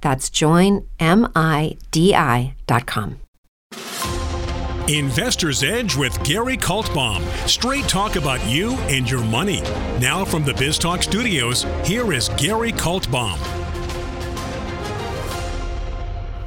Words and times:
That's 0.00 0.30
joinmidi.com. 0.30 0.86
Investor's 4.88 5.62
Edge 5.62 5.94
with 5.96 6.20
Gary 6.24 6.56
Kaltbaum. 6.56 7.22
Straight 7.48 7.86
talk 7.86 8.16
about 8.16 8.44
you 8.48 8.72
and 8.88 9.08
your 9.08 9.22
money. 9.22 9.60
Now 10.00 10.24
from 10.24 10.44
the 10.44 10.50
BizTalk 10.52 11.04
studios, 11.04 11.64
here 11.84 12.12
is 12.12 12.28
Gary 12.30 12.72
Kaltbaum. 12.72 13.38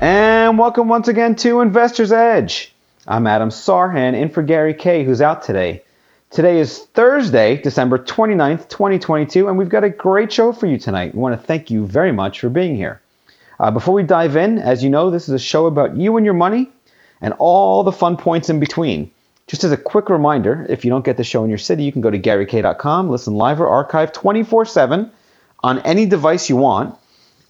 And 0.01 0.59
welcome 0.59 0.89
once 0.89 1.07
again 1.07 1.35
to 1.37 1.61
Investor's 1.61 2.11
Edge. 2.11 2.73
I'm 3.07 3.25
Adam 3.27 3.47
Sarhan 3.47 4.13
in 4.13 4.27
for 4.27 4.43
Gary 4.43 4.73
Kay, 4.73 5.05
who's 5.05 5.21
out 5.21 5.43
today. 5.43 5.81
Today 6.29 6.59
is 6.59 6.79
Thursday, 6.79 7.61
December 7.61 7.97
29th, 7.97 8.67
2022, 8.67 9.47
and 9.47 9.57
we've 9.57 9.69
got 9.69 9.85
a 9.85 9.89
great 9.89 10.33
show 10.33 10.51
for 10.51 10.67
you 10.67 10.77
tonight. 10.77 11.13
We 11.13 11.21
want 11.21 11.39
to 11.39 11.47
thank 11.47 11.71
you 11.71 11.85
very 11.85 12.11
much 12.11 12.41
for 12.41 12.49
being 12.49 12.75
here. 12.75 12.99
Uh, 13.63 13.71
before 13.71 13.93
we 13.93 14.03
dive 14.03 14.35
in, 14.35 14.59
as 14.59 14.83
you 14.83 14.89
know, 14.89 15.09
this 15.09 15.29
is 15.29 15.33
a 15.33 15.39
show 15.39 15.67
about 15.67 15.95
you 15.95 16.17
and 16.17 16.25
your 16.25 16.33
money 16.33 16.69
and 17.21 17.33
all 17.39 17.83
the 17.83 17.93
fun 17.93 18.17
points 18.17 18.49
in 18.49 18.59
between. 18.59 19.09
Just 19.47 19.63
as 19.63 19.71
a 19.71 19.77
quick 19.77 20.09
reminder, 20.09 20.65
if 20.67 20.83
you 20.83 20.91
don't 20.91 21.05
get 21.05 21.15
the 21.15 21.23
show 21.23 21.45
in 21.45 21.49
your 21.49 21.57
city, 21.57 21.85
you 21.85 21.93
can 21.93 22.01
go 22.01 22.11
to 22.11 22.19
GaryK.com, 22.19 23.09
listen 23.09 23.35
live 23.35 23.61
or 23.61 23.69
archive 23.69 24.11
24 24.11 24.65
7 24.65 25.09
on 25.63 25.79
any 25.79 26.05
device 26.05 26.49
you 26.49 26.57
want. 26.57 26.99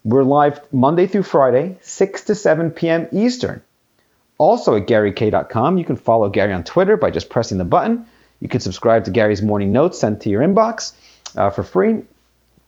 We're 0.04 0.22
live 0.22 0.60
Monday 0.70 1.08
through 1.08 1.24
Friday, 1.24 1.78
6 1.80 2.24
to 2.26 2.36
7 2.36 2.70
p.m. 2.70 3.08
Eastern. 3.10 3.60
Also 4.38 4.76
at 4.76 4.86
GaryK.com, 4.86 5.78
you 5.78 5.84
can 5.84 5.96
follow 5.96 6.28
Gary 6.28 6.52
on 6.52 6.62
Twitter 6.62 6.96
by 6.96 7.10
just 7.10 7.28
pressing 7.28 7.58
the 7.58 7.64
button. 7.64 8.06
You 8.38 8.48
can 8.48 8.60
subscribe 8.60 9.06
to 9.06 9.10
Gary's 9.10 9.42
morning 9.42 9.72
notes 9.72 9.98
sent 9.98 10.22
to 10.22 10.30
your 10.30 10.42
inbox 10.42 10.92
uh, 11.34 11.50
for 11.50 11.64
free. 11.64 12.04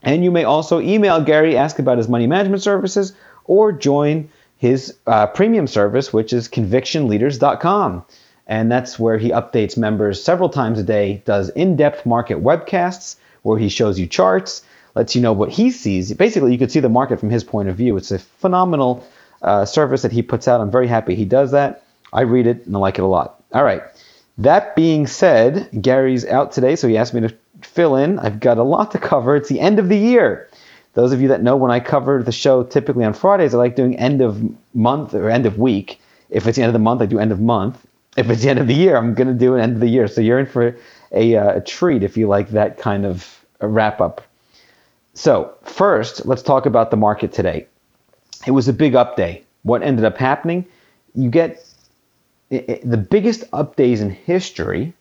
And 0.02 0.24
you 0.24 0.33
may 0.33 0.42
also 0.42 0.80
email 0.80 1.20
Gary, 1.22 1.56
ask 1.56 1.78
about 1.78 1.98
his 1.98 2.08
money 2.08 2.27
management 2.27 2.62
services, 2.62 3.12
or 3.47 3.72
join 3.72 4.28
his 4.58 4.94
uh, 5.06 5.27
premium 5.27 5.66
service, 5.66 6.12
which 6.12 6.33
is 6.33 6.48
convictionleaders.com. 6.48 8.05
And 8.47 8.70
that's 8.70 8.98
where 8.98 9.19
he 9.19 9.30
updates 9.30 9.77
members 9.77 10.22
several 10.22 10.48
times 10.48 10.78
a 10.78 10.83
day, 10.83 11.22
does 11.25 11.48
in 11.50 11.77
depth 11.77 12.06
market 12.06 12.42
webcasts 12.42 13.17
where 13.42 13.58
he 13.58 13.69
shows 13.69 13.98
you 13.98 14.06
charts, 14.06 14.62
lets 14.95 15.14
you 15.14 15.20
know 15.20 15.33
what 15.33 15.51
he 15.51 15.70
sees. 15.70 16.12
Basically, 16.14 16.52
you 16.52 16.58
could 16.58 16.70
see 16.70 16.80
the 16.80 16.89
market 16.89 17.20
from 17.20 17.30
his 17.30 17.45
point 17.45 17.68
of 17.68 17.77
view. 17.77 17.96
It's 17.96 18.11
a 18.12 18.18
phenomenal 18.18 19.06
uh, 19.42 19.64
service 19.64 20.02
that 20.02 20.12
he 20.12 20.23
puts 20.23 20.48
out. 20.48 20.61
I'm 20.61 20.70
very 20.70 20.86
happy 20.86 21.14
he 21.14 21.24
does 21.24 21.51
that. 21.51 21.85
I 22.12 22.23
read 22.23 22.46
it 22.46 22.67
and 22.67 22.74
I 22.77 22.79
like 22.79 22.98
it 22.98 23.02
a 23.02 23.06
lot. 23.06 23.42
All 23.52 23.64
right. 23.64 23.83
That 24.39 24.77
being 24.77 25.06
said, 25.06 25.68
Gary's 25.80 26.27
out 26.27 26.52
today, 26.52 26.77
so 26.77 26.89
he 26.89 26.96
asked 26.96 27.14
me 27.14 27.23
to 27.23 27.35
fill 27.62 27.96
in. 27.96 28.18
I've 28.18 28.40
got 28.40 28.58
a 28.58 28.62
lot 28.62 28.92
to 28.92 28.98
cover. 28.98 29.35
It's 29.36 29.48
the 29.48 29.61
end 29.61 29.79
of 29.79 29.89
the 29.89 29.96
year. 29.96 30.48
Those 30.96 31.12
of 31.12 31.20
you 31.20 31.29
that 31.29 31.42
know 31.42 31.57
when 31.57 31.70
I 31.70 31.79
cover 31.79 32.23
the 32.23 32.33
show 32.33 32.64
typically 32.64 33.05
on 33.05 33.14
Fridays, 33.14 33.55
I 33.55 33.58
like 33.58 33.77
doing 33.77 33.96
end 33.96 34.20
of 34.20 34.42
month 34.74 35.14
or 35.14 35.30
end 35.30 35.46
of 35.46 35.58
week. 35.58 36.01
If 36.29 36.48
it's 36.48 36.57
the 36.57 36.62
end 36.62 36.70
of 36.70 36.73
the 36.73 36.80
month, 36.80 37.01
I 37.01 37.07
do 37.07 37.20
end 37.20 37.30
of 37.30 37.40
month. 37.40 37.86
If 38.17 38.29
it's 38.30 38.42
the 38.42 38.48
end 38.48 38.58
of 38.58 38.67
the 38.67 38.74
year, 38.74 38.96
I'm 38.96 39.14
going 39.14 39.29
to 39.29 39.35
do 39.35 39.55
an 39.55 39.61
end 39.61 39.74
of 39.74 39.80
the 39.80 39.89
year. 39.89 40.08
So 40.08 40.20
you're 40.20 40.40
in 40.40 40.46
for 40.46 40.77
a, 41.12 41.36
uh, 41.36 41.58
a 41.58 41.61
treat 41.61 42.02
if 42.02 42.17
you 42.17 42.27
like 42.27 42.48
that 42.51 42.79
kind 42.79 43.06
of 43.06 43.45
wrap 43.61 44.01
up 44.01 44.23
so, 45.17 45.55
first, 45.62 46.27
let's 46.27 46.42
talk 46.42 46.67
about 46.67 46.90
the 46.90 46.98
market 46.98 47.33
today. 47.33 47.67
It 48.46 48.51
was 48.51 48.68
a 48.68 48.73
big 48.74 48.95
up 48.95 49.17
day. 49.17 49.45
What 49.62 49.83
ended 49.83 50.05
up 50.05 50.18
happening? 50.18 50.67
You 51.14 51.30
get 51.30 51.67
the 52.51 53.06
biggest 53.11 53.45
up 53.51 53.77
days 53.77 54.02
in 54.02 54.11
history 54.11 54.92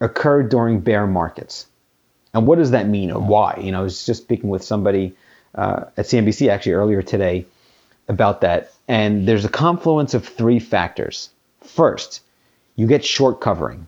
occurred 0.00 0.48
during 0.48 0.78
bear 0.78 1.08
markets. 1.08 1.66
And 2.32 2.46
what 2.46 2.58
does 2.58 2.70
that 2.70 2.86
mean 2.86 3.10
or 3.10 3.20
why? 3.20 3.58
You 3.60 3.72
know, 3.72 3.80
I 3.80 3.82
was 3.82 4.06
just 4.06 4.22
speaking 4.22 4.48
with 4.48 4.62
somebody 4.62 5.16
uh, 5.54 5.84
at 5.96 6.06
CNBC 6.06 6.48
actually 6.48 6.72
earlier 6.72 7.02
today 7.02 7.46
about 8.08 8.40
that. 8.42 8.72
And 8.86 9.26
there's 9.26 9.44
a 9.44 9.50
confluence 9.50 10.14
of 10.14 10.26
three 10.26 10.58
factors. 10.58 11.30
First, 11.62 12.22
you 12.76 12.86
get 12.86 13.04
short 13.04 13.40
covering. 13.40 13.86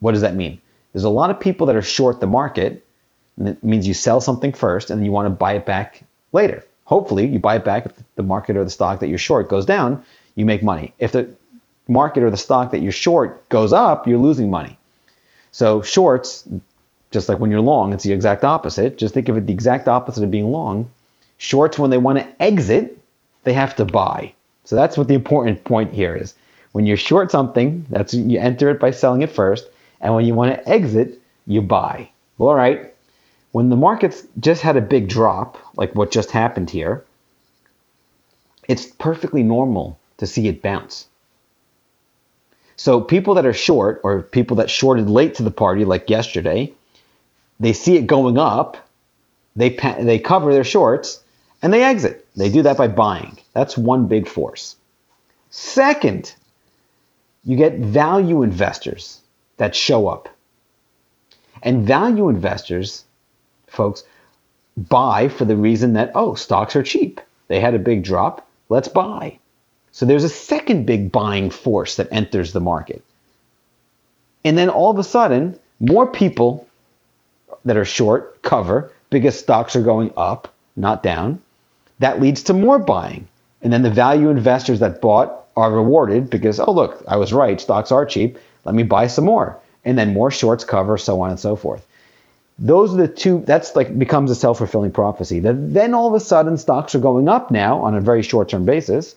What 0.00 0.12
does 0.12 0.20
that 0.20 0.34
mean? 0.34 0.60
There's 0.92 1.04
a 1.04 1.10
lot 1.10 1.30
of 1.30 1.40
people 1.40 1.66
that 1.66 1.76
are 1.76 1.82
short 1.82 2.20
the 2.20 2.26
market 2.26 2.84
and 3.38 3.48
it 3.48 3.62
means 3.62 3.86
you 3.86 3.94
sell 3.94 4.20
something 4.20 4.52
first 4.52 4.90
and 4.90 5.04
you 5.04 5.12
want 5.12 5.26
to 5.26 5.30
buy 5.30 5.54
it 5.54 5.64
back 5.64 6.02
later. 6.32 6.64
Hopefully, 6.84 7.26
you 7.26 7.38
buy 7.38 7.56
it 7.56 7.64
back 7.64 7.86
if 7.86 7.92
the 8.16 8.22
market 8.22 8.56
or 8.56 8.64
the 8.64 8.70
stock 8.70 9.00
that 9.00 9.08
you're 9.08 9.18
short 9.18 9.48
goes 9.48 9.64
down, 9.64 10.02
you 10.34 10.44
make 10.44 10.62
money. 10.62 10.92
If 10.98 11.12
the 11.12 11.28
market 11.86 12.22
or 12.22 12.30
the 12.30 12.36
stock 12.36 12.72
that 12.72 12.80
you're 12.80 12.92
short 12.92 13.48
goes 13.48 13.72
up, 13.72 14.06
you're 14.06 14.18
losing 14.18 14.50
money. 14.50 14.78
So, 15.50 15.82
shorts, 15.82 16.46
just 17.10 17.28
like 17.28 17.38
when 17.38 17.50
you're 17.50 17.60
long, 17.60 17.92
it's 17.92 18.04
the 18.04 18.12
exact 18.12 18.44
opposite. 18.44 18.98
Just 18.98 19.14
think 19.14 19.28
of 19.28 19.36
it 19.36 19.46
the 19.46 19.52
exact 19.52 19.88
opposite 19.88 20.24
of 20.24 20.30
being 20.30 20.50
long. 20.50 20.90
Shorts, 21.38 21.78
when 21.78 21.90
they 21.90 21.98
want 21.98 22.18
to 22.18 22.42
exit, 22.42 22.98
they 23.44 23.52
have 23.52 23.76
to 23.76 23.84
buy. 23.84 24.32
So, 24.64 24.76
that's 24.76 24.98
what 24.98 25.08
the 25.08 25.14
important 25.14 25.64
point 25.64 25.94
here 25.94 26.14
is. 26.14 26.34
When 26.72 26.84
you're 26.84 26.96
short 26.96 27.30
something, 27.30 27.86
that's 27.88 28.12
you 28.12 28.38
enter 28.38 28.68
it 28.70 28.80
by 28.80 28.90
selling 28.90 29.22
it 29.22 29.30
first, 29.30 29.68
and 30.00 30.14
when 30.14 30.26
you 30.26 30.34
want 30.34 30.54
to 30.54 30.68
exit, 30.68 31.20
you 31.46 31.62
buy. 31.62 32.10
All 32.38 32.54
right, 32.54 32.94
when 33.52 33.70
the 33.70 33.76
markets 33.76 34.26
just 34.38 34.62
had 34.62 34.76
a 34.76 34.80
big 34.80 35.08
drop, 35.08 35.58
like 35.76 35.94
what 35.94 36.10
just 36.10 36.30
happened 36.30 36.70
here, 36.70 37.04
it's 38.68 38.86
perfectly 38.86 39.42
normal 39.42 39.98
to 40.18 40.26
see 40.26 40.46
it 40.48 40.62
bounce. 40.62 41.06
So 42.76 43.00
people 43.00 43.34
that 43.34 43.46
are 43.46 43.52
short 43.52 44.00
or 44.04 44.22
people 44.22 44.56
that 44.58 44.70
shorted 44.70 45.10
late 45.10 45.34
to 45.36 45.42
the 45.42 45.50
party 45.50 45.84
like 45.84 46.10
yesterday, 46.10 46.72
they 47.60 47.72
see 47.72 47.96
it 47.96 48.06
going 48.06 48.38
up, 48.38 48.76
they 49.56 49.70
they 50.00 50.18
cover 50.18 50.52
their 50.52 50.64
shorts 50.64 51.22
and 51.62 51.72
they 51.72 51.82
exit. 51.82 52.26
They 52.36 52.50
do 52.50 52.62
that 52.62 52.76
by 52.76 52.88
buying. 52.88 53.38
That's 53.52 53.76
one 53.76 54.06
big 54.06 54.28
force. 54.28 54.76
Second, 55.50 56.34
you 57.44 57.56
get 57.56 57.78
value 57.78 58.42
investors 58.42 59.20
that 59.56 59.74
show 59.74 60.06
up. 60.06 60.28
And 61.62 61.86
value 61.86 62.28
investors 62.28 63.04
folks 63.66 64.04
buy 64.76 65.28
for 65.28 65.44
the 65.44 65.56
reason 65.56 65.94
that, 65.94 66.12
oh, 66.14 66.34
stocks 66.34 66.76
are 66.76 66.82
cheap. 66.82 67.20
They 67.48 67.58
had 67.58 67.74
a 67.74 67.80
big 67.80 68.04
drop. 68.04 68.48
Let's 68.68 68.88
buy. 68.88 69.38
So 69.90 70.06
there's 70.06 70.24
a 70.24 70.28
second 70.28 70.86
big 70.86 71.10
buying 71.10 71.50
force 71.50 71.96
that 71.96 72.12
enters 72.12 72.52
the 72.52 72.60
market. 72.60 73.02
And 74.44 74.56
then 74.56 74.68
all 74.68 74.90
of 74.90 74.98
a 74.98 75.04
sudden, 75.04 75.58
more 75.80 76.06
people 76.06 76.67
that 77.64 77.76
are 77.76 77.84
short 77.84 78.42
cover 78.42 78.92
because 79.10 79.38
stocks 79.38 79.76
are 79.76 79.82
going 79.82 80.12
up, 80.16 80.52
not 80.76 81.02
down. 81.02 81.40
That 81.98 82.20
leads 82.20 82.44
to 82.44 82.54
more 82.54 82.78
buying. 82.78 83.28
And 83.62 83.72
then 83.72 83.82
the 83.82 83.90
value 83.90 84.30
investors 84.30 84.80
that 84.80 85.00
bought 85.00 85.46
are 85.56 85.72
rewarded 85.72 86.30
because, 86.30 86.60
oh, 86.60 86.70
look, 86.70 87.02
I 87.08 87.16
was 87.16 87.32
right. 87.32 87.60
Stocks 87.60 87.90
are 87.90 88.06
cheap. 88.06 88.38
Let 88.64 88.74
me 88.74 88.84
buy 88.84 89.08
some 89.08 89.24
more. 89.24 89.58
And 89.84 89.98
then 89.98 90.12
more 90.12 90.30
shorts 90.30 90.64
cover, 90.64 90.98
so 90.98 91.20
on 91.20 91.30
and 91.30 91.40
so 91.40 91.56
forth. 91.56 91.84
Those 92.60 92.94
are 92.94 92.96
the 92.96 93.08
two, 93.08 93.42
that's 93.46 93.76
like 93.76 93.96
becomes 93.98 94.30
a 94.30 94.34
self 94.34 94.58
fulfilling 94.58 94.90
prophecy. 94.90 95.40
That 95.40 95.72
then 95.72 95.94
all 95.94 96.08
of 96.08 96.14
a 96.14 96.20
sudden 96.20 96.58
stocks 96.58 96.94
are 96.94 97.00
going 97.00 97.28
up 97.28 97.50
now 97.50 97.80
on 97.80 97.94
a 97.94 98.00
very 98.00 98.22
short 98.22 98.48
term 98.48 98.64
basis. 98.64 99.14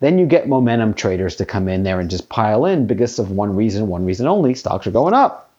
Then 0.00 0.18
you 0.18 0.26
get 0.26 0.48
momentum 0.48 0.94
traders 0.94 1.36
to 1.36 1.46
come 1.46 1.68
in 1.68 1.84
there 1.84 2.00
and 2.00 2.10
just 2.10 2.28
pile 2.28 2.66
in 2.66 2.86
because 2.86 3.18
of 3.18 3.30
one 3.30 3.54
reason, 3.54 3.86
one 3.86 4.04
reason 4.04 4.26
only 4.26 4.54
stocks 4.54 4.86
are 4.86 4.90
going 4.90 5.14
up. 5.14 5.50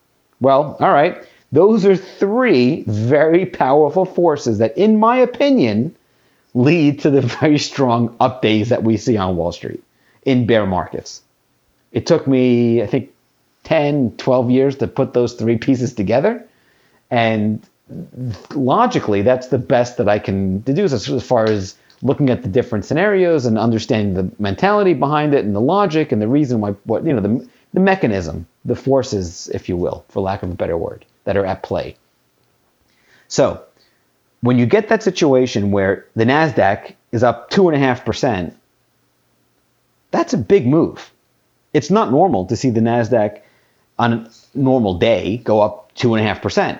Well, 0.41 0.75
all 0.79 0.91
right. 0.91 1.23
Those 1.53 1.85
are 1.85 1.95
three 1.95 2.83
very 2.87 3.45
powerful 3.45 4.05
forces 4.05 4.57
that, 4.57 4.75
in 4.75 4.99
my 4.99 5.17
opinion, 5.17 5.95
lead 6.55 6.99
to 7.01 7.11
the 7.11 7.21
very 7.39 7.59
strong 7.59 8.15
up 8.19 8.41
days 8.41 8.69
that 8.69 8.83
we 8.83 8.97
see 8.97 9.17
on 9.17 9.37
Wall 9.37 9.51
Street. 9.51 9.83
in 10.25 10.47
bear 10.47 10.65
markets. 10.65 11.21
It 11.91 12.07
took 12.07 12.25
me, 12.27 12.81
I 12.81 12.87
think, 12.87 13.11
10, 13.65 14.15
12 14.17 14.49
years 14.49 14.75
to 14.77 14.87
put 14.87 15.13
those 15.13 15.33
three 15.33 15.57
pieces 15.57 15.93
together. 15.93 16.43
And 17.11 17.61
logically, 18.55 19.21
that's 19.21 19.47
the 19.47 19.59
best 19.59 19.97
that 19.97 20.09
I 20.09 20.17
can 20.19 20.61
deduce 20.63 20.91
as 20.91 21.23
far 21.23 21.45
as 21.45 21.75
looking 22.01 22.29
at 22.31 22.41
the 22.41 22.49
different 22.49 22.85
scenarios 22.85 23.45
and 23.45 23.59
understanding 23.59 24.13
the 24.15 24.31
mentality 24.41 24.93
behind 24.93 25.33
it 25.33 25.45
and 25.45 25.55
the 25.55 25.61
logic 25.61 26.11
and 26.11 26.21
the 26.21 26.27
reason 26.27 26.61
why, 26.61 26.71
what, 26.85 27.05
you 27.05 27.13
know, 27.13 27.21
the, 27.21 27.47
the 27.73 27.79
mechanism, 27.79 28.47
the 28.65 28.75
forces, 28.75 29.49
if 29.53 29.69
you 29.69 29.77
will, 29.77 30.03
for 30.09 30.21
lack 30.21 30.41
of 30.41 30.49
a 30.51 30.55
better 30.55 30.77
word, 30.77 31.05
that 31.23 31.37
are 31.37 31.45
at 31.45 31.63
play. 31.63 31.95
So 33.27 33.63
when 34.41 34.59
you 34.59 34.65
get 34.65 34.89
that 34.89 35.01
situation 35.01 35.71
where 35.71 36.05
the 36.15 36.25
NASDAQ 36.25 36.93
is 37.11 37.23
up 37.23 37.49
2.5%, 37.49 38.53
that's 40.11 40.33
a 40.33 40.37
big 40.37 40.67
move. 40.67 41.11
It's 41.73 41.89
not 41.89 42.11
normal 42.11 42.45
to 42.47 42.55
see 42.55 42.69
the 42.69 42.81
NASDAQ 42.81 43.41
on 43.97 44.13
a 44.13 44.29
normal 44.53 44.95
day 44.95 45.37
go 45.37 45.61
up 45.61 45.93
2.5%. 45.95 46.79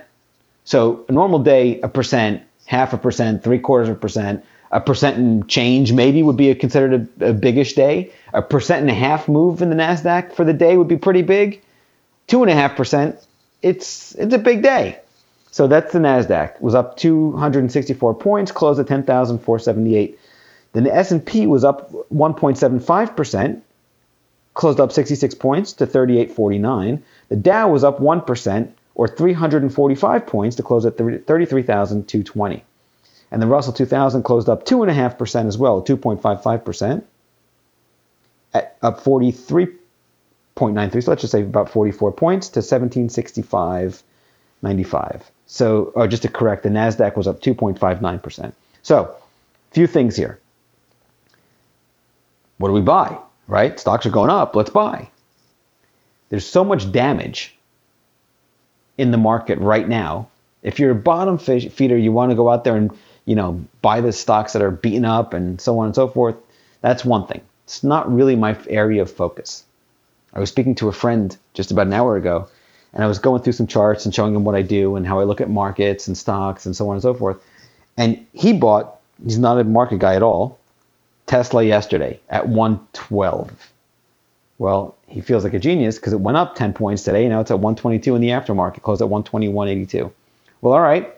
So, 0.65 1.05
a 1.09 1.11
normal 1.11 1.39
day, 1.39 1.79
a 1.81 1.87
percent, 1.87 2.43
half 2.65 2.93
a 2.93 2.97
percent, 2.97 3.43
three 3.43 3.59
quarters 3.59 3.89
of 3.89 3.97
a 3.97 3.99
percent, 3.99 4.45
a 4.71 4.79
percent 4.79 5.17
and 5.17 5.47
change 5.47 5.93
maybe 5.93 6.23
would 6.23 6.37
be 6.37 6.53
considered 6.55 7.07
a, 7.21 7.29
a 7.29 7.33
biggish 7.33 7.73
day. 7.73 8.11
A 8.33 8.41
percent 8.41 8.81
and 8.81 8.89
a 8.89 8.93
half 8.93 9.27
move 9.27 9.61
in 9.61 9.69
the 9.69 9.75
NASDAQ 9.75 10.33
for 10.33 10.43
the 10.43 10.53
day 10.53 10.77
would 10.77 10.87
be 10.87 10.97
pretty 10.97 11.21
big. 11.21 11.61
2.5% 12.29 13.23
it's 13.63 14.13
it's 14.15 14.33
a 14.33 14.37
big 14.37 14.61
day. 14.61 14.99
So 15.49 15.67
that's 15.67 15.93
the 15.93 15.99
Nasdaq 15.99 16.55
It 16.55 16.61
was 16.61 16.75
up 16.75 16.97
264 16.97 18.15
points, 18.15 18.51
closed 18.51 18.79
at 18.79 18.87
10,478. 18.87 20.19
Then 20.73 20.83
the 20.83 20.95
S&P 20.95 21.45
was 21.45 21.63
up 21.63 21.91
1.75 22.11 23.15
percent, 23.15 23.63
closed 24.53 24.79
up 24.79 24.91
66 24.91 25.35
points 25.35 25.73
to 25.73 25.85
3849. 25.85 27.03
The 27.29 27.35
Dow 27.35 27.69
was 27.69 27.83
up 27.83 27.99
1 27.99 28.21
percent 28.21 28.75
or 28.95 29.07
345 29.07 30.27
points 30.27 30.55
to 30.57 30.63
close 30.63 30.85
at 30.85 30.97
33,220. 30.97 32.63
And 33.31 33.41
the 33.41 33.47
Russell 33.47 33.73
2000 33.73 34.23
closed 34.23 34.49
up 34.49 34.65
2.5 34.65 35.17
percent 35.17 35.47
as 35.47 35.57
well, 35.57 35.81
2.55 35.83 36.65
percent, 36.65 37.07
at, 38.53 38.77
up 38.81 38.99
43.93. 40.55 41.03
So 41.03 41.11
let's 41.11 41.21
just 41.21 41.31
say 41.31 41.41
about 41.41 41.69
44 41.69 42.11
points 42.11 42.49
to 42.49 42.59
1765.95. 42.59 45.21
So, 45.45 45.91
or 45.95 46.07
just 46.07 46.23
to 46.23 46.29
correct, 46.29 46.63
the 46.63 46.69
NASDAQ 46.69 47.15
was 47.15 47.27
up 47.27 47.41
2.59%. 47.41 48.53
So, 48.81 49.15
few 49.71 49.87
things 49.87 50.15
here. 50.15 50.39
What 52.57 52.69
do 52.69 52.73
we 52.73 52.81
buy? 52.81 53.17
Right? 53.47 53.79
Stocks 53.79 54.05
are 54.05 54.11
going 54.11 54.29
up. 54.29 54.55
Let's 54.55 54.69
buy. 54.69 55.09
There's 56.29 56.45
so 56.45 56.63
much 56.63 56.91
damage 56.91 57.55
in 58.97 59.11
the 59.11 59.17
market 59.17 59.59
right 59.59 59.87
now. 59.87 60.29
If 60.61 60.79
you're 60.79 60.91
a 60.91 60.95
bottom 60.95 61.37
feeder, 61.37 61.97
you 61.97 62.11
want 62.11 62.31
to 62.31 62.35
go 62.35 62.49
out 62.49 62.63
there 62.63 62.75
and 62.75 62.91
you 63.25 63.35
know 63.35 63.63
buy 63.81 64.01
the 64.01 64.11
stocks 64.11 64.53
that 64.53 64.61
are 64.61 64.71
beaten 64.71 65.05
up 65.05 65.33
and 65.33 65.59
so 65.59 65.79
on 65.79 65.87
and 65.87 65.95
so 65.95 66.07
forth. 66.07 66.35
That's 66.81 67.03
one 67.03 67.27
thing. 67.27 67.41
It's 67.65 67.83
not 67.83 68.13
really 68.13 68.35
my 68.35 68.57
area 68.67 69.01
of 69.01 69.11
focus. 69.11 69.65
I 70.33 70.39
was 70.39 70.49
speaking 70.49 70.75
to 70.75 70.87
a 70.89 70.93
friend 70.93 71.35
just 71.53 71.71
about 71.71 71.87
an 71.87 71.93
hour 71.93 72.15
ago, 72.15 72.47
and 72.93 73.03
I 73.03 73.07
was 73.07 73.19
going 73.19 73.41
through 73.41 73.53
some 73.53 73.67
charts 73.67 74.05
and 74.05 74.13
showing 74.13 74.35
him 74.35 74.43
what 74.43 74.55
I 74.55 74.61
do 74.61 74.95
and 74.95 75.05
how 75.05 75.19
I 75.19 75.23
look 75.23 75.41
at 75.41 75.49
markets 75.49 76.07
and 76.07 76.17
stocks 76.17 76.65
and 76.65 76.75
so 76.75 76.89
on 76.89 76.95
and 76.95 77.01
so 77.01 77.13
forth. 77.13 77.37
And 77.97 78.25
he 78.33 78.53
bought, 78.53 78.99
he's 79.23 79.37
not 79.37 79.59
a 79.59 79.63
market 79.63 79.99
guy 79.99 80.15
at 80.15 80.23
all, 80.23 80.59
Tesla 81.27 81.63
yesterday 81.63 82.19
at 82.29 82.47
112. 82.47 83.71
Well, 84.57 84.95
he 85.07 85.21
feels 85.21 85.43
like 85.43 85.53
a 85.53 85.59
genius 85.59 85.97
because 85.97 86.13
it 86.13 86.19
went 86.19 86.37
up 86.37 86.55
10 86.55 86.73
points 86.73 87.03
today. 87.03 87.27
Now 87.27 87.41
it's 87.41 87.51
at 87.51 87.59
122 87.59 88.15
in 88.15 88.21
the 88.21 88.29
aftermarket, 88.29 88.81
closed 88.81 89.01
at 89.01 89.07
121.82. 89.07 90.11
Well, 90.61 90.73
all 90.73 90.81
right. 90.81 91.13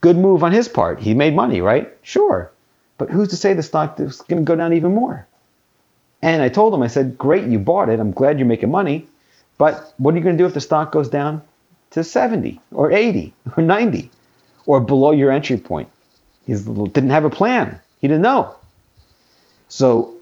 Good 0.00 0.16
move 0.16 0.42
on 0.42 0.52
his 0.52 0.68
part. 0.68 1.00
He 1.00 1.14
made 1.14 1.34
money, 1.34 1.60
right? 1.60 1.92
Sure. 2.02 2.50
But 2.98 3.10
who's 3.10 3.28
to 3.28 3.36
say 3.36 3.54
the 3.54 3.62
stock 3.62 3.98
is 4.00 4.20
going 4.22 4.42
to 4.42 4.46
go 4.46 4.56
down 4.56 4.72
even 4.72 4.94
more? 4.94 5.26
And 6.22 6.40
I 6.40 6.48
told 6.48 6.72
him, 6.72 6.82
I 6.82 6.86
said, 6.86 7.18
great, 7.18 7.44
you 7.48 7.58
bought 7.58 7.88
it. 7.88 7.98
I'm 7.98 8.12
glad 8.12 8.38
you're 8.38 8.46
making 8.46 8.70
money. 8.70 9.06
But 9.58 9.92
what 9.98 10.14
are 10.14 10.16
you 10.16 10.22
going 10.22 10.36
to 10.36 10.42
do 10.42 10.46
if 10.46 10.54
the 10.54 10.60
stock 10.60 10.92
goes 10.92 11.08
down 11.08 11.42
to 11.90 12.04
70 12.04 12.60
or 12.70 12.92
80 12.92 13.34
or 13.56 13.62
90 13.62 14.10
or 14.66 14.80
below 14.80 15.10
your 15.10 15.32
entry 15.32 15.56
point? 15.58 15.88
He 16.46 16.54
didn't 16.54 17.10
have 17.10 17.24
a 17.24 17.30
plan. 17.30 17.80
He 18.00 18.08
didn't 18.08 18.22
know. 18.22 18.54
So, 19.68 20.14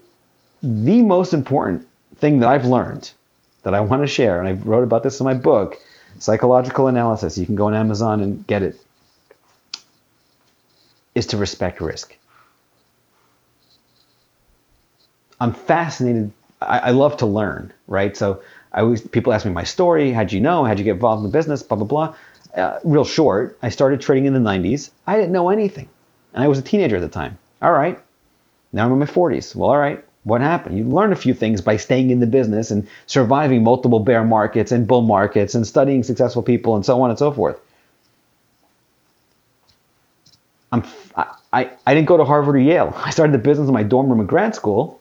the 0.63 1.01
most 1.01 1.33
important 1.33 1.87
thing 2.17 2.39
that 2.39 2.49
I've 2.49 2.65
learned 2.65 3.11
that 3.63 3.73
I 3.73 3.79
want 3.81 4.03
to 4.03 4.07
share, 4.07 4.39
and 4.39 4.47
I 4.47 4.53
wrote 4.53 4.83
about 4.83 5.03
this 5.03 5.19
in 5.19 5.25
my 5.25 5.33
book, 5.33 5.77
Psychological 6.19 6.87
Analysis, 6.87 7.37
you 7.37 7.45
can 7.45 7.55
go 7.55 7.67
on 7.67 7.73
Amazon 7.73 8.21
and 8.21 8.45
get 8.45 8.61
it, 8.61 8.79
is 11.15 11.27
to 11.27 11.37
respect 11.37 11.81
risk. 11.81 12.15
I'm 15.41 15.53
fascinated. 15.53 16.31
I, 16.61 16.77
I 16.79 16.91
love 16.91 17.17
to 17.17 17.25
learn, 17.25 17.73
right? 17.87 18.15
So 18.15 18.43
I 18.71 18.81
always 18.81 19.01
people 19.01 19.33
ask 19.33 19.43
me 19.43 19.51
my 19.51 19.63
story. 19.63 20.13
How'd 20.13 20.31
you 20.31 20.39
know? 20.39 20.63
How'd 20.63 20.77
you 20.77 20.85
get 20.85 20.93
involved 20.93 21.25
in 21.25 21.31
the 21.31 21.35
business? 21.35 21.63
Blah 21.63 21.77
blah 21.79 21.87
blah. 21.87 22.15
Uh, 22.55 22.79
real 22.83 23.03
short. 23.03 23.57
I 23.63 23.69
started 23.69 24.01
trading 24.01 24.25
in 24.25 24.33
the 24.33 24.39
90s. 24.39 24.91
I 25.07 25.17
didn't 25.17 25.31
know 25.31 25.49
anything, 25.49 25.89
and 26.33 26.43
I 26.43 26.47
was 26.47 26.59
a 26.59 26.61
teenager 26.61 26.97
at 26.97 27.01
the 27.01 27.09
time. 27.09 27.39
All 27.61 27.71
right. 27.71 27.99
Now 28.71 28.85
I'm 28.85 28.93
in 28.93 28.99
my 28.99 29.05
40s. 29.05 29.55
Well, 29.55 29.71
all 29.71 29.77
right. 29.77 30.05
What 30.23 30.41
happened? 30.41 30.77
You 30.77 30.83
learn 30.83 31.11
a 31.11 31.15
few 31.15 31.33
things 31.33 31.61
by 31.61 31.77
staying 31.77 32.11
in 32.11 32.19
the 32.19 32.27
business 32.27 32.69
and 32.69 32.87
surviving 33.07 33.63
multiple 33.63 33.99
bear 33.99 34.23
markets 34.23 34.71
and 34.71 34.87
bull 34.87 35.01
markets 35.01 35.55
and 35.55 35.65
studying 35.65 36.03
successful 36.03 36.43
people 36.43 36.75
and 36.75 36.85
so 36.85 37.01
on 37.01 37.09
and 37.09 37.17
so 37.17 37.31
forth. 37.31 37.59
I'm, 40.71 40.83
I, 41.51 41.71
I 41.87 41.95
didn't 41.95 42.07
go 42.07 42.17
to 42.17 42.23
Harvard 42.23 42.55
or 42.55 42.59
Yale. 42.59 42.93
I 43.03 43.09
started 43.09 43.33
the 43.33 43.39
business 43.39 43.67
in 43.67 43.73
my 43.73 43.83
dorm 43.83 44.09
room 44.09 44.19
in 44.19 44.27
grad 44.27 44.53
school 44.53 45.00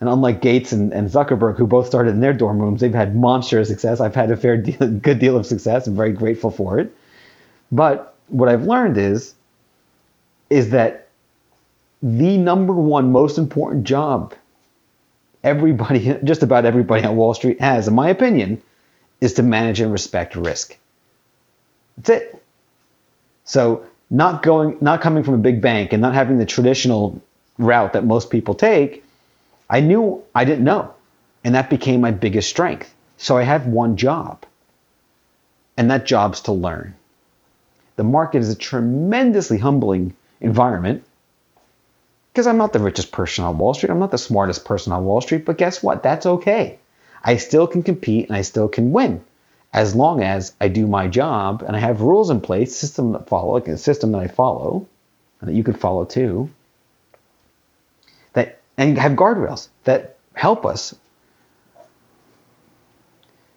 and 0.00 0.08
unlike 0.08 0.40
Gates 0.40 0.72
and, 0.72 0.92
and 0.92 1.08
Zuckerberg, 1.08 1.58
who 1.58 1.66
both 1.66 1.86
started 1.86 2.10
in 2.10 2.20
their 2.20 2.32
dorm 2.32 2.58
rooms, 2.58 2.80
they've 2.80 2.92
had 2.92 3.14
monstrous 3.14 3.68
success. 3.68 4.00
I've 4.00 4.14
had 4.14 4.30
a 4.30 4.36
fair 4.36 4.56
deal, 4.62 4.88
good 4.88 5.18
deal 5.18 5.36
of 5.36 5.46
success. 5.46 5.86
I'm 5.86 5.94
very 5.94 6.12
grateful 6.12 6.50
for 6.50 6.78
it. 6.78 6.94
But 7.70 8.14
what 8.28 8.48
I've 8.48 8.64
learned 8.64 8.96
is, 8.96 9.34
is 10.48 10.70
that 10.70 11.08
the 12.02 12.38
number 12.38 12.72
one 12.72 13.12
most 13.12 13.38
important 13.38 13.84
job 13.84 14.34
everybody, 15.44 16.18
just 16.24 16.42
about 16.42 16.64
everybody 16.64 17.04
on 17.04 17.16
Wall 17.16 17.34
Street 17.34 17.60
has, 17.60 17.88
in 17.88 17.94
my 17.94 18.08
opinion, 18.08 18.62
is 19.20 19.34
to 19.34 19.42
manage 19.42 19.80
and 19.80 19.92
respect 19.92 20.34
risk. 20.34 20.76
That's 21.98 22.10
it. 22.10 22.42
So 23.44 23.84
not 24.08 24.42
going, 24.42 24.78
not 24.80 25.02
coming 25.02 25.22
from 25.22 25.34
a 25.34 25.38
big 25.38 25.60
bank 25.60 25.92
and 25.92 26.00
not 26.00 26.14
having 26.14 26.38
the 26.38 26.46
traditional 26.46 27.20
route 27.58 27.92
that 27.92 28.04
most 28.04 28.30
people 28.30 28.54
take 28.54 29.04
I 29.70 29.80
knew 29.80 30.22
I 30.34 30.44
didn't 30.44 30.64
know. 30.64 30.92
And 31.44 31.54
that 31.54 31.70
became 31.70 32.00
my 32.00 32.10
biggest 32.10 32.50
strength. 32.50 32.92
So 33.16 33.38
I 33.38 33.44
have 33.44 33.66
one 33.66 33.96
job. 33.96 34.44
And 35.76 35.90
that 35.90 36.04
job's 36.04 36.42
to 36.42 36.52
learn. 36.52 36.94
The 37.96 38.04
market 38.04 38.38
is 38.38 38.50
a 38.50 38.56
tremendously 38.56 39.58
humbling 39.58 40.14
environment 40.40 41.04
because 42.32 42.46
I'm 42.46 42.58
not 42.58 42.72
the 42.72 42.78
richest 42.80 43.12
person 43.12 43.44
on 43.44 43.58
Wall 43.58 43.72
Street. 43.72 43.90
I'm 43.90 43.98
not 43.98 44.10
the 44.10 44.18
smartest 44.18 44.64
person 44.64 44.92
on 44.92 45.04
Wall 45.04 45.20
Street. 45.20 45.44
But 45.44 45.58
guess 45.58 45.82
what? 45.82 46.02
That's 46.02 46.26
okay. 46.26 46.78
I 47.22 47.36
still 47.36 47.66
can 47.66 47.82
compete 47.82 48.28
and 48.28 48.36
I 48.36 48.42
still 48.42 48.68
can 48.68 48.92
win 48.92 49.22
as 49.72 49.94
long 49.94 50.22
as 50.22 50.52
I 50.60 50.68
do 50.68 50.86
my 50.86 51.06
job 51.06 51.62
and 51.66 51.76
I 51.76 51.78
have 51.78 52.00
rules 52.00 52.30
in 52.30 52.40
place, 52.40 52.74
system 52.74 53.12
that 53.12 53.28
follow, 53.28 53.54
like 53.54 53.68
a 53.68 53.78
system 53.78 54.12
that 54.12 54.22
I 54.22 54.26
follow, 54.26 54.86
and 55.40 55.48
that 55.48 55.54
you 55.54 55.62
could 55.62 55.78
follow 55.78 56.04
too, 56.04 56.50
and 58.80 58.96
have 58.96 59.12
guardrails 59.12 59.68
that 59.84 60.16
help 60.32 60.64
us 60.64 60.94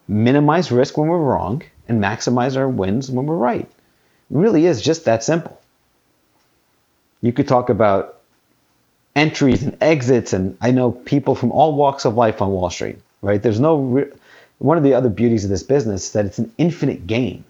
minimize 0.05 0.69
risk 0.69 0.97
when 0.97 1.07
we're 1.07 1.17
wrong 1.17 1.63
and 1.87 2.03
maximize 2.03 2.57
our 2.57 2.67
wins 2.67 3.09
when 3.09 3.25
we're 3.25 3.37
right. 3.37 3.65
It 3.65 4.37
really 4.37 4.65
is 4.65 4.81
just 4.81 5.05
that 5.05 5.23
simple. 5.23 5.59
You 7.21 7.31
could 7.31 7.47
talk 7.47 7.69
about 7.69 8.19
entries 9.15 9.63
and 9.63 9.77
exits, 9.79 10.33
and 10.33 10.57
I 10.59 10.71
know 10.71 10.91
people 10.91 11.35
from 11.35 11.53
all 11.53 11.73
walks 11.73 12.03
of 12.03 12.15
life 12.15 12.41
on 12.41 12.51
Wall 12.51 12.69
Street, 12.69 12.99
right? 13.21 13.41
There's 13.41 13.61
no, 13.61 13.77
re- 13.77 14.11
one 14.59 14.77
of 14.77 14.83
the 14.83 14.93
other 14.93 15.09
beauties 15.09 15.45
of 15.45 15.49
this 15.49 15.63
business 15.63 16.07
is 16.07 16.11
that 16.13 16.25
it's 16.25 16.39
an 16.39 16.51
infinite 16.57 17.07
game, 17.07 17.45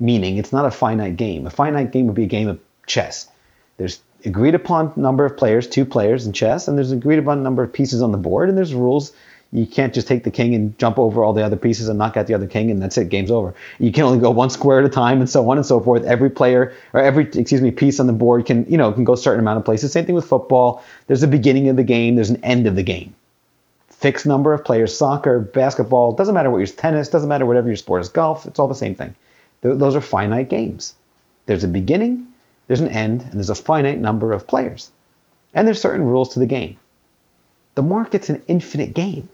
meaning 0.00 0.38
it's 0.38 0.54
not 0.54 0.64
a 0.64 0.70
finite 0.70 1.18
game. 1.18 1.46
A 1.46 1.50
finite 1.50 1.92
game 1.92 2.06
would 2.06 2.16
be 2.16 2.24
a 2.24 2.28
game 2.28 2.48
of 2.48 2.58
chess. 2.86 3.28
There's 3.76 4.00
agreed 4.24 4.54
upon 4.54 4.92
number 4.96 5.24
of 5.24 5.36
players, 5.36 5.66
two 5.68 5.84
players 5.84 6.26
in 6.26 6.32
chess, 6.32 6.68
and 6.68 6.76
there's 6.76 6.92
agreed 6.92 7.18
upon 7.18 7.42
number 7.42 7.62
of 7.62 7.72
pieces 7.72 8.02
on 8.02 8.12
the 8.12 8.18
board, 8.18 8.48
and 8.48 8.58
there's 8.58 8.74
rules. 8.74 9.12
You 9.50 9.66
can't 9.66 9.94
just 9.94 10.06
take 10.06 10.24
the 10.24 10.30
king 10.30 10.54
and 10.54 10.78
jump 10.78 10.98
over 10.98 11.24
all 11.24 11.32
the 11.32 11.42
other 11.42 11.56
pieces 11.56 11.88
and 11.88 11.98
knock 11.98 12.18
out 12.18 12.26
the 12.26 12.34
other 12.34 12.46
king, 12.46 12.70
and 12.70 12.82
that's 12.82 12.98
it. 12.98 13.08
Game's 13.08 13.30
over. 13.30 13.54
You 13.78 13.90
can 13.92 14.04
only 14.04 14.18
go 14.18 14.30
one 14.30 14.50
square 14.50 14.80
at 14.80 14.84
a 14.84 14.90
time, 14.90 15.20
and 15.20 15.30
so 15.30 15.48
on 15.50 15.56
and 15.56 15.64
so 15.64 15.80
forth. 15.80 16.04
Every 16.04 16.28
player 16.28 16.74
or 16.92 17.00
every 17.00 17.24
excuse 17.24 17.62
me 17.62 17.70
piece 17.70 17.98
on 17.98 18.06
the 18.06 18.12
board 18.12 18.44
can 18.44 18.66
you 18.68 18.76
know 18.76 18.92
can 18.92 19.04
go 19.04 19.14
a 19.14 19.16
certain 19.16 19.40
amount 19.40 19.58
of 19.58 19.64
places. 19.64 19.92
Same 19.92 20.04
thing 20.04 20.14
with 20.14 20.26
football. 20.26 20.84
There's 21.06 21.22
a 21.22 21.28
beginning 21.28 21.68
of 21.70 21.76
the 21.76 21.84
game. 21.84 22.16
There's 22.16 22.30
an 22.30 22.44
end 22.44 22.66
of 22.66 22.76
the 22.76 22.82
game. 22.82 23.14
fixed 23.98 24.26
number 24.26 24.52
of 24.52 24.64
players, 24.64 24.96
soccer, 24.96 25.40
basketball, 25.40 26.12
doesn't 26.12 26.34
matter 26.34 26.50
what 26.50 26.58
your 26.58 26.66
tennis, 26.68 27.08
doesn't 27.08 27.28
matter 27.28 27.44
whatever 27.46 27.66
your 27.66 27.76
sport 27.76 28.00
is, 28.00 28.08
golf, 28.08 28.46
it's 28.46 28.58
all 28.58 28.68
the 28.68 28.74
same 28.74 28.94
thing. 28.94 29.14
Those 29.60 29.96
are 29.96 30.00
finite 30.00 30.48
games. 30.48 30.94
There's 31.46 31.64
a 31.64 31.68
beginning, 31.68 32.27
there's 32.68 32.80
an 32.80 32.88
end, 32.88 33.22
and 33.22 33.32
there's 33.32 33.50
a 33.50 33.54
finite 33.56 33.98
number 33.98 34.32
of 34.32 34.46
players. 34.46 34.92
And 35.52 35.66
there's 35.66 35.80
certain 35.80 36.06
rules 36.06 36.34
to 36.34 36.38
the 36.38 36.46
game. 36.46 36.76
The 37.74 37.82
market's 37.82 38.28
an 38.28 38.42
infinite 38.46 38.94
game. 38.94 39.28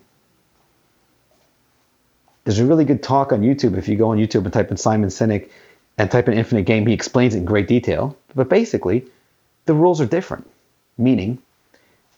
There's 2.45 2.61
a 2.61 2.67
really 2.67 2.85
good 2.85 3.03
talk 3.03 3.33
on 3.33 3.41
YouTube. 3.41 3.77
If 3.77 3.89
you 3.89 3.97
go 3.97 4.11
on 4.11 4.19
YouTube 4.19 4.45
and 4.45 4.53
type 4.53 4.71
in 4.71 4.77
Simon 4.77 5.09
Sinek 5.09 5.51
and 5.99 6.11
type 6.11 6.29
in 6.29 6.35
infinite 6.35 6.65
game, 6.65 6.87
he 6.87 6.95
explains 6.95 7.35
it 7.35 7.39
in 7.39 7.45
great 7.45 7.67
detail. 7.69 8.17
But 8.35 8.49
basically, 8.49 9.07
the 9.65 9.75
rules 9.75 10.01
are 10.01 10.07
different. 10.07 10.49
Meaning, 10.97 11.39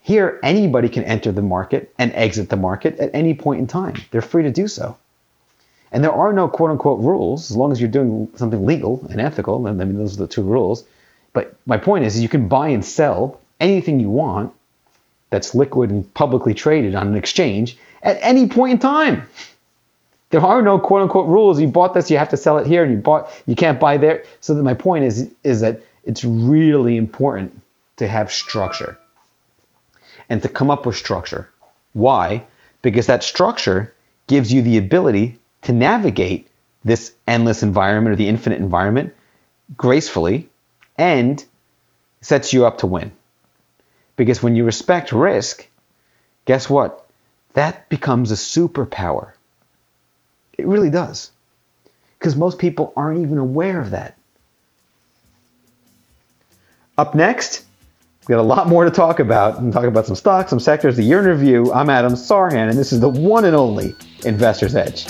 here 0.02 0.38
anybody 0.42 0.88
can 0.88 1.04
enter 1.04 1.32
the 1.32 1.42
market 1.42 1.94
and 1.98 2.12
exit 2.14 2.48
the 2.48 2.56
market 2.56 2.98
at 2.98 3.10
any 3.14 3.34
point 3.34 3.60
in 3.60 3.66
time. 3.66 3.94
They're 4.10 4.20
free 4.20 4.42
to 4.42 4.50
do 4.50 4.68
so. 4.68 4.96
And 5.92 6.04
there 6.04 6.12
are 6.12 6.32
no 6.32 6.48
quote 6.48 6.70
unquote 6.70 7.00
rules 7.00 7.50
as 7.50 7.56
long 7.56 7.72
as 7.72 7.80
you're 7.80 7.90
doing 7.90 8.28
something 8.34 8.66
legal 8.66 9.06
and 9.08 9.20
ethical. 9.20 9.66
And 9.66 9.80
I 9.80 9.84
mean, 9.84 9.96
those 9.96 10.14
are 10.14 10.26
the 10.26 10.26
two 10.26 10.42
rules. 10.42 10.84
But 11.36 11.54
my 11.66 11.76
point 11.76 12.06
is, 12.06 12.18
you 12.18 12.30
can 12.30 12.48
buy 12.48 12.68
and 12.68 12.82
sell 12.82 13.42
anything 13.60 14.00
you 14.00 14.08
want 14.08 14.54
that's 15.28 15.54
liquid 15.54 15.90
and 15.90 16.14
publicly 16.14 16.54
traded 16.54 16.94
on 16.94 17.08
an 17.08 17.14
exchange 17.14 17.76
at 18.02 18.16
any 18.22 18.48
point 18.48 18.72
in 18.72 18.78
time. 18.78 19.28
There 20.30 20.40
are 20.40 20.62
no 20.62 20.78
quote 20.78 21.02
unquote 21.02 21.28
rules. 21.28 21.60
You 21.60 21.68
bought 21.68 21.92
this, 21.92 22.10
you 22.10 22.16
have 22.16 22.30
to 22.30 22.38
sell 22.38 22.56
it 22.56 22.66
here, 22.66 22.82
and 22.84 22.90
you 22.90 22.96
bought 22.96 23.30
you 23.44 23.54
can't 23.54 23.78
buy 23.78 23.98
there. 23.98 24.24
So 24.40 24.54
that 24.54 24.62
my 24.62 24.72
point 24.72 25.04
is 25.04 25.30
is 25.44 25.60
that 25.60 25.82
it's 26.04 26.24
really 26.24 26.96
important 26.96 27.60
to 27.98 28.08
have 28.08 28.32
structure 28.32 28.96
and 30.30 30.40
to 30.40 30.48
come 30.48 30.70
up 30.70 30.86
with 30.86 30.96
structure. 30.96 31.50
Why? 31.92 32.46
Because 32.80 33.08
that 33.08 33.22
structure 33.22 33.92
gives 34.26 34.50
you 34.50 34.62
the 34.62 34.78
ability 34.78 35.38
to 35.62 35.74
navigate 35.74 36.48
this 36.82 37.12
endless 37.26 37.62
environment 37.62 38.14
or 38.14 38.16
the 38.16 38.28
infinite 38.28 38.58
environment 38.58 39.14
gracefully 39.76 40.48
and 40.98 41.44
sets 42.20 42.52
you 42.52 42.66
up 42.66 42.78
to 42.78 42.86
win. 42.86 43.12
Because 44.16 44.42
when 44.42 44.56
you 44.56 44.64
respect 44.64 45.12
risk, 45.12 45.66
guess 46.44 46.68
what? 46.70 47.06
That 47.52 47.88
becomes 47.88 48.32
a 48.32 48.34
superpower. 48.34 49.32
It 50.56 50.66
really 50.66 50.90
does. 50.90 51.30
Because 52.18 52.36
most 52.36 52.58
people 52.58 52.92
aren't 52.96 53.20
even 53.20 53.38
aware 53.38 53.80
of 53.80 53.90
that. 53.90 54.16
Up 56.98 57.14
next, 57.14 57.64
we 58.26 58.32
got 58.32 58.40
a 58.40 58.42
lot 58.42 58.66
more 58.66 58.84
to 58.84 58.90
talk 58.90 59.20
about 59.20 59.58
and 59.58 59.72
talk 59.72 59.84
about 59.84 60.06
some 60.06 60.16
stocks, 60.16 60.50
some 60.50 60.60
sectors, 60.60 60.96
the 60.96 61.02
year 61.02 61.20
in 61.20 61.26
review. 61.26 61.72
I'm 61.72 61.90
Adam 61.90 62.14
Sarhan, 62.14 62.70
and 62.70 62.78
this 62.78 62.92
is 62.92 63.00
the 63.00 63.08
one 63.08 63.44
and 63.44 63.54
only 63.54 63.94
Investor's 64.24 64.74
Edge. 64.74 65.06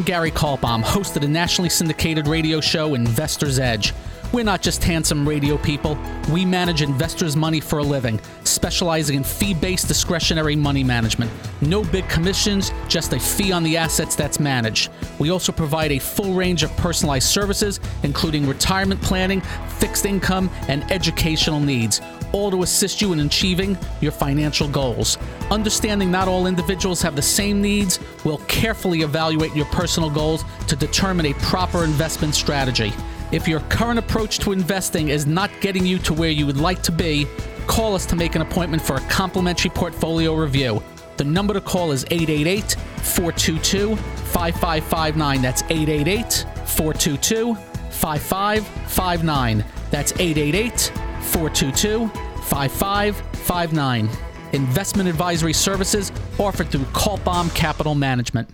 I'm 0.00 0.06
Gary 0.06 0.30
Kaltbaum, 0.30 0.80
host 0.80 1.14
of 1.16 1.20
the 1.20 1.28
nationally 1.28 1.68
syndicated 1.68 2.26
radio 2.26 2.58
show 2.58 2.94
Investor's 2.94 3.58
Edge. 3.58 3.92
We're 4.32 4.46
not 4.46 4.62
just 4.62 4.82
handsome 4.82 5.28
radio 5.28 5.58
people. 5.58 5.98
We 6.32 6.46
manage 6.46 6.80
investors' 6.80 7.36
money 7.36 7.60
for 7.60 7.80
a 7.80 7.82
living, 7.82 8.18
specializing 8.44 9.16
in 9.16 9.24
fee 9.24 9.52
based 9.52 9.88
discretionary 9.88 10.56
money 10.56 10.82
management. 10.82 11.30
No 11.60 11.84
big 11.84 12.08
commissions, 12.08 12.72
just 12.88 13.12
a 13.12 13.20
fee 13.20 13.52
on 13.52 13.62
the 13.62 13.76
assets 13.76 14.16
that's 14.16 14.40
managed. 14.40 14.90
We 15.18 15.28
also 15.28 15.52
provide 15.52 15.92
a 15.92 15.98
full 15.98 16.32
range 16.32 16.62
of 16.62 16.74
personalized 16.78 17.28
services, 17.28 17.78
including 18.02 18.46
retirement 18.46 19.02
planning, 19.02 19.42
fixed 19.80 20.06
income, 20.06 20.48
and 20.68 20.90
educational 20.90 21.60
needs 21.60 22.00
all 22.32 22.50
to 22.50 22.62
assist 22.62 23.00
you 23.00 23.12
in 23.12 23.20
achieving 23.20 23.76
your 24.00 24.12
financial 24.12 24.68
goals. 24.68 25.18
Understanding 25.50 26.10
not 26.10 26.28
all 26.28 26.46
individuals 26.46 27.02
have 27.02 27.16
the 27.16 27.22
same 27.22 27.60
needs, 27.60 27.98
we'll 28.24 28.38
carefully 28.48 29.02
evaluate 29.02 29.54
your 29.54 29.66
personal 29.66 30.10
goals 30.10 30.44
to 30.68 30.76
determine 30.76 31.26
a 31.26 31.34
proper 31.34 31.84
investment 31.84 32.34
strategy. 32.34 32.92
If 33.32 33.46
your 33.46 33.60
current 33.68 33.98
approach 33.98 34.38
to 34.40 34.52
investing 34.52 35.08
is 35.08 35.26
not 35.26 35.50
getting 35.60 35.86
you 35.86 35.98
to 36.00 36.14
where 36.14 36.30
you 36.30 36.46
would 36.46 36.58
like 36.58 36.82
to 36.82 36.92
be, 36.92 37.26
call 37.66 37.94
us 37.94 38.06
to 38.06 38.16
make 38.16 38.34
an 38.34 38.42
appointment 38.42 38.82
for 38.82 38.96
a 38.96 39.00
complimentary 39.02 39.70
portfolio 39.70 40.34
review. 40.34 40.82
The 41.16 41.24
number 41.24 41.54
to 41.54 41.60
call 41.60 41.92
is 41.92 42.04
888 42.10 42.76
422 43.02 43.96
5559. 43.96 45.42
That's 45.42 45.62
888 45.62 46.46
422 46.66 47.54
5559. 47.90 49.64
That's 49.90 50.12
888 50.12 51.09
422 51.20 52.08
5559. 52.08 54.08
Investment 54.52 55.08
advisory 55.08 55.52
services 55.52 56.10
offered 56.38 56.70
through 56.70 56.84
Kaltbaum 56.86 57.54
Capital 57.54 57.94
Management. 57.94 58.50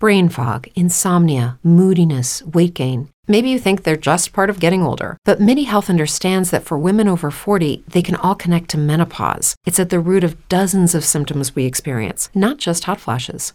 Brain 0.00 0.28
fog, 0.28 0.66
insomnia, 0.74 1.58
moodiness, 1.62 2.42
weight 2.42 2.74
gain. 2.74 3.08
Maybe 3.26 3.48
you 3.48 3.58
think 3.58 3.84
they're 3.84 3.96
just 3.96 4.34
part 4.34 4.50
of 4.50 4.60
getting 4.60 4.82
older, 4.82 5.16
but 5.24 5.40
MIDI 5.40 5.62
Health 5.62 5.88
understands 5.88 6.50
that 6.50 6.64
for 6.64 6.76
women 6.76 7.08
over 7.08 7.30
40, 7.30 7.84
they 7.88 8.02
can 8.02 8.16
all 8.16 8.34
connect 8.34 8.68
to 8.70 8.76
menopause. 8.76 9.56
It's 9.64 9.80
at 9.80 9.88
the 9.88 10.00
root 10.00 10.24
of 10.24 10.46
dozens 10.48 10.94
of 10.94 11.06
symptoms 11.06 11.54
we 11.54 11.64
experience, 11.64 12.28
not 12.34 12.58
just 12.58 12.84
hot 12.84 13.00
flashes. 13.00 13.54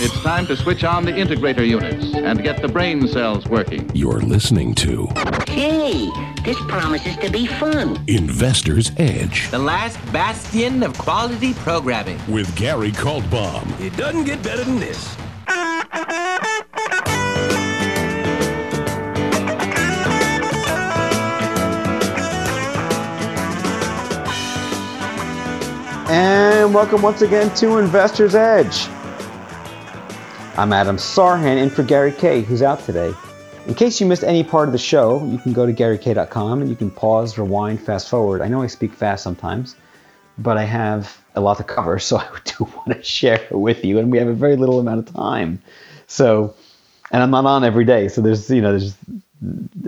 It's 0.00 0.18
time 0.22 0.46
to 0.46 0.56
switch 0.56 0.84
on 0.84 1.04
the 1.04 1.12
integrator 1.12 1.66
units 1.66 2.14
and 2.14 2.42
get 2.42 2.60
the 2.62 2.68
brain 2.68 3.06
cells 3.06 3.46
working. 3.46 3.88
You're 3.94 4.20
listening 4.20 4.74
to 4.76 5.06
Hey, 5.46 6.08
this 6.44 6.58
promises 6.66 7.16
to 7.18 7.30
be 7.30 7.46
fun. 7.46 8.02
Investor's 8.08 8.90
Edge 8.96 9.50
The 9.50 9.58
last 9.58 9.98
bastion 10.12 10.82
of 10.82 10.96
quality 10.98 11.54
programming. 11.54 12.18
with 12.28 12.54
Gary 12.56 12.90
Kaltbaum. 12.90 13.64
It 13.80 13.96
doesn't 13.96 14.24
get 14.24 14.42
better 14.42 14.64
than 14.64 14.78
this. 14.80 15.16
And 26.08 26.74
welcome 26.74 27.00
once 27.00 27.22
again 27.22 27.54
to 27.56 27.78
Investor's 27.78 28.34
Edge. 28.34 28.86
I'm 30.54 30.70
Adam 30.74 30.98
Sarhan 30.98 31.56
in 31.56 31.70
for 31.70 31.82
Gary 31.82 32.12
Kay, 32.12 32.42
who's 32.42 32.60
out 32.60 32.78
today. 32.80 33.14
In 33.66 33.74
case 33.74 33.98
you 34.02 34.06
missed 34.06 34.22
any 34.22 34.44
part 34.44 34.68
of 34.68 34.72
the 34.72 34.78
show, 34.78 35.24
you 35.24 35.38
can 35.38 35.54
go 35.54 35.64
to 35.64 35.72
GaryK.com 35.72 36.60
and 36.60 36.68
you 36.68 36.76
can 36.76 36.90
pause, 36.90 37.38
rewind, 37.38 37.80
fast 37.80 38.10
forward. 38.10 38.42
I 38.42 38.48
know 38.48 38.60
I 38.60 38.66
speak 38.66 38.92
fast 38.92 39.24
sometimes, 39.24 39.76
but 40.36 40.58
I 40.58 40.64
have 40.64 41.18
a 41.36 41.40
lot 41.40 41.56
to 41.56 41.64
cover, 41.64 41.98
so 41.98 42.18
I 42.18 42.28
do 42.44 42.64
want 42.64 42.88
to 42.88 43.02
share 43.02 43.36
it 43.36 43.52
with 43.52 43.82
you, 43.82 43.98
and 43.98 44.12
we 44.12 44.18
have 44.18 44.28
a 44.28 44.34
very 44.34 44.56
little 44.56 44.78
amount 44.78 45.08
of 45.08 45.14
time. 45.14 45.62
So, 46.06 46.54
and 47.10 47.22
I'm 47.22 47.30
not 47.30 47.46
on 47.46 47.64
every 47.64 47.86
day, 47.86 48.08
so 48.08 48.20
there's, 48.20 48.50
you 48.50 48.60
know, 48.60 48.78
there's, 48.78 48.94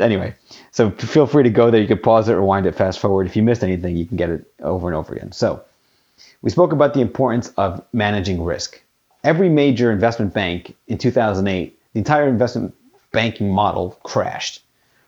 anyway. 0.00 0.35
So 0.71 0.92
feel 0.92 1.26
free 1.26 1.42
to 1.42 1.50
go 1.50 1.71
there. 1.71 1.83
You 1.83 1.88
can 1.88 1.99
pause 1.99 2.30
it, 2.30 2.33
rewind 2.33 2.64
it, 2.64 2.75
fast 2.75 3.00
forward. 3.00 3.26
If 3.26 3.37
you 3.37 3.42
missed 3.42 3.62
anything, 3.62 3.99
you 3.99 4.06
can 4.06 4.16
get 4.16 4.30
it 4.30 4.50
over 4.61 4.88
and 4.88 4.97
over 4.97 5.14
again. 5.14 5.30
So, 5.33 5.62
we 6.40 6.49
spoke 6.49 6.73
about 6.73 6.94
the 6.94 7.02
importance 7.02 7.52
of 7.59 7.85
managing 7.92 8.42
risk. 8.42 8.80
Every 9.25 9.49
major 9.49 9.90
investment 9.90 10.35
bank 10.35 10.76
in 10.87 10.99
2008, 10.99 11.78
the 11.95 11.99
entire 11.99 12.28
investment 12.28 12.75
banking 13.11 13.50
model 13.50 13.99
crashed, 14.02 14.62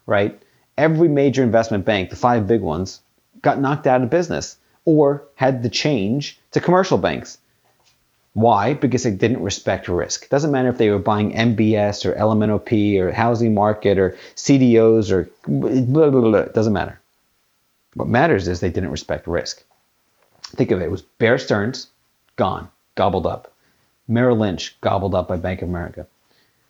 right? 0.06 0.40
Every 0.78 1.08
major 1.08 1.42
investment 1.42 1.84
bank, 1.84 2.08
the 2.08 2.16
five 2.16 2.46
big 2.46 2.62
ones, 2.62 3.00
got 3.42 3.60
knocked 3.60 3.86
out 3.86 4.02
of 4.02 4.08
business 4.08 4.56
or 4.86 5.22
had 5.34 5.62
to 5.62 5.68
change 5.68 6.38
to 6.52 6.60
commercial 6.60 6.96
banks. 6.96 7.38
Why? 8.32 8.74
Because 8.74 9.02
they 9.02 9.10
didn't 9.10 9.42
respect 9.42 9.88
risk. 9.88 10.24
It 10.24 10.30
Doesn't 10.30 10.50
matter 10.50 10.68
if 10.68 10.78
they 10.78 10.90
were 10.90 10.98
buying 10.98 11.32
MBS 11.32 12.04
or 12.04 12.14
LMNOP 12.14 12.98
or 12.98 13.12
housing 13.12 13.54
market 13.54 13.98
or 13.98 14.16
CDOs 14.34 15.10
or 15.10 15.28
blah, 15.46 16.10
blah, 16.10 16.20
blah. 16.20 16.38
It 16.40 16.54
doesn't 16.54 16.72
matter. 16.72 17.00
What 17.94 18.08
matters 18.08 18.46
is 18.46 18.60
they 18.60 18.70
didn't 18.70 18.90
respect 18.90 19.26
risk. 19.26 19.62
Think 20.42 20.70
of 20.70 20.80
it. 20.80 20.84
It 20.84 20.90
was 20.90 21.02
Bear 21.02 21.38
Stearns, 21.38 21.88
gone, 22.36 22.68
gobbled 22.94 23.26
up. 23.26 23.52
Merrill 24.08 24.36
Lynch, 24.36 24.76
gobbled 24.80 25.14
up 25.14 25.28
by 25.28 25.36
Bank 25.36 25.62
of 25.62 25.68
America. 25.68 26.06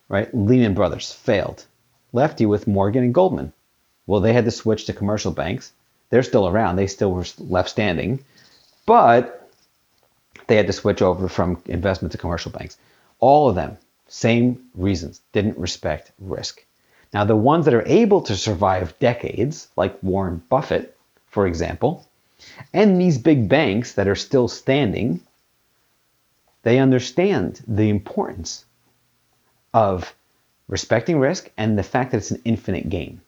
Right? 0.08 0.32
Lehman 0.34 0.74
Brothers 0.74 1.12
failed. 1.12 1.64
Left 2.12 2.40
you 2.40 2.48
with 2.48 2.66
Morgan 2.66 3.04
and 3.04 3.14
Goldman. 3.14 3.52
Well, 4.06 4.20
they 4.20 4.32
had 4.32 4.44
to 4.44 4.50
switch 4.50 4.86
to 4.86 4.92
commercial 4.92 5.32
banks. 5.32 5.72
They're 6.10 6.22
still 6.22 6.46
around. 6.46 6.76
They 6.76 6.86
still 6.86 7.12
were 7.12 7.26
left 7.38 7.68
standing. 7.68 8.24
But 8.86 9.50
they 10.46 10.56
had 10.56 10.68
to 10.68 10.72
switch 10.72 11.02
over 11.02 11.28
from 11.28 11.62
investment 11.66 12.12
to 12.12 12.18
commercial 12.18 12.52
banks. 12.52 12.78
All 13.18 13.48
of 13.48 13.56
them, 13.56 13.76
same 14.08 14.62
reasons, 14.74 15.20
didn't 15.32 15.58
respect 15.58 16.12
risk. 16.20 16.64
Now, 17.12 17.24
the 17.24 17.36
ones 17.36 17.64
that 17.64 17.74
are 17.74 17.86
able 17.86 18.20
to 18.22 18.36
survive 18.36 18.98
decades, 18.98 19.68
like 19.76 20.02
Warren 20.02 20.42
Buffett, 20.48 20.96
for 21.28 21.46
example, 21.46 22.06
and 22.72 23.00
these 23.00 23.18
big 23.18 23.48
banks 23.48 23.94
that 23.94 24.08
are 24.08 24.14
still 24.14 24.48
standing, 24.48 25.20
they 26.66 26.80
understand 26.80 27.62
the 27.68 27.88
importance 27.88 28.64
of 29.72 30.12
respecting 30.66 31.20
risk 31.20 31.48
and 31.56 31.78
the 31.78 31.82
fact 31.84 32.10
that 32.10 32.16
it's 32.16 32.32
an 32.32 32.42
infinite 32.44 32.88
game. 32.88 33.20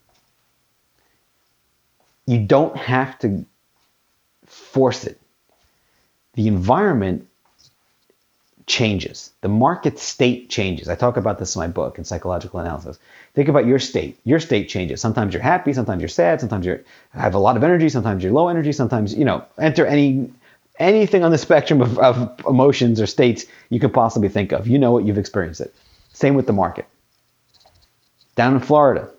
You 2.26 2.40
don't 2.40 2.76
have 2.76 3.16
to 3.20 3.46
force 4.44 5.04
it. 5.04 5.20
The 6.34 6.48
environment 6.48 7.28
changes. 8.66 9.30
The 9.40 9.48
market 9.48 10.00
state 10.00 10.50
changes. 10.50 10.88
I 10.88 10.96
talk 10.96 11.16
about 11.16 11.38
this 11.38 11.54
in 11.54 11.60
my 11.60 11.68
book 11.68 11.96
in 11.96 12.02
psychological 12.02 12.58
analysis. 12.58 12.98
Think 13.34 13.48
about 13.48 13.66
your 13.66 13.78
state. 13.78 14.18
Your 14.24 14.40
state 14.40 14.68
changes. 14.68 15.00
Sometimes 15.00 15.32
you're 15.32 15.44
happy, 15.44 15.72
sometimes 15.72 16.02
you're 16.02 16.08
sad, 16.08 16.40
sometimes 16.40 16.66
you 16.66 16.82
have 17.10 17.36
a 17.36 17.38
lot 17.38 17.56
of 17.56 17.62
energy, 17.62 17.88
sometimes 17.88 18.24
you're 18.24 18.32
low 18.32 18.48
energy, 18.48 18.72
sometimes, 18.72 19.14
you 19.14 19.24
know, 19.24 19.44
enter 19.60 19.86
any 19.86 20.28
anything 20.78 21.24
on 21.24 21.30
the 21.30 21.38
spectrum 21.38 21.80
of, 21.80 21.98
of 21.98 22.40
emotions 22.46 23.00
or 23.00 23.06
states 23.06 23.44
you 23.70 23.80
could 23.80 23.92
possibly 23.92 24.28
think 24.28 24.52
of. 24.52 24.66
You 24.66 24.78
know 24.78 24.98
it, 24.98 25.06
you've 25.06 25.18
experienced 25.18 25.60
it. 25.60 25.74
Same 26.12 26.34
with 26.34 26.46
the 26.46 26.52
market. 26.52 26.86
Down 28.36 28.54
in 28.54 28.60
Florida, 28.60 29.10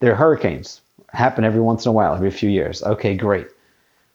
there 0.00 0.12
are 0.12 0.16
hurricanes. 0.16 0.80
Happen 1.08 1.44
every 1.44 1.60
once 1.60 1.84
in 1.84 1.90
a 1.90 1.92
while, 1.92 2.14
every 2.14 2.30
few 2.30 2.50
years. 2.50 2.82
Okay, 2.82 3.14
great. 3.16 3.46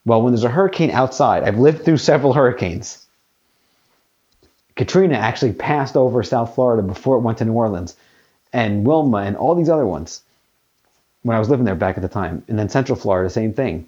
Well, 0.05 0.21
when 0.21 0.33
there's 0.33 0.43
a 0.43 0.49
hurricane 0.49 0.91
outside, 0.91 1.43
I've 1.43 1.59
lived 1.59 1.85
through 1.85 1.97
several 2.11 2.33
hurricanes. 2.33 3.05
Katrina 4.75 5.15
actually 5.15 5.53
passed 5.53 5.97
over 5.97 6.21
South 6.23 6.55
Florida 6.55 6.83
before 6.83 7.17
it 7.17 7.21
went 7.21 7.39
to 7.39 7.45
New 7.45 7.53
Orleans, 7.53 7.95
and 8.53 8.85
Wilma 8.85 9.17
and 9.17 9.35
all 9.35 9.55
these 9.55 9.69
other 9.69 9.85
ones 9.85 10.21
when 11.23 11.35
I 11.35 11.39
was 11.39 11.49
living 11.49 11.65
there 11.65 11.75
back 11.75 11.97
at 11.97 12.01
the 12.01 12.07
time. 12.07 12.43
And 12.47 12.57
then 12.57 12.69
Central 12.69 12.97
Florida, 12.97 13.29
same 13.29 13.53
thing. 13.53 13.87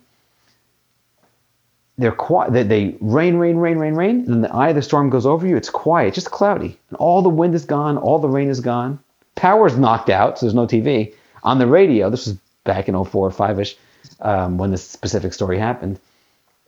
They're 2.00 2.14
quiet. 2.14 2.54
They, 2.54 2.64
they 2.64 2.96
rain, 3.02 3.36
rain, 3.36 3.58
rain, 3.58 3.78
rain, 3.78 3.94
rain. 3.94 4.20
And 4.20 4.28
then 4.28 4.42
the 4.42 4.54
eye 4.54 4.70
of 4.70 4.76
the 4.76 4.82
storm 4.82 5.10
goes 5.10 5.26
over 5.26 5.46
you. 5.46 5.58
It's 5.58 5.70
quiet, 5.70 6.14
just 6.14 6.32
cloudy. 6.32 6.80
And 6.90 6.98
all 6.98 7.22
the 7.22 7.28
wind 7.28 7.54
is 7.56 7.66
gone. 7.66 7.98
All 7.98 8.20
the 8.20 8.30
rain 8.30 8.48
is 8.48 8.62
gone. 8.62 9.00
Power's 9.36 9.76
knocked 9.76 10.10
out, 10.10 10.40
so 10.40 10.46
there's 10.46 10.54
no 10.54 10.66
TV. 10.66 11.14
On 11.44 11.60
the 11.60 11.68
radio, 11.68 12.10
this 12.10 12.26
was 12.26 12.38
back 12.64 12.88
in 12.88 13.04
04 13.04 13.28
or 13.28 13.32
5 13.32 13.60
ish 13.60 13.76
um, 14.22 14.58
when 14.58 14.72
this 14.72 14.88
specific 14.88 15.34
story 15.34 15.60
happened. 15.60 16.00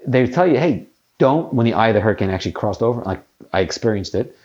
They 0.06 0.28
tell 0.28 0.46
you, 0.46 0.58
hey, 0.58 0.86
don't, 1.18 1.54
when 1.54 1.66
the 1.66 1.76
eye 1.76 1.90
of 1.90 1.96
the 1.96 2.02
hurricane 2.02 2.30
actually 2.30 2.52
crossed 2.52 2.82
over, 2.82 3.02
like 3.02 3.24
I 3.54 3.62
experienced 3.62 4.16
it, 4.16 4.36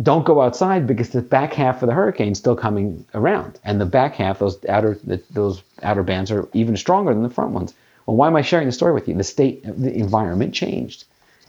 don't 0.00 0.24
go 0.24 0.40
outside 0.40 0.86
because 0.86 1.10
the 1.10 1.22
back 1.22 1.52
half 1.52 1.82
of 1.82 1.88
the 1.88 1.94
hurricane 1.94 2.32
is 2.32 2.38
still 2.38 2.54
coming 2.54 3.04
around, 3.14 3.58
and 3.64 3.80
the 3.80 3.86
back 3.86 4.14
half, 4.14 4.38
those 4.38 4.62
outer 4.68 4.98
those 5.30 5.62
outer 5.82 6.02
bands 6.02 6.30
are 6.30 6.46
even 6.52 6.76
stronger 6.76 7.14
than 7.14 7.22
the 7.22 7.30
front 7.30 7.52
ones. 7.52 7.74
Well, 8.06 8.16
why 8.16 8.28
am 8.28 8.36
I 8.36 8.42
sharing 8.42 8.66
the 8.66 8.72
story 8.72 8.94
with 8.94 9.08
you? 9.08 9.14
The 9.14 9.24
state, 9.24 9.64
the 9.64 9.92
environment 9.92 10.54
changed. 10.54 11.04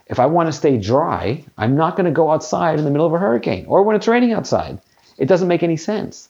If 0.07 0.19
I 0.19 0.25
want 0.25 0.47
to 0.47 0.53
stay 0.53 0.77
dry, 0.77 1.43
I'm 1.57 1.75
not 1.75 1.95
going 1.95 2.05
to 2.05 2.11
go 2.11 2.31
outside 2.31 2.79
in 2.79 2.85
the 2.85 2.91
middle 2.91 3.05
of 3.05 3.13
a 3.13 3.19
hurricane 3.19 3.65
or 3.67 3.83
when 3.83 3.95
it's 3.95 4.07
raining 4.07 4.33
outside. 4.33 4.79
It 5.17 5.27
doesn't 5.27 5.47
make 5.47 5.63
any 5.63 5.77
sense. 5.77 6.29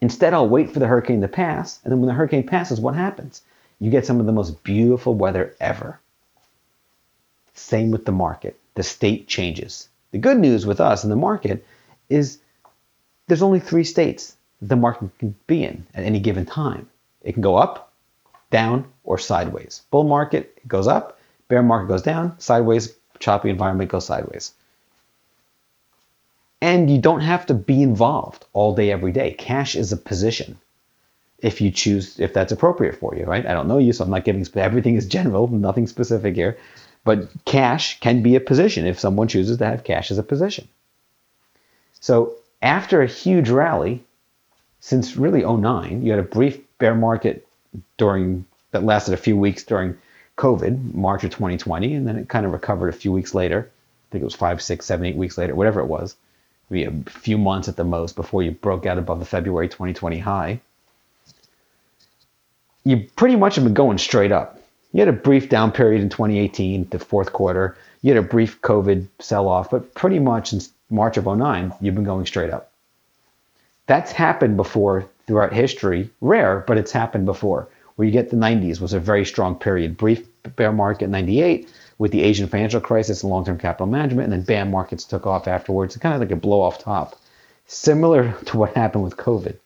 Instead, 0.00 0.34
I'll 0.34 0.48
wait 0.48 0.70
for 0.70 0.80
the 0.80 0.88
hurricane 0.88 1.20
to 1.20 1.28
pass, 1.28 1.78
and 1.84 1.92
then 1.92 2.00
when 2.00 2.08
the 2.08 2.14
hurricane 2.14 2.46
passes, 2.46 2.80
what 2.80 2.96
happens? 2.96 3.42
You 3.78 3.90
get 3.90 4.04
some 4.04 4.18
of 4.18 4.26
the 4.26 4.32
most 4.32 4.64
beautiful 4.64 5.14
weather 5.14 5.54
ever. 5.60 6.00
Same 7.54 7.92
with 7.92 8.04
the 8.04 8.12
market. 8.12 8.58
The 8.74 8.82
state 8.82 9.28
changes. 9.28 9.88
The 10.10 10.18
good 10.18 10.38
news 10.38 10.66
with 10.66 10.80
us 10.80 11.04
in 11.04 11.10
the 11.10 11.16
market 11.16 11.64
is 12.08 12.38
there's 13.28 13.42
only 13.42 13.60
three 13.60 13.84
states 13.84 14.36
the 14.60 14.76
market 14.76 15.16
can 15.18 15.36
be 15.46 15.62
in 15.62 15.86
at 15.94 16.04
any 16.04 16.18
given 16.18 16.46
time. 16.46 16.88
It 17.22 17.32
can 17.32 17.42
go 17.42 17.56
up, 17.56 17.91
down, 18.52 18.84
or 19.02 19.18
sideways. 19.18 19.82
Bull 19.90 20.04
market 20.04 20.66
goes 20.68 20.86
up, 20.86 21.18
bear 21.48 21.62
market 21.62 21.88
goes 21.88 22.02
down, 22.02 22.38
sideways, 22.38 22.94
choppy 23.18 23.50
environment 23.50 23.90
goes 23.90 24.06
sideways. 24.06 24.52
And 26.60 26.88
you 26.88 27.00
don't 27.00 27.22
have 27.22 27.46
to 27.46 27.54
be 27.54 27.82
involved 27.82 28.44
all 28.52 28.76
day, 28.76 28.92
every 28.92 29.10
day. 29.10 29.32
Cash 29.32 29.74
is 29.74 29.92
a 29.92 29.96
position 29.96 30.56
if 31.38 31.60
you 31.60 31.72
choose, 31.72 32.20
if 32.20 32.32
that's 32.32 32.52
appropriate 32.52 32.94
for 33.00 33.16
you, 33.16 33.24
right? 33.24 33.44
I 33.44 33.52
don't 33.52 33.66
know 33.66 33.78
you, 33.78 33.92
so 33.92 34.04
I'm 34.04 34.10
not 34.10 34.24
giving, 34.24 34.46
everything 34.54 34.94
is 34.94 35.08
general, 35.08 35.48
nothing 35.48 35.88
specific 35.88 36.36
here. 36.36 36.56
But 37.04 37.28
cash 37.44 37.98
can 37.98 38.22
be 38.22 38.36
a 38.36 38.40
position 38.40 38.86
if 38.86 39.00
someone 39.00 39.26
chooses 39.26 39.58
to 39.58 39.66
have 39.66 39.82
cash 39.82 40.12
as 40.12 40.18
a 40.18 40.22
position. 40.22 40.68
So 41.98 42.36
after 42.62 43.02
a 43.02 43.08
huge 43.08 43.50
rally, 43.50 44.04
since 44.78 45.16
really 45.16 45.44
09, 45.44 46.02
you 46.02 46.12
had 46.12 46.20
a 46.20 46.24
brief 46.24 46.60
bear 46.78 46.94
market 46.94 47.46
during 47.96 48.44
that 48.72 48.82
lasted 48.84 49.14
a 49.14 49.18
few 49.18 49.36
weeks 49.36 49.64
during 49.64 49.96
COVID, 50.36 50.94
March 50.94 51.24
of 51.24 51.30
2020, 51.30 51.94
and 51.94 52.06
then 52.06 52.16
it 52.16 52.28
kind 52.28 52.46
of 52.46 52.52
recovered 52.52 52.88
a 52.88 52.92
few 52.92 53.12
weeks 53.12 53.34
later. 53.34 53.70
I 53.70 54.08
think 54.10 54.22
it 54.22 54.24
was 54.24 54.34
five, 54.34 54.60
six, 54.60 54.86
seven, 54.86 55.06
eight 55.06 55.16
weeks 55.16 55.38
later, 55.38 55.54
whatever 55.54 55.80
it 55.80 55.86
was, 55.86 56.16
maybe 56.70 56.84
a 56.84 57.10
few 57.10 57.38
months 57.38 57.68
at 57.68 57.76
the 57.76 57.84
most 57.84 58.16
before 58.16 58.42
you 58.42 58.50
broke 58.50 58.86
out 58.86 58.98
above 58.98 59.20
the 59.20 59.26
February 59.26 59.68
2020 59.68 60.18
high. 60.18 60.60
You 62.84 63.08
pretty 63.14 63.36
much 63.36 63.54
have 63.54 63.64
been 63.64 63.74
going 63.74 63.98
straight 63.98 64.32
up. 64.32 64.58
You 64.92 65.00
had 65.00 65.08
a 65.08 65.12
brief 65.12 65.48
down 65.48 65.72
period 65.72 66.02
in 66.02 66.08
2018, 66.08 66.88
the 66.90 66.98
fourth 66.98 67.32
quarter. 67.32 67.76
You 68.02 68.14
had 68.14 68.22
a 68.22 68.26
brief 68.26 68.60
COVID 68.60 69.06
sell 69.20 69.48
off, 69.48 69.70
but 69.70 69.94
pretty 69.94 70.18
much 70.18 70.50
since 70.50 70.70
March 70.90 71.16
of 71.16 71.26
09, 71.26 71.72
you've 71.80 71.94
been 71.94 72.04
going 72.04 72.26
straight 72.26 72.50
up. 72.50 72.72
That's 73.86 74.12
happened 74.12 74.56
before 74.56 75.08
throughout 75.26 75.52
history. 75.52 76.10
Rare, 76.20 76.64
but 76.66 76.78
it's 76.78 76.92
happened 76.92 77.26
before. 77.26 77.68
Where 77.96 78.06
you 78.06 78.12
get 78.12 78.30
the 78.30 78.36
90s 78.36 78.80
was 78.80 78.92
a 78.92 79.00
very 79.00 79.24
strong 79.24 79.54
period. 79.56 79.96
Brief 79.96 80.26
bear 80.56 80.72
market 80.72 81.08
98 81.08 81.68
with 81.98 82.10
the 82.10 82.22
Asian 82.22 82.48
financial 82.48 82.80
crisis 82.80 83.22
and 83.22 83.30
long-term 83.30 83.58
capital 83.58 83.86
management, 83.86 84.24
and 84.24 84.32
then 84.32 84.42
bam, 84.42 84.70
markets 84.70 85.04
took 85.04 85.26
off 85.26 85.46
afterwards. 85.46 85.96
Kind 85.96 86.14
of 86.14 86.20
like 86.20 86.30
a 86.30 86.36
blow 86.36 86.60
off 86.60 86.78
top. 86.78 87.20
Similar 87.66 88.32
to 88.46 88.56
what 88.56 88.74
happened 88.74 89.04
with 89.04 89.16
COVID. 89.16 89.56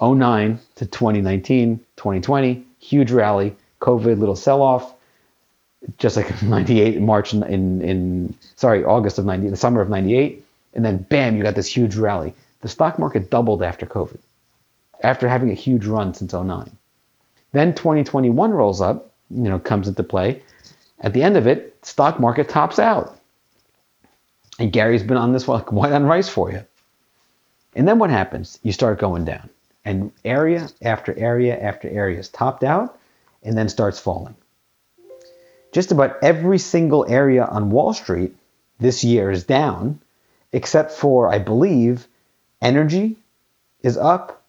09 0.00 0.58
to 0.76 0.86
2019, 0.86 1.78
2020, 1.96 2.64
huge 2.80 3.10
rally. 3.12 3.56
COVID 3.80 4.18
little 4.18 4.36
sell 4.36 4.62
off, 4.62 4.94
just 5.98 6.16
like 6.16 6.42
98 6.42 7.00
March 7.00 7.32
in, 7.32 7.42
in, 7.44 7.82
in 7.82 8.34
sorry 8.56 8.84
August 8.84 9.18
of 9.18 9.24
90 9.24 9.48
the 9.48 9.56
summer 9.56 9.80
of 9.80 9.88
98 9.88 10.44
and 10.74 10.84
then 10.84 10.98
bam 10.98 11.36
you 11.36 11.42
got 11.42 11.54
this 11.54 11.66
huge 11.74 11.96
rally 11.96 12.34
the 12.60 12.68
stock 12.68 12.98
market 12.98 13.30
doubled 13.30 13.62
after 13.62 13.86
covid 13.86 14.18
after 15.02 15.28
having 15.28 15.50
a 15.50 15.54
huge 15.54 15.86
run 15.86 16.14
since 16.14 16.32
09 16.32 16.70
then 17.52 17.74
2021 17.74 18.50
rolls 18.50 18.80
up 18.80 19.12
you 19.30 19.48
know 19.48 19.58
comes 19.58 19.88
into 19.88 20.02
play 20.02 20.42
At 21.00 21.12
the 21.12 21.22
end 21.22 21.36
of 21.36 21.46
it, 21.46 21.76
stock 21.82 22.20
market 22.20 22.48
tops 22.48 22.78
out. 22.78 23.18
And 24.58 24.72
Gary's 24.72 25.02
been 25.02 25.16
on 25.16 25.32
this 25.32 25.48
like 25.48 25.72
white 25.78 25.92
on 25.92 26.06
rice 26.06 26.28
for 26.28 26.50
you. 26.50 26.64
And 27.74 27.88
then 27.88 27.98
what 27.98 28.10
happens? 28.10 28.58
You 28.62 28.72
start 28.72 29.00
going 29.00 29.24
down. 29.24 29.50
And 29.84 30.12
area 30.24 30.68
after 30.80 31.18
area 31.18 31.58
after 31.58 31.88
area 31.88 32.20
is 32.20 32.28
topped 32.28 32.62
out 32.62 32.98
and 33.42 33.58
then 33.58 33.68
starts 33.68 33.98
falling. 33.98 34.36
Just 35.72 35.90
about 35.90 36.22
every 36.22 36.58
single 36.58 37.04
area 37.08 37.44
on 37.44 37.70
Wall 37.70 37.92
Street 37.94 38.36
this 38.78 39.02
year 39.02 39.30
is 39.30 39.44
down, 39.44 40.00
except 40.52 40.92
for, 40.92 41.32
I 41.32 41.38
believe, 41.38 42.06
energy 42.60 43.16
is 43.82 43.96
up. 43.96 44.41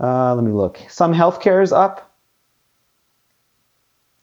Uh, 0.00 0.34
let 0.34 0.44
me 0.44 0.52
look. 0.52 0.80
Some 0.88 1.12
healthcare 1.14 1.62
is 1.62 1.72
up. 1.72 2.10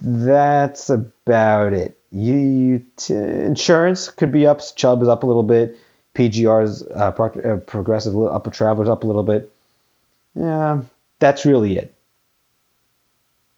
That's 0.02 0.90
about 0.90 1.74
it. 1.74 1.98
You, 2.12 2.84
t- 2.96 3.14
insurance 3.14 4.10
could 4.10 4.32
be 4.32 4.48
up. 4.48 4.62
Chubb 4.76 5.02
is 5.02 5.08
up 5.08 5.24
a 5.24 5.28
little 5.28 5.44
bit. 5.44 5.78
PGR's 6.16 6.84
uh, 6.96 7.12
pro- 7.12 7.28
uh, 7.28 7.58
progressive 7.58 8.18
up. 8.20 8.52
Travelers 8.52 8.90
up 8.90 9.04
a 9.04 9.08
little 9.08 9.24
bit. 9.24 9.52
Yeah, 10.36 10.82
that's 11.20 11.46
really 11.46 11.78
it. 11.78 11.94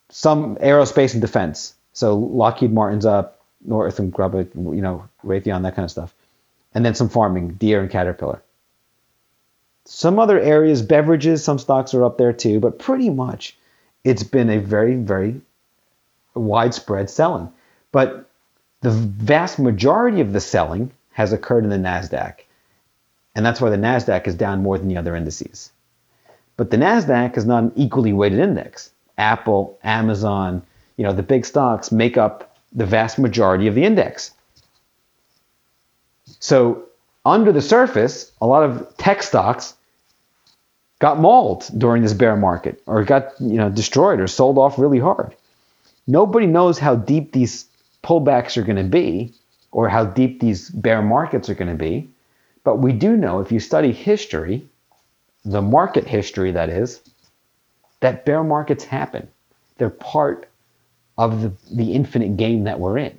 Some 0.09 0.55
aerospace 0.57 1.13
and 1.13 1.21
defense. 1.21 1.73
So 1.93 2.17
Lockheed 2.17 2.73
Martin's 2.73 3.05
up, 3.05 3.41
Northrop 3.63 4.09
Grumman, 4.09 4.75
you 4.75 4.81
know, 4.81 5.07
Raytheon, 5.23 5.63
that 5.63 5.75
kind 5.75 5.85
of 5.85 5.91
stuff. 5.91 6.13
And 6.73 6.85
then 6.85 6.95
some 6.95 7.09
farming, 7.09 7.55
Deere 7.55 7.81
and 7.81 7.91
Caterpillar. 7.91 8.41
Some 9.91 10.19
other 10.19 10.39
areas, 10.39 10.83
beverages, 10.83 11.43
some 11.43 11.57
stocks 11.57 11.95
are 11.95 12.05
up 12.05 12.19
there 12.19 12.31
too, 12.31 12.59
but 12.59 12.77
pretty 12.77 13.09
much 13.09 13.57
it's 14.03 14.21
been 14.21 14.51
a 14.51 14.59
very, 14.59 14.93
very 14.93 15.41
widespread 16.35 17.09
selling. 17.09 17.51
But 17.91 18.29
the 18.81 18.91
vast 18.91 19.57
majority 19.57 20.21
of 20.21 20.31
the 20.31 20.41
selling 20.41 20.91
has 21.13 21.33
occurred 21.33 21.63
in 21.63 21.71
the 21.71 21.77
NASDAQ. 21.77 22.35
And 23.33 23.43
that's 23.43 23.59
why 23.59 23.71
the 23.71 23.77
NASDAQ 23.77 24.27
is 24.27 24.35
down 24.35 24.61
more 24.61 24.77
than 24.77 24.89
the 24.89 24.97
other 24.97 25.15
indices. 25.15 25.71
But 26.55 26.69
the 26.69 26.77
NASDAQ 26.77 27.35
is 27.35 27.47
not 27.47 27.63
an 27.63 27.71
equally 27.75 28.13
weighted 28.13 28.37
index. 28.37 28.91
Apple, 29.17 29.79
Amazon, 29.83 30.61
you 30.97 31.03
know, 31.03 31.13
the 31.13 31.23
big 31.23 31.47
stocks 31.47 31.91
make 31.91 32.15
up 32.15 32.55
the 32.73 32.85
vast 32.85 33.17
majority 33.17 33.65
of 33.65 33.73
the 33.73 33.83
index. 33.83 34.35
So 36.39 36.83
under 37.25 37.51
the 37.51 37.61
surface, 37.61 38.31
a 38.39 38.45
lot 38.45 38.63
of 38.63 38.95
tech 38.97 39.23
stocks 39.23 39.73
got 40.99 41.19
mauled 41.19 41.69
during 41.77 42.03
this 42.03 42.13
bear 42.13 42.35
market 42.35 42.81
or 42.85 43.03
got, 43.03 43.31
you 43.39 43.57
know, 43.57 43.69
destroyed 43.69 44.19
or 44.19 44.27
sold 44.27 44.57
off 44.57 44.77
really 44.77 44.99
hard. 44.99 45.35
Nobody 46.07 46.45
knows 46.45 46.77
how 46.77 46.95
deep 46.95 47.31
these 47.31 47.65
pullbacks 48.03 48.57
are 48.57 48.63
going 48.63 48.77
to 48.77 48.83
be 48.83 49.33
or 49.71 49.87
how 49.87 50.05
deep 50.05 50.39
these 50.39 50.69
bear 50.69 51.01
markets 51.01 51.49
are 51.49 51.55
going 51.55 51.69
to 51.69 51.77
be. 51.77 52.09
But 52.63 52.79
we 52.79 52.91
do 52.91 53.15
know 53.15 53.39
if 53.39 53.51
you 53.51 53.59
study 53.59 53.91
history, 53.91 54.67
the 55.45 55.61
market 55.61 56.05
history 56.05 56.51
that 56.51 56.69
is, 56.69 57.01
that 58.01 58.25
bear 58.25 58.43
markets 58.43 58.83
happen. 58.83 59.27
They're 59.77 59.89
part 59.89 60.49
of 61.17 61.41
the, 61.41 61.53
the 61.71 61.93
infinite 61.93 62.37
game 62.37 62.65
that 62.65 62.79
we're 62.79 62.97
in. 62.97 63.17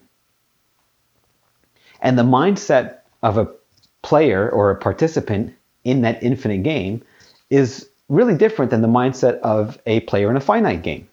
And 2.02 2.18
the 2.18 2.22
mindset 2.22 2.98
of 3.22 3.38
a 3.38 3.48
player 4.02 4.48
or 4.48 4.70
a 4.70 4.76
participant 4.76 5.54
in 5.84 6.02
that 6.02 6.22
infinite 6.22 6.62
game 6.62 7.02
is 7.50 7.88
really 8.08 8.34
different 8.36 8.70
than 8.70 8.80
the 8.80 8.88
mindset 8.88 9.38
of 9.40 9.78
a 9.86 10.00
player 10.00 10.30
in 10.30 10.36
a 10.36 10.40
finite 10.40 10.82
game. 10.82 11.08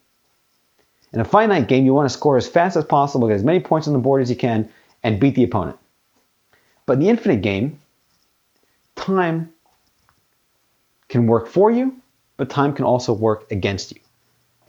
In 1.14 1.20
a 1.20 1.26
finite 1.26 1.68
game, 1.68 1.86
you 1.86 1.94
want 1.94 2.10
to 2.10 2.14
score 2.14 2.38
as 2.38 2.48
fast 2.48 2.76
as 2.76 2.86
possible, 2.86 3.28
get 3.28 3.36
as 3.36 3.44
many 3.44 3.60
points 3.60 3.88
on 3.88 3.94
the 3.94 4.00
board 4.00 4.22
as 4.22 4.30
you 4.30 4.36
can, 4.36 4.70
and 5.04 5.20
beat 5.20 5.36
the 5.36 5.44
opponent. 5.44 5.78
But 6.86 6.94
in 6.94 7.00
the 7.00 7.10
infinite 7.10 7.42
game, 7.42 7.80
time 8.96 9.54
can 11.10 11.28
work 11.28 11.48
for 11.48 11.72
you, 11.72 11.96
but 12.36 12.50
time 12.50 12.74
can 12.74 12.86
also 12.86 13.14
work 13.14 13.50
against 13.52 13.92
you. 13.92 14.02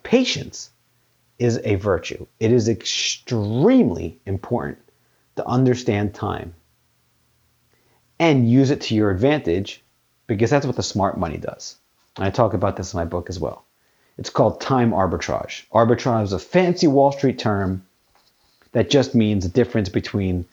Patience 0.02 0.70
is 1.38 1.60
a 1.64 1.76
virtue. 1.76 2.26
It 2.40 2.52
is 2.52 2.68
extremely 2.68 4.18
important 4.26 4.78
to 5.36 5.46
understand 5.46 6.14
time 6.14 6.54
and 8.18 8.50
use 8.50 8.70
it 8.70 8.80
to 8.82 8.94
your 8.94 9.10
advantage 9.10 9.82
because 10.28 10.50
that's 10.50 10.66
what 10.66 10.76
the 10.76 10.82
smart 10.84 11.18
money 11.18 11.38
does. 11.38 11.76
And 12.16 12.24
I 12.24 12.30
talk 12.30 12.54
about 12.54 12.76
this 12.76 12.94
in 12.94 12.98
my 12.98 13.04
book 13.04 13.28
as 13.28 13.40
well. 13.40 13.64
It's 14.16 14.30
called 14.30 14.60
time 14.60 14.92
arbitrage. 14.92 15.64
Arbitrage 15.72 16.24
is 16.24 16.32
a 16.32 16.38
fancy 16.38 16.86
Wall 16.86 17.10
Street 17.10 17.38
term 17.38 17.84
that 18.72 18.90
just 18.90 19.14
means 19.14 19.44
the 19.44 19.50
difference 19.50 19.88
between 19.88 20.44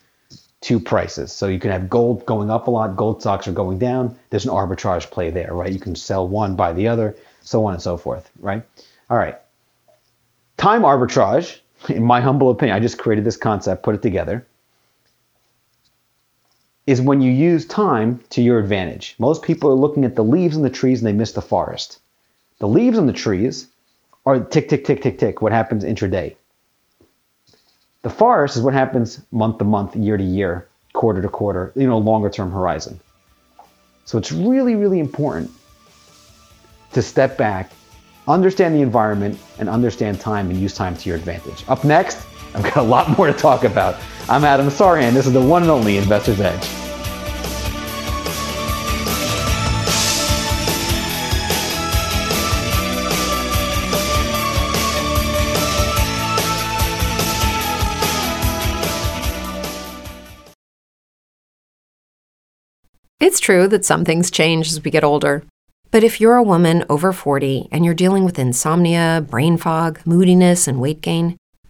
two 0.61 0.79
prices. 0.79 1.31
So 1.31 1.47
you 1.47 1.59
can 1.59 1.71
have 1.71 1.89
gold 1.89 2.25
going 2.25 2.49
up 2.49 2.67
a 2.67 2.71
lot, 2.71 2.95
gold 2.95 3.21
stocks 3.21 3.47
are 3.47 3.51
going 3.51 3.77
down. 3.77 4.17
There's 4.29 4.45
an 4.45 4.51
arbitrage 4.51 5.11
play 5.11 5.29
there, 5.29 5.53
right? 5.53 5.71
You 5.71 5.79
can 5.79 5.95
sell 5.95 6.27
one, 6.27 6.55
buy 6.55 6.73
the 6.73 6.87
other, 6.87 7.15
so 7.41 7.65
on 7.65 7.73
and 7.73 7.81
so 7.81 7.97
forth, 7.97 8.31
right? 8.39 8.63
All 9.09 9.17
right. 9.17 9.37
Time 10.57 10.81
arbitrage, 10.81 11.59
in 11.89 12.03
my 12.03 12.21
humble 12.21 12.49
opinion, 12.49 12.75
I 12.75 12.79
just 12.79 12.97
created 12.97 13.25
this 13.25 13.37
concept, 13.37 13.83
put 13.83 13.95
it 13.95 14.01
together, 14.01 14.47
is 16.87 17.01
when 17.01 17.21
you 17.21 17.31
use 17.31 17.65
time 17.65 18.19
to 18.29 18.41
your 18.41 18.59
advantage. 18.59 19.15
Most 19.17 19.41
people 19.41 19.69
are 19.69 19.75
looking 19.75 20.05
at 20.05 20.15
the 20.15 20.23
leaves 20.23 20.55
in 20.55 20.61
the 20.61 20.69
trees 20.69 20.99
and 20.99 21.07
they 21.07 21.13
miss 21.13 21.31
the 21.31 21.41
forest. 21.41 21.99
The 22.59 22.67
leaves 22.67 22.97
on 22.97 23.07
the 23.07 23.13
trees 23.13 23.67
are 24.25 24.39
tick, 24.39 24.69
tick, 24.69 24.85
tick, 24.85 25.01
tick, 25.01 25.17
tick, 25.17 25.41
what 25.41 25.51
happens 25.51 25.83
intraday. 25.83 26.35
The 28.03 28.09
forest 28.09 28.55
is 28.55 28.61
what 28.61 28.73
happens 28.73 29.19
month 29.31 29.57
to 29.57 29.63
month, 29.63 29.95
year 29.95 30.15
to 30.15 30.23
year, 30.23 30.67
quarter 30.93 31.21
to 31.21 31.27
quarter, 31.27 31.71
you 31.75 31.87
know, 31.87 31.97
longer 31.97 32.29
term 32.29 32.51
horizon. 32.51 32.99
So 34.05 34.19
it's 34.19 34.31
really, 34.31 34.75
really 34.75 34.99
important 34.99 35.51
to 36.93 37.01
step 37.01 37.37
back, 37.37 37.71
understand 38.27 38.75
the 38.75 38.81
environment, 38.81 39.39
and 39.57 39.67
understand 39.67 40.19
time 40.19 40.51
and 40.51 40.59
use 40.59 40.75
time 40.75 40.95
to 40.97 41.09
your 41.09 41.17
advantage. 41.17 41.65
Up 41.67 41.83
next, 41.83 42.25
I've 42.55 42.63
got 42.63 42.77
a 42.77 42.81
lot 42.81 43.17
more 43.17 43.27
to 43.27 43.33
talk 43.33 43.65
about. 43.65 43.99
I'm 44.29 44.45
Adam 44.45 44.67
Sarhan. 44.67 45.11
This 45.11 45.27
is 45.27 45.33
the 45.33 45.41
one 45.41 45.61
and 45.61 45.69
only 45.69 45.97
Investor's 45.97 46.39
Edge. 46.39 46.65
It's 63.19 63.41
true 63.41 63.67
that 63.67 63.83
some 63.83 64.05
things 64.05 64.31
change 64.31 64.69
as 64.69 64.81
we 64.81 64.91
get 64.91 65.03
older. 65.03 65.43
But 65.91 66.05
if 66.05 66.21
you're 66.21 66.35
a 66.35 66.43
woman 66.43 66.85
over 66.89 67.11
40 67.11 67.67
and 67.69 67.83
you're 67.83 67.93
dealing 67.93 68.23
with 68.23 68.39
insomnia, 68.39 69.25
brain 69.29 69.57
fog, 69.57 69.99
moodiness, 70.05 70.69
and 70.69 70.79
weight 70.79 71.01
gain, 71.01 71.35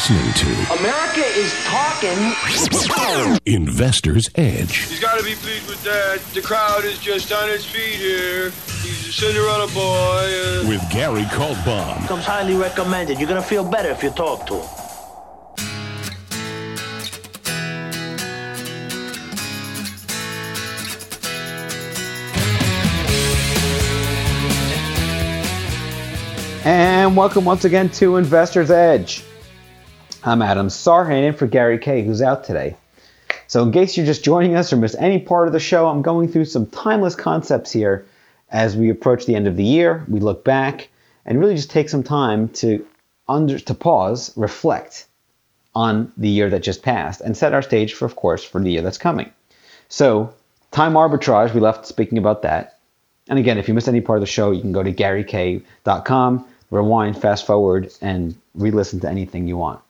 Listening 0.00 0.32
to 0.32 0.46
America 0.80 1.20
is 1.36 1.52
talking. 1.66 3.36
Investor's 3.44 4.30
Edge. 4.34 4.88
He's 4.88 4.98
got 4.98 5.18
to 5.18 5.24
be 5.24 5.34
pleased 5.34 5.68
with 5.68 5.82
that. 5.84 6.20
The 6.32 6.40
crowd 6.40 6.86
is 6.86 6.98
just 7.00 7.30
on 7.32 7.50
its 7.50 7.66
feet 7.66 7.96
here. 7.96 8.44
He's 8.80 9.08
a 9.08 9.12
Cinderella 9.12 9.66
boy. 9.74 9.82
Uh... 9.84 10.68
With 10.68 10.82
Gary 10.90 11.24
Kaltbaum. 11.24 12.08
Comes 12.08 12.24
highly 12.24 12.54
recommended. 12.54 13.18
You're 13.18 13.28
going 13.28 13.42
to 13.42 13.46
feel 13.46 13.62
better 13.62 13.90
if 13.90 14.02
you 14.02 14.08
talk 14.08 14.46
to 14.46 14.54
him. 14.54 14.68
And 26.64 27.14
welcome 27.14 27.44
once 27.44 27.66
again 27.66 27.90
to 27.90 28.16
Investor's 28.16 28.70
Edge. 28.70 29.24
I'm 30.22 30.42
Adam 30.42 30.68
Sarhan 30.68 31.28
in 31.28 31.32
for 31.32 31.46
Gary 31.46 31.78
Kay, 31.78 32.02
who's 32.02 32.20
out 32.20 32.44
today. 32.44 32.76
So, 33.46 33.62
in 33.62 33.72
case 33.72 33.96
you're 33.96 34.04
just 34.04 34.22
joining 34.22 34.54
us 34.54 34.70
or 34.70 34.76
missed 34.76 34.96
any 34.98 35.18
part 35.18 35.46
of 35.46 35.54
the 35.54 35.60
show, 35.60 35.88
I'm 35.88 36.02
going 36.02 36.28
through 36.28 36.44
some 36.44 36.66
timeless 36.66 37.14
concepts 37.14 37.72
here 37.72 38.04
as 38.50 38.76
we 38.76 38.90
approach 38.90 39.24
the 39.24 39.34
end 39.34 39.46
of 39.46 39.56
the 39.56 39.64
year. 39.64 40.04
We 40.08 40.20
look 40.20 40.44
back 40.44 40.90
and 41.24 41.40
really 41.40 41.56
just 41.56 41.70
take 41.70 41.88
some 41.88 42.02
time 42.02 42.50
to 42.50 42.86
under 43.30 43.58
to 43.60 43.72
pause, 43.72 44.30
reflect 44.36 45.06
on 45.74 46.12
the 46.18 46.28
year 46.28 46.50
that 46.50 46.62
just 46.62 46.82
passed, 46.82 47.22
and 47.22 47.34
set 47.34 47.54
our 47.54 47.62
stage 47.62 47.94
for, 47.94 48.04
of 48.04 48.14
course, 48.14 48.44
for 48.44 48.60
the 48.60 48.72
year 48.72 48.82
that's 48.82 48.98
coming. 48.98 49.32
So, 49.88 50.34
time 50.70 50.92
arbitrage, 50.94 51.54
we 51.54 51.60
left 51.60 51.86
speaking 51.86 52.18
about 52.18 52.42
that. 52.42 52.78
And 53.28 53.38
again, 53.38 53.56
if 53.56 53.68
you 53.68 53.74
missed 53.74 53.88
any 53.88 54.02
part 54.02 54.18
of 54.18 54.20
the 54.20 54.26
show, 54.26 54.50
you 54.50 54.60
can 54.60 54.72
go 54.72 54.82
to 54.82 54.92
GaryK.com, 54.92 56.44
rewind, 56.70 57.18
fast 57.18 57.46
forward, 57.46 57.90
and 58.02 58.36
re 58.54 58.70
listen 58.70 59.00
to 59.00 59.08
anything 59.08 59.48
you 59.48 59.56
want. 59.56 59.80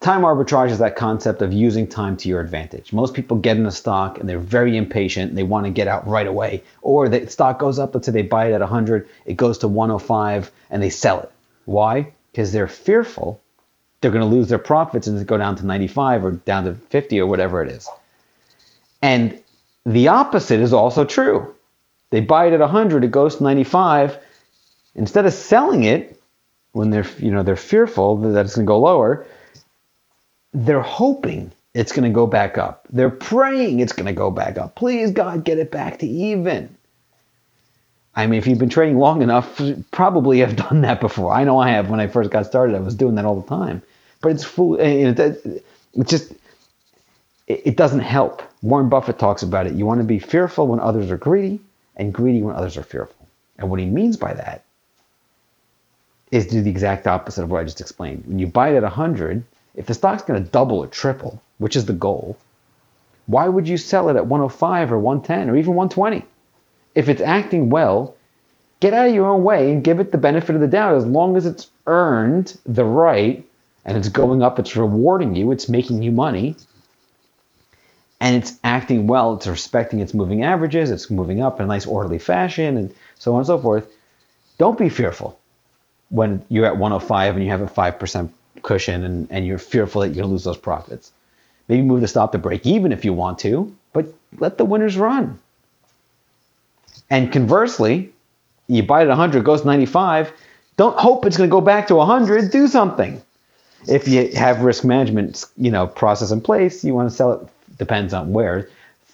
Time 0.00 0.22
arbitrage 0.22 0.70
is 0.70 0.78
that 0.78 0.94
concept 0.96 1.42
of 1.42 1.52
using 1.52 1.86
time 1.86 2.16
to 2.18 2.28
your 2.28 2.40
advantage. 2.40 2.92
Most 2.92 3.14
people 3.14 3.36
get 3.36 3.56
in 3.56 3.66
a 3.66 3.70
stock 3.70 4.18
and 4.18 4.28
they're 4.28 4.38
very 4.38 4.76
impatient. 4.76 5.34
They 5.34 5.42
want 5.42 5.66
to 5.66 5.70
get 5.70 5.88
out 5.88 6.06
right 6.06 6.26
away. 6.26 6.62
Or 6.82 7.08
the 7.08 7.28
stock 7.28 7.58
goes 7.58 7.78
up, 7.78 7.94
let's 7.94 8.06
say 8.06 8.12
they 8.12 8.22
buy 8.22 8.46
it 8.46 8.52
at 8.52 8.60
100, 8.60 9.08
it 9.26 9.34
goes 9.34 9.58
to 9.58 9.68
105, 9.68 10.50
and 10.70 10.82
they 10.82 10.90
sell 10.90 11.20
it. 11.20 11.32
Why? 11.64 12.12
Because 12.30 12.52
they're 12.52 12.68
fearful 12.68 13.40
they're 14.00 14.10
going 14.10 14.28
to 14.28 14.36
lose 14.36 14.48
their 14.48 14.58
profits 14.58 15.06
and 15.06 15.26
go 15.26 15.36
down 15.36 15.56
to 15.56 15.66
95 15.66 16.24
or 16.24 16.30
down 16.32 16.64
to 16.64 16.74
50 16.74 17.20
or 17.20 17.26
whatever 17.26 17.62
it 17.62 17.70
is. 17.70 17.88
And 19.02 19.40
the 19.84 20.08
opposite 20.08 20.60
is 20.60 20.72
also 20.72 21.04
true. 21.04 21.54
They 22.10 22.20
buy 22.20 22.46
it 22.46 22.52
at 22.52 22.60
100, 22.60 23.04
it 23.04 23.10
goes 23.10 23.36
to 23.36 23.42
95. 23.42 24.18
Instead 24.94 25.26
of 25.26 25.32
selling 25.32 25.84
it 25.84 26.20
when 26.72 26.90
they're 26.90 27.06
you 27.18 27.30
know 27.30 27.42
they're 27.42 27.56
fearful 27.56 28.16
that 28.18 28.46
it's 28.46 28.54
going 28.54 28.66
to 28.66 28.70
go 28.70 28.78
lower, 28.78 29.26
they're 30.52 30.80
hoping 30.80 31.52
it's 31.74 31.92
going 31.92 32.10
to 32.10 32.14
go 32.14 32.26
back 32.26 32.58
up. 32.58 32.86
They're 32.90 33.10
praying 33.10 33.80
it's 33.80 33.92
going 33.92 34.06
to 34.06 34.12
go 34.12 34.30
back 34.30 34.58
up. 34.58 34.74
Please 34.74 35.10
God, 35.10 35.44
get 35.44 35.58
it 35.58 35.70
back 35.70 35.98
to 36.00 36.06
even. 36.06 36.74
I 38.14 38.26
mean, 38.26 38.38
if 38.38 38.46
you've 38.46 38.58
been 38.58 38.68
trading 38.68 38.98
long 38.98 39.22
enough, 39.22 39.60
probably 39.90 40.40
have 40.40 40.56
done 40.68 40.80
that 40.82 41.00
before. 41.00 41.32
I 41.32 41.44
know 41.44 41.58
I 41.58 41.70
have. 41.70 41.90
When 41.90 42.00
I 42.00 42.08
first 42.08 42.30
got 42.30 42.46
started, 42.46 42.74
I 42.74 42.80
was 42.80 42.94
doing 42.94 43.14
that 43.16 43.24
all 43.24 43.40
the 43.40 43.48
time. 43.48 43.82
But 44.20 44.32
it's 44.32 44.44
fool. 44.44 44.76
It, 44.80 45.18
eh, 45.20 45.34
it 45.94 46.08
just 46.08 46.32
it 47.46 47.76
doesn't 47.76 48.00
help. 48.00 48.42
Warren 48.60 48.88
Buffett 48.88 49.18
talks 49.18 49.42
about 49.42 49.66
it. 49.66 49.72
You 49.72 49.86
want 49.86 50.00
to 50.00 50.04
be 50.04 50.18
fearful 50.18 50.66
when 50.66 50.80
others 50.80 51.10
are 51.10 51.16
greedy, 51.16 51.60
and 51.96 52.12
greedy 52.12 52.42
when 52.42 52.54
others 52.54 52.76
are 52.76 52.82
fearful. 52.82 53.26
And 53.56 53.70
what 53.70 53.80
he 53.80 53.86
means 53.86 54.16
by 54.16 54.34
that 54.34 54.64
is 56.30 56.46
do 56.46 56.60
the 56.60 56.70
exact 56.70 57.06
opposite 57.06 57.42
of 57.42 57.50
what 57.50 57.60
I 57.60 57.64
just 57.64 57.80
explained. 57.80 58.24
When 58.26 58.38
you 58.38 58.46
buy 58.46 58.70
it 58.70 58.76
at 58.76 58.82
100, 58.82 59.42
if 59.78 59.86
the 59.86 59.94
stock's 59.94 60.22
going 60.22 60.42
to 60.42 60.50
double 60.50 60.78
or 60.78 60.88
triple, 60.88 61.40
which 61.58 61.76
is 61.76 61.86
the 61.86 61.92
goal, 61.92 62.36
why 63.26 63.46
would 63.46 63.68
you 63.68 63.76
sell 63.76 64.08
it 64.08 64.16
at 64.16 64.26
105 64.26 64.92
or 64.92 64.98
110 64.98 65.48
or 65.48 65.56
even 65.56 65.74
120? 65.74 66.24
If 66.96 67.08
it's 67.08 67.22
acting 67.22 67.70
well, 67.70 68.16
get 68.80 68.92
out 68.92 69.08
of 69.08 69.14
your 69.14 69.28
own 69.28 69.44
way 69.44 69.70
and 69.70 69.84
give 69.84 70.00
it 70.00 70.10
the 70.10 70.18
benefit 70.18 70.56
of 70.56 70.60
the 70.60 70.66
doubt. 70.66 70.96
As 70.96 71.06
long 71.06 71.36
as 71.36 71.46
it's 71.46 71.70
earned 71.86 72.58
the 72.66 72.84
right 72.84 73.46
and 73.84 73.96
it's 73.96 74.08
going 74.08 74.42
up, 74.42 74.58
it's 74.58 74.74
rewarding 74.74 75.36
you, 75.36 75.52
it's 75.52 75.68
making 75.68 76.02
you 76.02 76.10
money, 76.10 76.56
and 78.20 78.34
it's 78.34 78.58
acting 78.64 79.06
well, 79.06 79.34
it's 79.34 79.46
respecting 79.46 80.00
its 80.00 80.12
moving 80.12 80.42
averages, 80.42 80.90
it's 80.90 81.08
moving 81.08 81.40
up 81.40 81.60
in 81.60 81.64
a 81.64 81.68
nice 81.68 81.86
orderly 81.86 82.18
fashion, 82.18 82.76
and 82.76 82.92
so 83.16 83.32
on 83.34 83.38
and 83.38 83.46
so 83.46 83.58
forth. 83.58 83.86
Don't 84.58 84.76
be 84.76 84.88
fearful 84.88 85.38
when 86.08 86.44
you're 86.48 86.66
at 86.66 86.78
105 86.78 87.36
and 87.36 87.44
you 87.44 87.50
have 87.52 87.60
a 87.60 87.66
5% 87.66 88.30
cushion 88.62 89.04
and, 89.04 89.28
and 89.30 89.46
you're 89.46 89.58
fearful 89.58 90.02
that 90.02 90.10
you're 90.10 90.26
lose 90.26 90.44
those 90.44 90.56
profits. 90.58 91.12
Maybe 91.68 91.82
move 91.82 92.00
the 92.00 92.08
stop 92.08 92.32
to 92.32 92.38
break 92.38 92.66
even 92.66 92.92
if 92.92 93.04
you 93.04 93.12
want 93.12 93.38
to, 93.40 93.74
but 93.92 94.06
let 94.38 94.58
the 94.58 94.64
winners 94.64 94.96
run. 94.96 95.38
And 97.10 97.32
conversely, 97.32 98.12
you 98.68 98.82
buy 98.82 99.00
it 99.00 99.04
at 99.04 99.08
100, 99.08 99.44
goes 99.44 99.64
95. 99.64 100.32
Don't 100.76 100.98
hope 100.98 101.26
it's 101.26 101.36
going 101.36 101.48
to 101.48 101.52
go 101.52 101.60
back 101.60 101.86
to 101.88 101.96
100. 101.96 102.50
Do 102.50 102.68
something. 102.68 103.20
If 103.86 104.08
you 104.08 104.30
have 104.34 104.62
risk 104.62 104.84
management, 104.84 105.44
you 105.56 105.70
know, 105.70 105.86
process 105.86 106.30
in 106.30 106.40
place, 106.40 106.84
you 106.84 106.94
want 106.94 107.08
to 107.10 107.14
sell 107.14 107.32
it. 107.32 107.48
Depends 107.78 108.12
on 108.12 108.32
where. 108.32 108.68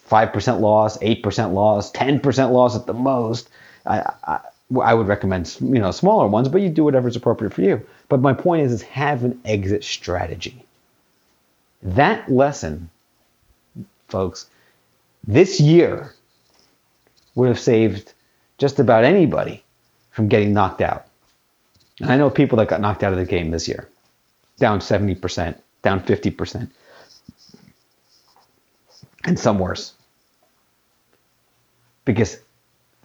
Five 0.07 0.33
percent 0.35 0.61
loss, 0.61 0.99
eight 1.01 1.23
percent 1.23 1.55
loss, 1.55 1.91
ten 1.91 2.21
percent 2.21 2.53
loss 2.53 2.77
at 2.77 2.85
the 2.87 2.93
most. 2.93 3.49
I, 3.87 4.11
I, 4.25 4.41
I 4.83 4.93
would 4.95 5.07
recommend 5.07 5.57
you 5.61 5.79
know 5.79 5.91
smaller 5.93 6.27
ones, 6.27 6.49
but 6.49 6.61
you 6.61 6.69
do 6.69 6.85
whatever's 6.85 7.17
appropriate 7.17 7.55
for 7.55 7.63
you. 7.63 7.81
But 8.09 8.21
my 8.21 8.33
point 8.33 8.63
is, 8.63 8.73
is 8.73 8.83
have 8.83 9.25
an 9.25 9.41
exit 9.45 9.85
strategy. 9.85 10.65
That 11.83 12.31
lesson, 12.31 12.91
folks, 14.09 14.47
this 15.27 15.61
year 15.61 16.15
would 17.35 17.49
have 17.49 17.59
saved 17.59 18.13
just 18.59 18.79
about 18.79 19.05
anybody 19.05 19.63
from 20.11 20.29
getting 20.29 20.53
knocked 20.53 20.81
out. 20.81 21.07
And 22.01 22.11
I 22.11 22.17
know 22.17 22.31
people 22.31 22.59
that 22.59 22.69
got 22.69 22.81
knocked 22.81 23.03
out 23.03 23.13
of 23.13 23.19
the 23.19 23.25
game 23.25 23.51
this 23.51 23.69
year, 23.69 23.89
down 24.59 24.81
70%, 24.81 25.57
down 25.83 26.01
50%, 26.01 26.69
and 29.25 29.39
some 29.39 29.59
worse. 29.59 29.93
Because 32.05 32.39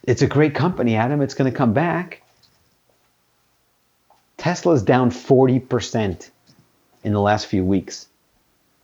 it's 0.04 0.22
a 0.22 0.28
great 0.28 0.56
company, 0.56 0.96
Adam. 0.96 1.22
It's 1.22 1.34
going 1.34 1.52
to 1.52 1.58
come 1.58 1.74
back. 1.74 2.24
Tesla's 4.40 4.82
down 4.82 5.12
40% 5.12 6.30
in 7.04 7.14
the 7.14 7.20
last 7.20 7.48
few 7.48 7.64
weeks. 7.64 8.08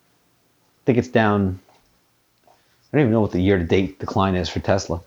I 0.08 0.86
think 0.86 0.98
it's 0.98 1.08
down, 1.08 1.60
I 2.48 2.52
don't 2.92 3.02
even 3.02 3.12
know 3.12 3.22
what 3.22 3.32
the 3.32 3.42
year 3.42 3.58
to 3.58 3.64
date 3.64 4.00
decline 4.00 4.36
is 4.36 4.50
for 4.50 4.60
Tesla. 4.60 5.02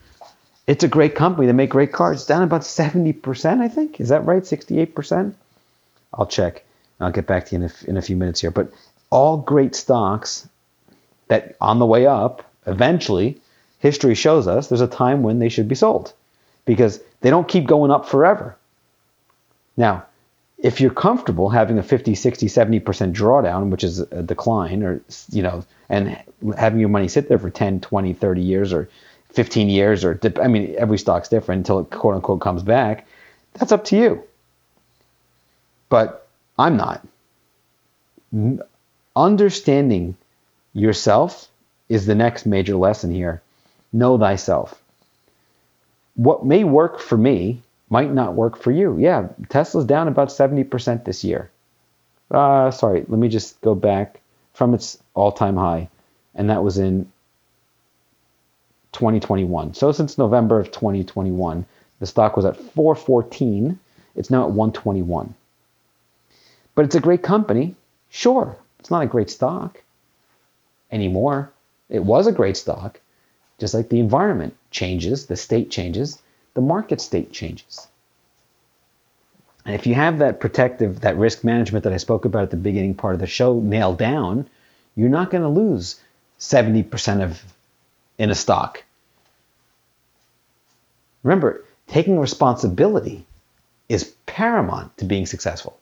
It's 0.67 0.85
a 0.85 0.89
great 0.89 1.15
company. 1.15 1.47
They 1.47 1.53
make 1.53 1.71
great 1.71 1.93
cars. 1.93 2.19
It's 2.19 2.27
down 2.27 2.43
about 2.43 2.63
70%, 2.63 3.61
I 3.61 3.69
think. 3.69 4.01
Is 4.01 4.09
that 4.09 4.27
right? 4.27 4.43
68%? 4.43 5.35
I'll 6.13 6.27
check. 6.27 6.65
I'll 7.01 7.13
get 7.13 7.27
back 7.27 7.47
to 7.47 7.57
you 7.57 7.63
in 7.63 7.71
a, 7.71 7.91
in 7.91 7.97
a 7.97 8.03
few 8.03 8.17
minutes 8.17 8.41
here. 8.41 8.51
But 8.51 8.73
all 9.11 9.37
great 9.37 9.75
stocks 9.75 10.49
that 11.29 11.57
on 11.61 11.79
the 11.79 11.87
way 11.87 12.07
up, 12.07 12.45
eventually, 12.67 13.41
history 13.79 14.15
shows 14.15 14.47
us 14.47 14.69
there's 14.69 14.81
a 14.81 14.87
time 14.87 15.23
when 15.23 15.39
they 15.39 15.49
should 15.49 15.69
be 15.69 15.75
sold 15.75 16.13
because 16.65 17.01
they 17.21 17.31
don't 17.31 17.49
keep 17.49 17.67
going 17.67 17.91
up 17.91 18.07
forever. 18.07 18.57
Now, 19.77 20.05
if 20.59 20.81
you're 20.81 20.91
comfortable 20.91 21.49
having 21.51 21.79
a 21.79 21.83
50, 21.83 22.15
60, 22.15 22.47
70% 22.47 22.83
drawdown, 23.13 23.71
which 23.71 23.85
is 23.85 24.01
a 24.01 24.23
decline, 24.23 24.83
or, 24.83 25.01
you 25.31 25.43
know, 25.43 25.65
and 25.89 26.21
having 26.57 26.81
your 26.81 26.89
money 26.89 27.09
sit 27.09 27.29
there 27.29 27.39
for 27.39 27.51
10, 27.51 27.81
20, 27.81 28.13
30 28.13 28.41
years 28.41 28.73
or 28.73 28.89
15 29.31 29.69
years, 29.69 30.05
or, 30.05 30.19
I 30.41 30.49
mean, 30.49 30.75
every 30.77 30.99
stock's 30.99 31.29
different 31.29 31.61
until 31.61 31.81
it 31.81 31.91
quote 31.91 32.17
unquote 32.17 32.41
comes 32.41 32.63
back, 32.63 33.07
that's 33.55 33.73
up 33.73 33.85
to 33.87 33.97
you. 33.97 34.23
But 35.89 36.27
I'm 36.59 36.77
not. 36.77 37.07
understanding 39.17 40.17
yourself 40.75 41.49
is 41.89 42.07
the 42.07 42.15
next 42.15 42.47
major 42.47 42.77
lesson 42.77 43.13
here. 43.13 43.43
Know 43.93 44.19
thyself. 44.19 44.81
What 46.15 46.45
may 46.45 46.65
work 46.65 47.01
for 47.01 47.17
me 47.17 47.63
might 47.91 48.13
not 48.13 48.35
work 48.35 48.57
for 48.57 48.71
you. 48.71 48.99
Yeah, 48.99 49.29
Tesla's 49.49 49.85
down 49.85 50.09
about 50.09 50.29
70% 50.29 51.05
this 51.05 51.25
year. 51.25 51.51
Uh, 52.31 52.71
sorry, 52.71 53.05
let 53.09 53.19
me 53.19 53.29
just 53.29 53.61
go 53.63 53.75
back 53.75 54.21
from 54.53 54.75
its 54.75 54.99
all 55.15 55.33
time 55.33 55.57
high, 55.57 55.89
and 56.35 56.51
that 56.51 56.63
was 56.63 56.79
in 56.79 57.11
2021. 58.93 59.75
So 59.75 59.93
since 59.93 60.19
November 60.19 60.61
of 60.61 60.71
2021, 60.71 61.65
the 62.01 62.07
stock 62.07 62.37
was 62.37 62.45
at 62.45 62.57
414. 62.57 63.79
It's 64.15 64.31
now 64.31 64.43
at 64.43 64.51
121. 64.51 65.35
But 66.75 66.85
it's 66.85 66.95
a 66.95 67.01
great 67.01 67.23
company. 67.23 67.75
Sure, 68.11 68.57
it's 68.79 68.91
not 68.91 69.03
a 69.03 69.07
great 69.07 69.31
stock 69.31 69.83
anymore. 70.91 71.51
It 71.89 72.05
was 72.05 72.27
a 72.27 72.33
great 72.33 72.57
stock, 72.57 73.01
just 73.59 73.75
like 73.75 73.89
the 73.89 74.01
environment 74.01 74.55
changes, 74.71 75.27
the 75.27 75.37
state 75.37 75.71
changes, 75.71 76.21
the 76.59 76.63
market 76.63 77.01
state 77.01 77.31
changes. 77.31 77.87
And 79.65 79.77
if 79.77 79.87
you 79.87 79.95
have 79.95 80.19
that 80.19 80.41
protective, 80.41 81.03
that 81.03 81.17
risk 81.17 81.45
management 81.45 81.85
that 81.85 81.93
I 81.93 81.99
spoke 81.99 82.25
about 82.25 82.43
at 82.43 82.51
the 82.51 82.57
beginning 82.57 82.97
part 82.97 83.15
of 83.15 83.21
the 83.21 83.29
show 83.29 83.61
nailed 83.61 83.97
down, 83.97 84.51
you're 84.97 85.09
not 85.09 85.31
going 85.31 85.45
to 85.45 85.49
lose 85.49 86.01
70% 86.41 87.23
of 87.23 87.41
in 88.19 88.31
a 88.31 88.35
stock. 88.35 88.83
Remember, 91.23 91.65
taking 91.87 92.19
responsibility 92.19 93.25
is 93.89 94.17
paramount 94.27 94.99
to 94.99 95.05
being 95.05 95.27
successful. 95.27 95.79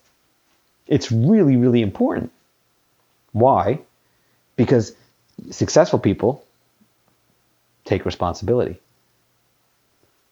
It's 0.86 1.10
really, 1.10 1.56
really 1.56 1.80
important. 1.80 2.32
Why? 3.32 3.80
Because 4.56 4.94
successful 5.50 5.98
people 5.98 6.44
take 7.86 8.04
responsibility. 8.04 8.78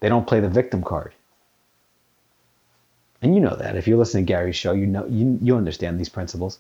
They 0.05 0.11
don't 0.11 0.27
play 0.27 0.41
the 0.41 0.51
victim 0.51 0.83
card. 0.83 1.15
And 3.23 3.35
you 3.35 3.41
know 3.41 3.57
that. 3.57 3.75
If 3.75 3.89
you're 3.89 3.97
listening 3.97 4.27
to 4.27 4.29
Gary's 4.29 4.55
show, 4.55 4.73
you 4.73 4.87
know 4.87 5.07
you, 5.07 5.39
you 5.41 5.57
understand 5.57 5.99
these 5.99 6.11
principles. 6.11 6.59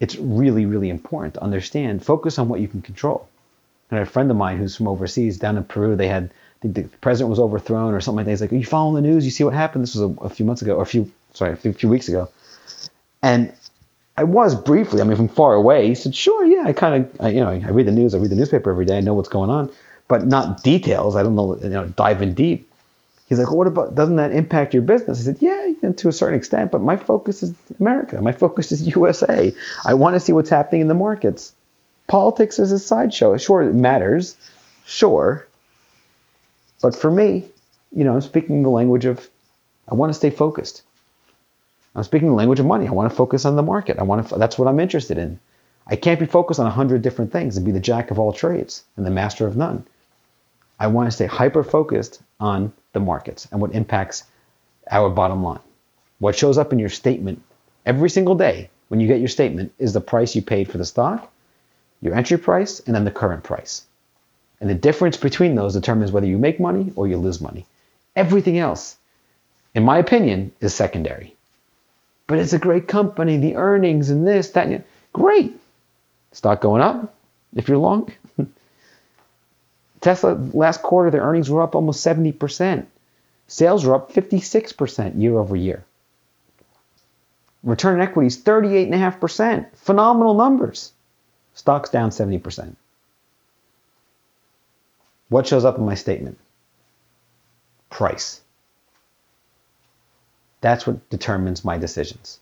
It's 0.00 0.16
really, 0.16 0.66
really 0.66 0.90
important 0.90 1.34
to 1.34 1.44
understand. 1.44 2.04
Focus 2.04 2.40
on 2.40 2.48
what 2.48 2.58
you 2.58 2.66
can 2.66 2.82
control. 2.82 3.28
And 3.92 4.00
a 4.00 4.04
friend 4.04 4.32
of 4.32 4.36
mine 4.36 4.58
who's 4.58 4.74
from 4.74 4.88
overseas, 4.88 5.38
down 5.38 5.56
in 5.56 5.62
Peru, 5.62 5.94
they 5.94 6.08
had 6.08 6.24
I 6.24 6.58
think 6.60 6.74
the 6.74 6.82
president 6.98 7.30
was 7.30 7.38
overthrown 7.38 7.94
or 7.94 8.00
something 8.00 8.16
like 8.16 8.24
that. 8.24 8.32
He's 8.32 8.40
like, 8.40 8.52
Are 8.52 8.56
you 8.56 8.64
following 8.64 9.00
the 9.00 9.08
news? 9.08 9.24
You 9.24 9.30
see 9.30 9.44
what 9.44 9.54
happened? 9.54 9.84
This 9.84 9.94
was 9.94 10.10
a, 10.10 10.24
a 10.24 10.28
few 10.28 10.44
months 10.44 10.60
ago, 10.60 10.74
or 10.74 10.82
a 10.82 10.86
few 10.86 11.08
sorry, 11.34 11.52
a 11.52 11.56
few, 11.56 11.72
few 11.72 11.88
weeks 11.88 12.08
ago. 12.08 12.28
And 13.22 13.52
I 14.16 14.24
was 14.24 14.56
briefly, 14.56 15.00
I 15.00 15.04
mean, 15.04 15.16
from 15.16 15.28
far 15.28 15.54
away. 15.54 15.86
He 15.86 15.94
said, 15.94 16.16
"Sure, 16.16 16.44
yeah, 16.44 16.64
I 16.66 16.72
kind 16.72 17.08
of, 17.20 17.32
you 17.32 17.42
know, 17.42 17.50
I 17.50 17.70
read 17.70 17.86
the 17.86 17.92
news, 17.92 18.12
I 18.12 18.18
read 18.18 18.32
the 18.32 18.34
newspaper 18.34 18.70
every 18.70 18.86
day, 18.86 18.98
I 18.98 19.02
know 19.02 19.14
what's 19.14 19.28
going 19.28 19.50
on, 19.50 19.70
but 20.08 20.26
not 20.26 20.62
details. 20.62 21.16
I 21.16 21.22
don't 21.22 21.34
know, 21.34 21.56
you 21.56 21.68
know, 21.68 21.86
dive 21.86 22.22
in 22.22 22.34
deep." 22.34 22.70
He's 23.28 23.40
like, 23.40 23.48
well, 23.48 23.56
what 23.56 23.66
about, 23.66 23.94
doesn't 23.96 24.16
that 24.16 24.30
impact 24.30 24.72
your 24.72 24.84
business? 24.84 25.20
I 25.20 25.24
said, 25.24 25.38
yeah, 25.40 25.90
to 25.96 26.08
a 26.08 26.12
certain 26.12 26.38
extent, 26.38 26.70
but 26.70 26.80
my 26.80 26.96
focus 26.96 27.42
is 27.42 27.52
America. 27.80 28.22
My 28.22 28.30
focus 28.30 28.70
is 28.70 28.86
USA. 28.96 29.52
I 29.84 29.94
want 29.94 30.14
to 30.14 30.20
see 30.20 30.32
what's 30.32 30.50
happening 30.50 30.82
in 30.82 30.88
the 30.88 30.94
markets. 30.94 31.52
Politics 32.06 32.60
is 32.60 32.70
a 32.70 32.78
sideshow. 32.78 33.36
Sure, 33.36 33.62
it 33.62 33.74
matters. 33.74 34.36
Sure. 34.84 35.44
But 36.80 36.94
for 36.94 37.10
me, 37.10 37.46
you 37.92 38.04
know, 38.04 38.14
I'm 38.14 38.20
speaking 38.20 38.62
the 38.62 38.68
language 38.68 39.06
of, 39.06 39.28
I 39.88 39.94
want 39.96 40.10
to 40.10 40.14
stay 40.14 40.30
focused. 40.30 40.82
I'm 41.96 42.04
speaking 42.04 42.28
the 42.28 42.34
language 42.34 42.60
of 42.60 42.66
money. 42.66 42.86
I 42.86 42.92
want 42.92 43.10
to 43.10 43.16
focus 43.16 43.44
on 43.44 43.56
the 43.56 43.62
market. 43.62 43.98
I 43.98 44.04
want 44.04 44.28
to, 44.28 44.36
that's 44.36 44.56
what 44.56 44.68
I'm 44.68 44.78
interested 44.78 45.18
in. 45.18 45.40
I 45.88 45.96
can't 45.96 46.20
be 46.20 46.26
focused 46.26 46.60
on 46.60 46.66
a 46.66 46.70
hundred 46.70 47.02
different 47.02 47.32
things 47.32 47.56
and 47.56 47.66
be 47.66 47.72
the 47.72 47.80
jack 47.80 48.12
of 48.12 48.20
all 48.20 48.32
trades 48.32 48.84
and 48.96 49.04
the 49.04 49.10
master 49.10 49.46
of 49.48 49.56
none. 49.56 49.84
I 50.78 50.88
want 50.88 51.06
to 51.06 51.10
stay 51.10 51.26
hyper 51.26 51.64
focused 51.64 52.22
on 52.38 52.72
the 52.92 53.00
markets 53.00 53.48
and 53.50 53.60
what 53.60 53.72
impacts 53.72 54.24
our 54.90 55.10
bottom 55.10 55.42
line. 55.42 55.60
What 56.18 56.36
shows 56.36 56.58
up 56.58 56.72
in 56.72 56.78
your 56.78 56.88
statement 56.88 57.42
every 57.84 58.10
single 58.10 58.34
day 58.34 58.70
when 58.88 59.00
you 59.00 59.06
get 59.06 59.18
your 59.18 59.28
statement 59.28 59.72
is 59.78 59.92
the 59.92 60.00
price 60.00 60.34
you 60.34 60.42
paid 60.42 60.70
for 60.70 60.78
the 60.78 60.84
stock, 60.84 61.30
your 62.00 62.14
entry 62.14 62.38
price, 62.38 62.80
and 62.80 62.94
then 62.94 63.04
the 63.04 63.10
current 63.10 63.42
price. 63.42 63.86
And 64.60 64.70
the 64.70 64.74
difference 64.74 65.16
between 65.16 65.54
those 65.54 65.74
determines 65.74 66.12
whether 66.12 66.26
you 66.26 66.38
make 66.38 66.60
money 66.60 66.92
or 66.96 67.06
you 67.06 67.16
lose 67.16 67.40
money. 67.40 67.66
Everything 68.14 68.58
else, 68.58 68.96
in 69.74 69.82
my 69.82 69.98
opinion, 69.98 70.52
is 70.60 70.74
secondary. 70.74 71.36
But 72.26 72.38
it's 72.38 72.54
a 72.54 72.58
great 72.58 72.88
company, 72.88 73.36
the 73.36 73.56
earnings 73.56 74.10
and 74.10 74.26
this, 74.26 74.50
that, 74.50 74.66
and 74.66 74.84
great. 75.12 75.58
Stock 76.32 76.60
going 76.60 76.82
up 76.82 77.14
if 77.54 77.68
you're 77.68 77.78
long. 77.78 78.12
Tesla 80.06 80.38
last 80.52 80.82
quarter, 80.82 81.10
their 81.10 81.22
earnings 81.22 81.50
were 81.50 81.62
up 81.62 81.74
almost 81.74 82.06
70%. 82.06 82.86
Sales 83.48 83.84
were 83.84 83.96
up 83.96 84.12
56% 84.12 85.20
year 85.20 85.36
over 85.36 85.56
year. 85.56 85.84
Return 87.64 87.96
on 87.96 88.02
equity 88.02 88.28
is 88.28 88.40
38.5%. 88.40 89.66
Phenomenal 89.74 90.34
numbers. 90.34 90.92
Stock's 91.54 91.90
down 91.90 92.10
70%. 92.10 92.76
What 95.28 95.48
shows 95.48 95.64
up 95.64 95.76
in 95.76 95.84
my 95.84 95.96
statement? 95.96 96.38
Price. 97.90 98.42
That's 100.60 100.86
what 100.86 101.10
determines 101.10 101.64
my 101.64 101.78
decisions. 101.78 102.38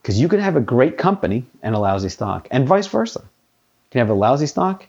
Because 0.00 0.20
you 0.20 0.28
can 0.28 0.38
have 0.38 0.54
a 0.54 0.60
great 0.60 0.96
company 0.96 1.44
and 1.60 1.74
a 1.74 1.80
lousy 1.80 2.08
stock, 2.08 2.46
and 2.52 2.68
vice 2.68 2.86
versa. 2.86 3.18
You 3.18 3.90
can 3.90 3.98
have 3.98 4.10
a 4.10 4.14
lousy 4.14 4.46
stock 4.46 4.86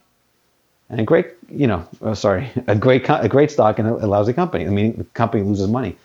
and 0.92 1.00
a 1.00 1.04
great, 1.04 1.28
you 1.48 1.66
know, 1.66 1.88
oh, 2.02 2.14
sorry, 2.14 2.50
a 2.66 2.76
great 2.76 3.08
a 3.08 3.28
great 3.28 3.50
stock 3.50 3.78
and 3.78 3.88
a 3.88 4.06
lousy 4.06 4.34
company. 4.34 4.66
I 4.66 4.70
mean, 4.70 4.98
the 4.98 5.04
company 5.04 5.42
loses 5.42 5.68
money, 5.68 5.96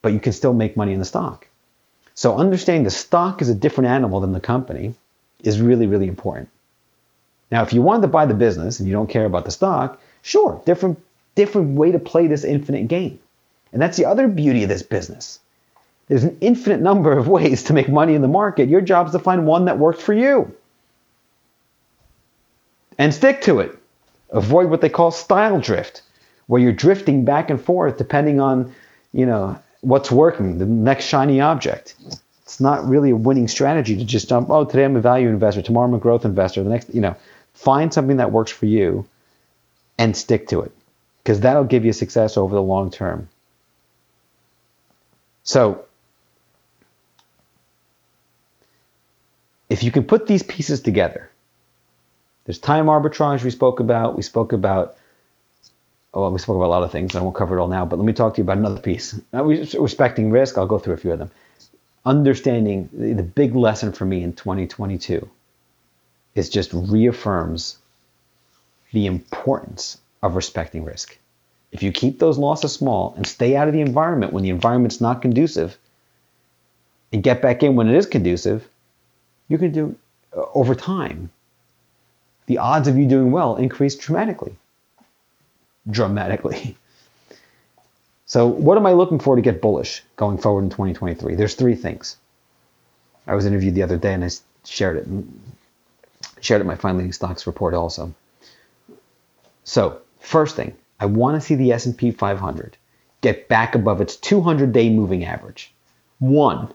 but 0.00 0.12
you 0.12 0.18
can 0.18 0.32
still 0.32 0.54
make 0.54 0.76
money 0.76 0.92
in 0.92 0.98
the 0.98 1.04
stock. 1.04 1.46
So 2.14 2.36
understanding 2.36 2.84
the 2.84 2.90
stock 2.90 3.42
is 3.42 3.48
a 3.48 3.54
different 3.54 3.90
animal 3.90 4.20
than 4.20 4.32
the 4.32 4.40
company 4.40 4.94
is 5.44 5.60
really, 5.60 5.86
really 5.86 6.08
important. 6.08 6.48
Now, 7.50 7.62
if 7.62 7.72
you 7.72 7.82
wanted 7.82 8.02
to 8.02 8.08
buy 8.08 8.24
the 8.24 8.34
business 8.34 8.80
and 8.80 8.88
you 8.88 8.94
don't 8.94 9.10
care 9.10 9.26
about 9.26 9.44
the 9.44 9.50
stock, 9.50 10.00
sure, 10.22 10.62
different 10.64 10.98
different 11.34 11.76
way 11.76 11.92
to 11.92 11.98
play 11.98 12.26
this 12.26 12.44
infinite 12.44 12.88
game. 12.88 13.18
And 13.72 13.80
that's 13.80 13.98
the 13.98 14.06
other 14.06 14.26
beauty 14.26 14.62
of 14.62 14.70
this 14.70 14.82
business. 14.82 15.38
There's 16.08 16.24
an 16.24 16.38
infinite 16.40 16.80
number 16.80 17.12
of 17.12 17.28
ways 17.28 17.64
to 17.64 17.74
make 17.74 17.90
money 17.90 18.14
in 18.14 18.22
the 18.22 18.28
market. 18.28 18.70
Your 18.70 18.80
job 18.80 19.06
is 19.06 19.12
to 19.12 19.18
find 19.18 19.46
one 19.46 19.66
that 19.66 19.78
works 19.78 20.02
for 20.02 20.14
you. 20.14 20.54
And 22.98 23.12
stick 23.12 23.42
to 23.42 23.60
it. 23.60 23.81
Avoid 24.32 24.70
what 24.70 24.80
they 24.80 24.88
call 24.88 25.10
style 25.10 25.60
drift, 25.60 26.02
where 26.46 26.60
you're 26.60 26.72
drifting 26.72 27.24
back 27.24 27.50
and 27.50 27.62
forth 27.62 27.98
depending 27.98 28.40
on, 28.40 28.74
you 29.12 29.26
know, 29.26 29.58
what's 29.82 30.10
working, 30.10 30.58
the 30.58 30.66
next 30.66 31.04
shiny 31.04 31.40
object. 31.40 31.94
It's 32.42 32.60
not 32.60 32.86
really 32.86 33.10
a 33.10 33.16
winning 33.16 33.48
strategy 33.48 33.96
to 33.96 34.04
just 34.04 34.28
jump, 34.28 34.50
oh, 34.50 34.64
today 34.64 34.84
I'm 34.84 34.96
a 34.96 35.00
value 35.00 35.28
investor, 35.28 35.62
tomorrow 35.62 35.88
I'm 35.88 35.94
a 35.94 35.98
growth 35.98 36.24
investor, 36.24 36.62
the 36.62 36.70
next, 36.70 36.94
you 36.94 37.00
know, 37.00 37.16
find 37.54 37.92
something 37.92 38.16
that 38.16 38.32
works 38.32 38.50
for 38.50 38.66
you 38.66 39.06
and 39.98 40.16
stick 40.16 40.48
to 40.48 40.62
it 40.62 40.72
because 41.22 41.40
that'll 41.40 41.64
give 41.64 41.84
you 41.84 41.92
success 41.92 42.36
over 42.36 42.54
the 42.54 42.62
long 42.62 42.90
term. 42.90 43.28
So, 45.44 45.84
if 49.68 49.82
you 49.82 49.90
can 49.90 50.04
put 50.04 50.26
these 50.26 50.42
pieces 50.42 50.80
together, 50.80 51.31
there's 52.44 52.58
time 52.58 52.86
arbitrage 52.86 53.44
we 53.44 53.50
spoke 53.50 53.80
about. 53.80 54.16
We 54.16 54.22
spoke 54.22 54.52
about, 54.52 54.96
oh, 56.12 56.30
we 56.30 56.38
spoke 56.38 56.56
about 56.56 56.66
a 56.66 56.74
lot 56.74 56.82
of 56.82 56.90
things. 56.90 57.14
I 57.14 57.20
won't 57.20 57.36
cover 57.36 57.56
it 57.56 57.60
all 57.60 57.68
now, 57.68 57.84
but 57.84 57.98
let 57.98 58.04
me 58.04 58.12
talk 58.12 58.34
to 58.34 58.38
you 58.38 58.44
about 58.44 58.58
another 58.58 58.80
piece. 58.80 59.18
Respecting 59.32 60.30
risk, 60.30 60.58
I'll 60.58 60.66
go 60.66 60.78
through 60.78 60.94
a 60.94 60.98
few 60.98 61.12
of 61.12 61.18
them. 61.18 61.30
Understanding 62.04 62.88
the, 62.92 63.12
the 63.12 63.22
big 63.22 63.54
lesson 63.54 63.92
for 63.92 64.04
me 64.04 64.22
in 64.22 64.32
2022 64.32 65.28
is 66.34 66.48
just 66.48 66.72
reaffirms 66.72 67.78
the 68.92 69.06
importance 69.06 69.98
of 70.22 70.34
respecting 70.34 70.84
risk. 70.84 71.16
If 71.70 71.82
you 71.82 71.92
keep 71.92 72.18
those 72.18 72.38
losses 72.38 72.72
small 72.72 73.14
and 73.16 73.26
stay 73.26 73.56
out 73.56 73.68
of 73.68 73.74
the 73.74 73.80
environment 73.80 74.32
when 74.32 74.42
the 74.42 74.50
environment's 74.50 75.00
not 75.00 75.22
conducive, 75.22 75.78
and 77.12 77.22
get 77.22 77.42
back 77.42 77.62
in 77.62 77.76
when 77.76 77.88
it 77.88 77.94
is 77.94 78.06
conducive, 78.06 78.66
you 79.48 79.58
can 79.58 79.70
do 79.70 79.94
uh, 80.36 80.44
over 80.54 80.74
time 80.74 81.30
the 82.46 82.58
odds 82.58 82.88
of 82.88 82.96
you 82.96 83.06
doing 83.06 83.30
well 83.30 83.56
increase 83.56 83.96
dramatically. 83.96 84.56
Dramatically. 85.90 86.76
So, 88.26 88.46
what 88.46 88.78
am 88.78 88.86
I 88.86 88.92
looking 88.92 89.18
for 89.18 89.36
to 89.36 89.42
get 89.42 89.60
bullish 89.60 90.02
going 90.16 90.38
forward 90.38 90.64
in 90.64 90.70
2023? 90.70 91.34
There's 91.34 91.54
three 91.54 91.74
things. 91.74 92.16
I 93.26 93.34
was 93.34 93.44
interviewed 93.44 93.74
the 93.74 93.82
other 93.82 93.98
day 93.98 94.14
and 94.14 94.24
I 94.24 94.30
shared 94.64 94.96
it, 94.96 95.06
shared 96.40 96.60
it 96.60 96.62
in 96.62 96.66
my 96.66 96.74
Find 96.74 96.96
Leading 96.96 97.12
Stocks 97.12 97.46
report 97.46 97.74
also. 97.74 98.14
So, 99.64 100.00
first 100.18 100.56
thing, 100.56 100.74
I 100.98 101.06
want 101.06 101.40
to 101.40 101.46
see 101.46 101.56
the 101.56 101.72
S&P 101.72 102.10
500 102.10 102.76
get 103.20 103.48
back 103.48 103.74
above 103.74 104.00
its 104.00 104.16
200-day 104.16 104.90
moving 104.90 105.24
average. 105.24 105.72
One. 106.18 106.72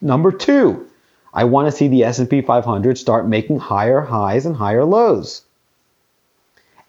Number 0.00 0.30
two, 0.30 0.88
I 1.34 1.44
want 1.44 1.66
to 1.66 1.76
see 1.76 1.88
the 1.88 2.04
S&P 2.04 2.42
500 2.42 2.98
start 2.98 3.26
making 3.26 3.58
higher 3.58 4.00
highs 4.00 4.44
and 4.44 4.56
higher 4.56 4.84
lows. 4.84 5.42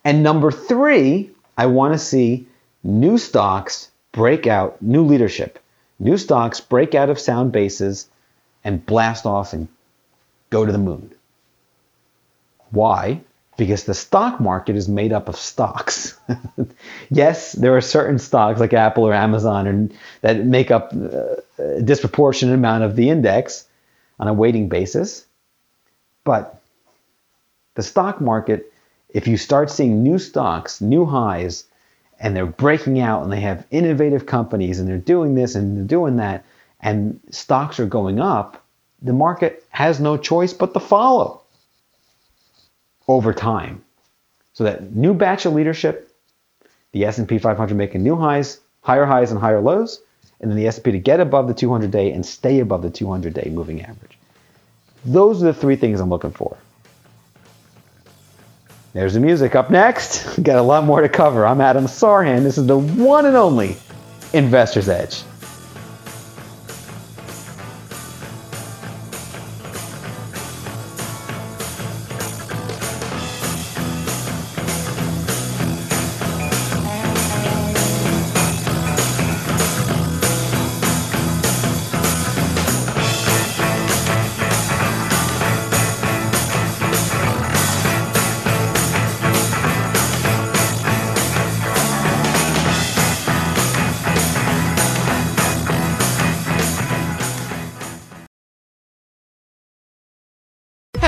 And 0.04 0.22
number 0.22 0.52
3, 0.52 1.30
I 1.58 1.66
want 1.68 1.94
to 1.94 2.00
see 2.00 2.48
new 2.84 3.18
stocks 3.18 3.90
break 4.12 4.46
out, 4.46 4.82
new 4.82 5.04
leadership. 5.04 5.60
New 6.00 6.18
stocks 6.18 6.60
break 6.60 6.94
out 6.94 7.10
of 7.10 7.20
sound 7.20 7.52
bases 7.52 8.10
and 8.64 8.86
blast 8.86 9.26
off 9.26 9.54
and 9.54 9.68
go 10.50 10.66
to 10.66 10.72
the 10.72 10.78
moon. 10.78 11.14
Why? 12.72 13.22
Because 13.56 13.86
the 13.86 13.94
stock 13.94 14.42
market 14.42 14.76
is 14.76 14.90
made 14.90 15.14
up 15.14 15.30
of 15.30 15.38
stocks. 15.38 16.18
yes, 17.10 17.54
there 17.54 17.78
are 17.78 17.82
certain 17.82 18.20
stocks 18.20 18.60
like 18.60 18.74
Apple 18.74 19.08
or 19.08 19.14
Amazon 19.14 19.68
and 19.68 19.94
that 20.22 20.46
make 20.46 20.72
up 20.72 20.92
uh, 20.94 21.36
a 21.60 21.82
disproportionate 21.82 22.56
amount 22.56 22.84
of 22.84 22.96
the 22.96 23.10
index 23.10 23.66
on 24.20 24.28
a 24.28 24.34
weighting 24.34 24.70
basis. 24.70 25.26
But 26.24 26.62
the 27.76 27.84
stock 27.84 28.22
market, 28.22 28.72
if 29.10 29.28
you 29.28 29.38
start 29.38 29.70
seeing 29.70 30.04
new 30.04 30.20
stocks, 30.20 30.82
new 30.82 31.06
highs, 31.06 31.66
and 32.20 32.36
they're 32.36 32.46
breaking 32.46 33.00
out 33.00 33.24
and 33.24 33.32
they 33.32 33.42
have 33.42 33.66
innovative 33.72 34.26
companies 34.26 34.80
and 34.80 34.88
they're 34.88 34.98
doing 34.98 35.36
this 35.36 35.56
and 35.56 35.78
they're 35.78 35.86
doing 35.86 36.18
that, 36.18 36.46
and 36.80 37.20
stocks 37.32 37.80
are 37.80 37.86
going 37.86 38.20
up, 38.20 38.64
the 39.02 39.14
market 39.14 39.66
has 39.70 40.00
no 40.00 40.18
choice 40.18 40.54
but 40.54 40.74
to 40.74 40.80
follow 40.80 41.42
over 43.08 43.34
time. 43.34 43.84
So 44.54 44.64
that 44.64 44.96
new 44.96 45.14
batch 45.14 45.46
of 45.46 45.54
leadership, 45.54 46.16
the 46.92 47.06
S&P 47.06 47.40
500 47.40 47.76
making 47.76 48.04
new 48.04 48.16
highs, 48.16 48.60
higher 48.82 49.06
highs 49.06 49.32
and 49.32 49.40
higher 49.40 49.60
lows, 49.60 50.02
and 50.44 50.52
then 50.52 50.58
the 50.58 50.68
S&P 50.68 50.92
to 50.92 51.00
get 51.00 51.22
above 51.22 51.48
the 51.48 51.54
200 51.54 51.90
day 51.90 52.12
and 52.12 52.26
stay 52.26 52.60
above 52.60 52.82
the 52.82 52.90
200 52.90 53.34
day 53.34 53.50
moving 53.50 53.82
average. 53.82 54.18
Those 55.06 55.42
are 55.42 55.48
the 55.48 55.54
three 55.54 55.78
things 55.78 56.02
I'm 56.02 56.10
looking 56.10 56.32
for. 56.32 56.58
There's 58.92 59.14
the 59.14 59.22
music. 59.22 59.56
Up 59.56 59.72
next, 59.72 60.38
got 60.44 60.58
a 60.58 60.62
lot 60.62 60.84
more 60.84 61.02
to 61.02 61.10
cover. 61.10 61.46
I'm 61.46 61.62
Adam 61.62 61.86
Sarhan. 61.86 62.44
This 62.44 62.58
is 62.58 62.68
the 62.68 62.78
one 62.78 63.26
and 63.26 63.38
only 63.38 63.78
Investor's 64.34 64.90
Edge. 64.90 65.24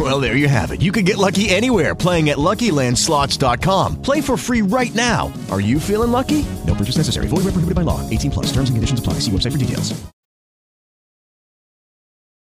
Well, 0.00 0.18
there 0.18 0.34
you 0.34 0.48
have 0.48 0.70
it. 0.70 0.80
You 0.80 0.92
can 0.92 1.04
get 1.04 1.18
lucky 1.18 1.50
anywhere 1.50 1.94
playing 1.94 2.30
at 2.30 2.38
LuckyLandSlots.com. 2.38 4.00
Play 4.00 4.22
for 4.22 4.38
free 4.38 4.62
right 4.62 4.94
now. 4.94 5.30
Are 5.50 5.60
you 5.60 5.78
feeling 5.78 6.10
lucky? 6.10 6.46
No 6.66 6.74
purchase 6.74 6.96
necessary. 6.96 7.26
Void 7.26 7.44
where 7.44 7.52
prohibited 7.52 7.74
by 7.74 7.82
law. 7.82 8.00
18 8.08 8.30
plus. 8.30 8.46
Terms 8.46 8.70
and 8.70 8.76
conditions 8.76 8.98
apply. 9.00 9.14
See 9.14 9.30
website 9.30 9.52
for 9.52 9.58
details. 9.58 10.00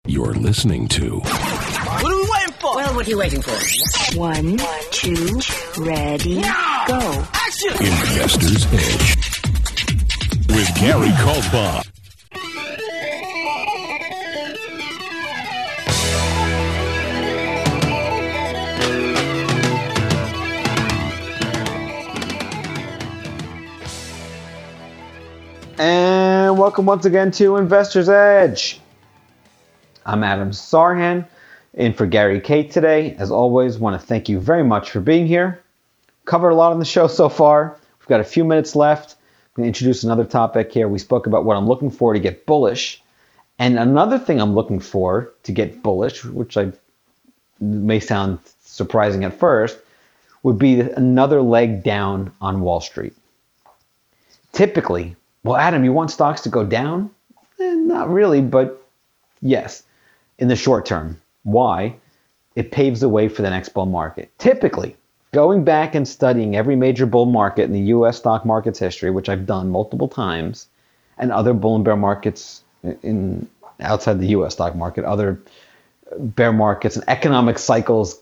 You're 0.06 0.34
listening 0.34 0.88
to 0.88 1.20
What 1.20 2.04
are 2.04 2.16
we 2.16 2.28
waiting 2.30 2.52
for? 2.60 2.76
Well, 2.76 2.94
what 2.94 3.06
are 3.06 3.10
you 3.10 3.18
waiting 3.18 3.42
for? 3.42 4.18
One, 4.18 4.58
two, 4.90 5.40
ready, 5.78 6.42
go. 6.42 7.26
Action! 7.32 7.72
Investor's 7.72 8.66
Edge 8.72 9.16
with 10.48 10.74
Gary 10.76 11.08
Kaltbaum. 11.08 11.93
And 25.76 26.56
welcome 26.56 26.86
once 26.86 27.04
again 27.04 27.32
to 27.32 27.56
Investor's 27.56 28.08
Edge. 28.08 28.80
I'm 30.06 30.22
Adam 30.22 30.52
Sarhan, 30.52 31.26
in 31.72 31.92
for 31.92 32.06
Gary 32.06 32.40
K 32.40 32.62
today. 32.62 33.16
As 33.18 33.32
always, 33.32 33.76
want 33.76 34.00
to 34.00 34.06
thank 34.06 34.28
you 34.28 34.38
very 34.38 34.62
much 34.62 34.92
for 34.92 35.00
being 35.00 35.26
here. 35.26 35.60
Covered 36.26 36.50
a 36.50 36.54
lot 36.54 36.70
on 36.70 36.78
the 36.78 36.84
show 36.84 37.08
so 37.08 37.28
far. 37.28 37.76
We've 37.98 38.06
got 38.06 38.20
a 38.20 38.24
few 38.24 38.44
minutes 38.44 38.76
left. 38.76 39.16
I'm 39.16 39.62
going 39.62 39.64
to 39.64 39.68
introduce 39.68 40.04
another 40.04 40.24
topic 40.24 40.70
here. 40.70 40.86
We 40.86 41.00
spoke 41.00 41.26
about 41.26 41.44
what 41.44 41.56
I'm 41.56 41.66
looking 41.66 41.90
for 41.90 42.12
to 42.12 42.20
get 42.20 42.46
bullish. 42.46 43.02
And 43.58 43.76
another 43.76 44.18
thing 44.18 44.40
I'm 44.40 44.54
looking 44.54 44.78
for 44.78 45.32
to 45.42 45.50
get 45.50 45.82
bullish, 45.82 46.24
which 46.24 46.56
I 46.56 46.70
may 47.58 47.98
sound 47.98 48.38
surprising 48.62 49.24
at 49.24 49.34
first, 49.34 49.76
would 50.44 50.58
be 50.58 50.82
another 50.82 51.42
leg 51.42 51.82
down 51.82 52.32
on 52.40 52.60
Wall 52.60 52.80
Street. 52.80 53.14
Typically, 54.52 55.16
well, 55.44 55.56
Adam, 55.56 55.84
you 55.84 55.92
want 55.92 56.10
stocks 56.10 56.40
to 56.42 56.48
go 56.48 56.64
down? 56.64 57.10
Eh, 57.60 57.74
not 57.74 58.10
really, 58.10 58.40
but 58.40 58.82
yes, 59.40 59.84
in 60.38 60.48
the 60.48 60.56
short 60.56 60.86
term. 60.86 61.20
Why? 61.44 61.96
It 62.56 62.72
paves 62.72 63.00
the 63.00 63.08
way 63.08 63.28
for 63.28 63.42
the 63.42 63.50
next 63.50 63.70
bull 63.70 63.86
market. 63.86 64.30
Typically, 64.38 64.96
going 65.32 65.64
back 65.64 65.94
and 65.94 66.06
studying 66.08 66.56
every 66.56 66.76
major 66.76 67.06
bull 67.06 67.26
market 67.26 67.64
in 67.64 67.72
the 67.72 67.80
US 67.80 68.16
stock 68.16 68.46
market's 68.46 68.78
history, 68.78 69.10
which 69.10 69.28
I've 69.28 69.46
done 69.46 69.70
multiple 69.70 70.08
times, 70.08 70.66
and 71.18 71.30
other 71.30 71.52
bull 71.52 71.76
and 71.76 71.84
bear 71.84 71.96
markets 71.96 72.62
in 73.02 73.48
outside 73.80 74.20
the 74.20 74.28
US 74.28 74.54
stock 74.54 74.74
market, 74.74 75.04
other 75.04 75.40
bear 76.18 76.52
markets 76.52 76.96
and 76.96 77.04
economic 77.08 77.58
cycles, 77.58 78.20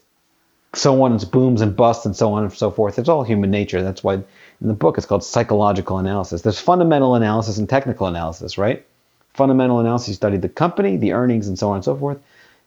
so 0.75 1.03
on, 1.03 1.19
booms 1.31 1.61
and 1.61 1.77
busts 1.77 2.07
and 2.07 2.17
so 2.17 2.33
on 2.33 2.45
and 2.45 2.53
so 2.53 2.71
forth. 2.71 2.99
It's 2.99 3.09
all 3.09 3.23
human 3.23 3.51
nature. 3.51 3.83
That's 3.83 4.03
why 4.03 4.23
in 4.63 4.69
the 4.69 4.75
book 4.75 4.97
it's 4.97 5.07
called 5.07 5.25
psychological 5.25 5.99
analysis. 5.99 6.43
There's 6.43 6.61
fundamental 6.61 7.15
analysis 7.15 7.59
and 7.59 7.69
technical 7.69 8.07
analysis, 8.07 8.57
right? 8.57 8.87
Fundamental 9.35 9.81
analysis, 9.81 10.09
you 10.09 10.15
study 10.15 10.37
the 10.37 10.49
company, 10.49 10.97
the 10.97 11.13
earnings, 11.13 11.49
and 11.49 11.59
so 11.59 11.71
on 11.71 11.77
and 11.77 11.85
so 11.85 11.97
forth. 11.97 12.19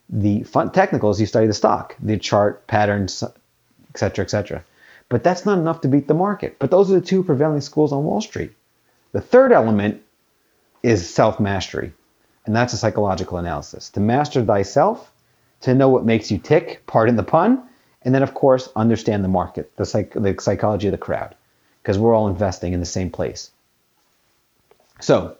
The 0.09 0.43
fun, 0.43 0.71
technicals, 0.71 1.19
you 1.19 1.25
study 1.25 1.47
the 1.47 1.53
stock, 1.53 1.95
the 1.99 2.17
chart, 2.17 2.67
patterns, 2.67 3.23
et 3.23 3.97
cetera, 3.97 4.25
et 4.25 4.29
cetera. 4.29 4.63
But 5.09 5.23
that's 5.23 5.45
not 5.45 5.57
enough 5.57 5.81
to 5.81 5.87
beat 5.87 6.07
the 6.07 6.13
market. 6.13 6.57
But 6.59 6.71
those 6.71 6.91
are 6.91 6.99
the 6.99 7.05
two 7.05 7.23
prevailing 7.23 7.61
schools 7.61 7.93
on 7.93 8.03
Wall 8.03 8.21
Street. 8.21 8.51
The 9.13 9.21
third 9.21 9.51
element 9.51 10.01
is 10.83 11.07
self 11.07 11.39
mastery, 11.39 11.93
and 12.45 12.55
that's 12.55 12.73
a 12.73 12.77
psychological 12.77 13.37
analysis. 13.37 13.89
To 13.91 13.99
master 13.99 14.43
thyself, 14.43 15.11
to 15.61 15.73
know 15.73 15.89
what 15.89 16.05
makes 16.05 16.29
you 16.29 16.37
tick, 16.37 16.83
pardon 16.87 17.15
the 17.15 17.23
pun, 17.23 17.63
and 18.01 18.13
then, 18.13 18.21
of 18.23 18.33
course, 18.33 18.69
understand 18.75 19.23
the 19.23 19.29
market, 19.29 19.75
the, 19.77 19.85
psych- 19.85 20.13
the 20.13 20.35
psychology 20.39 20.87
of 20.87 20.91
the 20.91 20.97
crowd, 20.97 21.35
because 21.85 21.99
we're 21.99 22.15
all 22.15 22.27
investing 22.27 22.73
in 22.73 22.79
the 22.79 22.85
same 22.85 23.11
place. 23.11 23.51
So, 24.99 25.37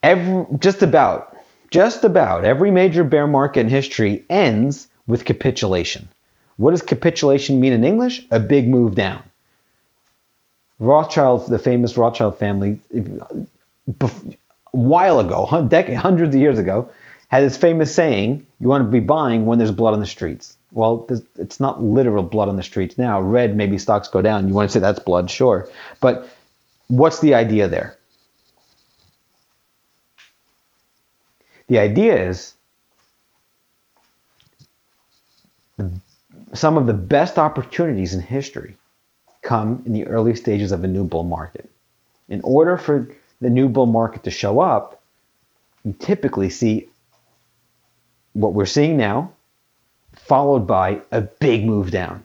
every, 0.00 0.46
just 0.60 0.80
about, 0.80 1.36
just 1.72 2.04
about 2.04 2.44
every 2.44 2.70
major 2.70 3.02
bear 3.02 3.26
market 3.26 3.60
in 3.62 3.68
history 3.68 4.24
ends 4.30 4.86
with 5.08 5.24
capitulation. 5.24 6.08
What 6.56 6.70
does 6.70 6.82
capitulation 6.82 7.58
mean 7.58 7.72
in 7.72 7.82
English? 7.82 8.24
A 8.30 8.38
big 8.38 8.68
move 8.68 8.94
down. 8.94 9.24
Rothschild, 10.78 11.48
the 11.48 11.58
famous 11.58 11.96
Rothschild 11.96 12.38
family, 12.38 12.78
a 12.94 14.10
while 14.70 15.18
ago, 15.18 15.46
hundreds 15.46 16.32
of 16.32 16.40
years 16.40 16.60
ago, 16.60 16.88
had 17.28 17.42
this 17.42 17.56
famous 17.56 17.94
saying, 17.94 18.46
you 18.60 18.68
want 18.68 18.84
to 18.84 18.90
be 18.90 19.00
buying 19.00 19.46
when 19.46 19.58
there's 19.58 19.72
blood 19.72 19.94
on 19.94 20.00
the 20.00 20.06
streets. 20.06 20.56
Well, 20.72 21.08
it's 21.36 21.58
not 21.58 21.82
literal 21.82 22.22
blood 22.22 22.48
on 22.48 22.56
the 22.56 22.62
streets 22.62 22.98
now. 22.98 23.20
Red, 23.20 23.56
maybe 23.56 23.78
stocks 23.78 24.08
go 24.08 24.22
down. 24.22 24.46
You 24.48 24.54
want 24.54 24.68
to 24.68 24.72
say 24.72 24.80
that's 24.80 24.98
blood, 24.98 25.30
sure. 25.30 25.68
But 26.00 26.28
what's 26.88 27.20
the 27.20 27.34
idea 27.34 27.68
there? 27.68 27.96
The 31.68 31.78
idea 31.78 32.28
is 32.28 32.54
some 36.54 36.76
of 36.76 36.86
the 36.86 36.94
best 36.94 37.38
opportunities 37.38 38.14
in 38.14 38.20
history 38.20 38.76
come 39.42 39.82
in 39.84 39.92
the 39.92 40.06
early 40.06 40.34
stages 40.36 40.72
of 40.72 40.84
a 40.84 40.88
new 40.88 41.04
bull 41.04 41.24
market. 41.24 41.68
In 42.28 42.40
order 42.42 42.76
for 42.76 43.08
the 43.40 43.50
new 43.50 43.68
bull 43.68 43.86
market 43.86 44.24
to 44.24 44.30
show 44.30 44.60
up, 44.60 45.02
you 45.84 45.94
typically 45.98 46.50
see 46.50 46.88
what 48.36 48.52
we're 48.52 48.66
seeing 48.66 48.96
now, 48.96 49.32
followed 50.14 50.66
by 50.66 51.00
a 51.10 51.22
big 51.22 51.64
move 51.64 51.90
down. 51.90 52.22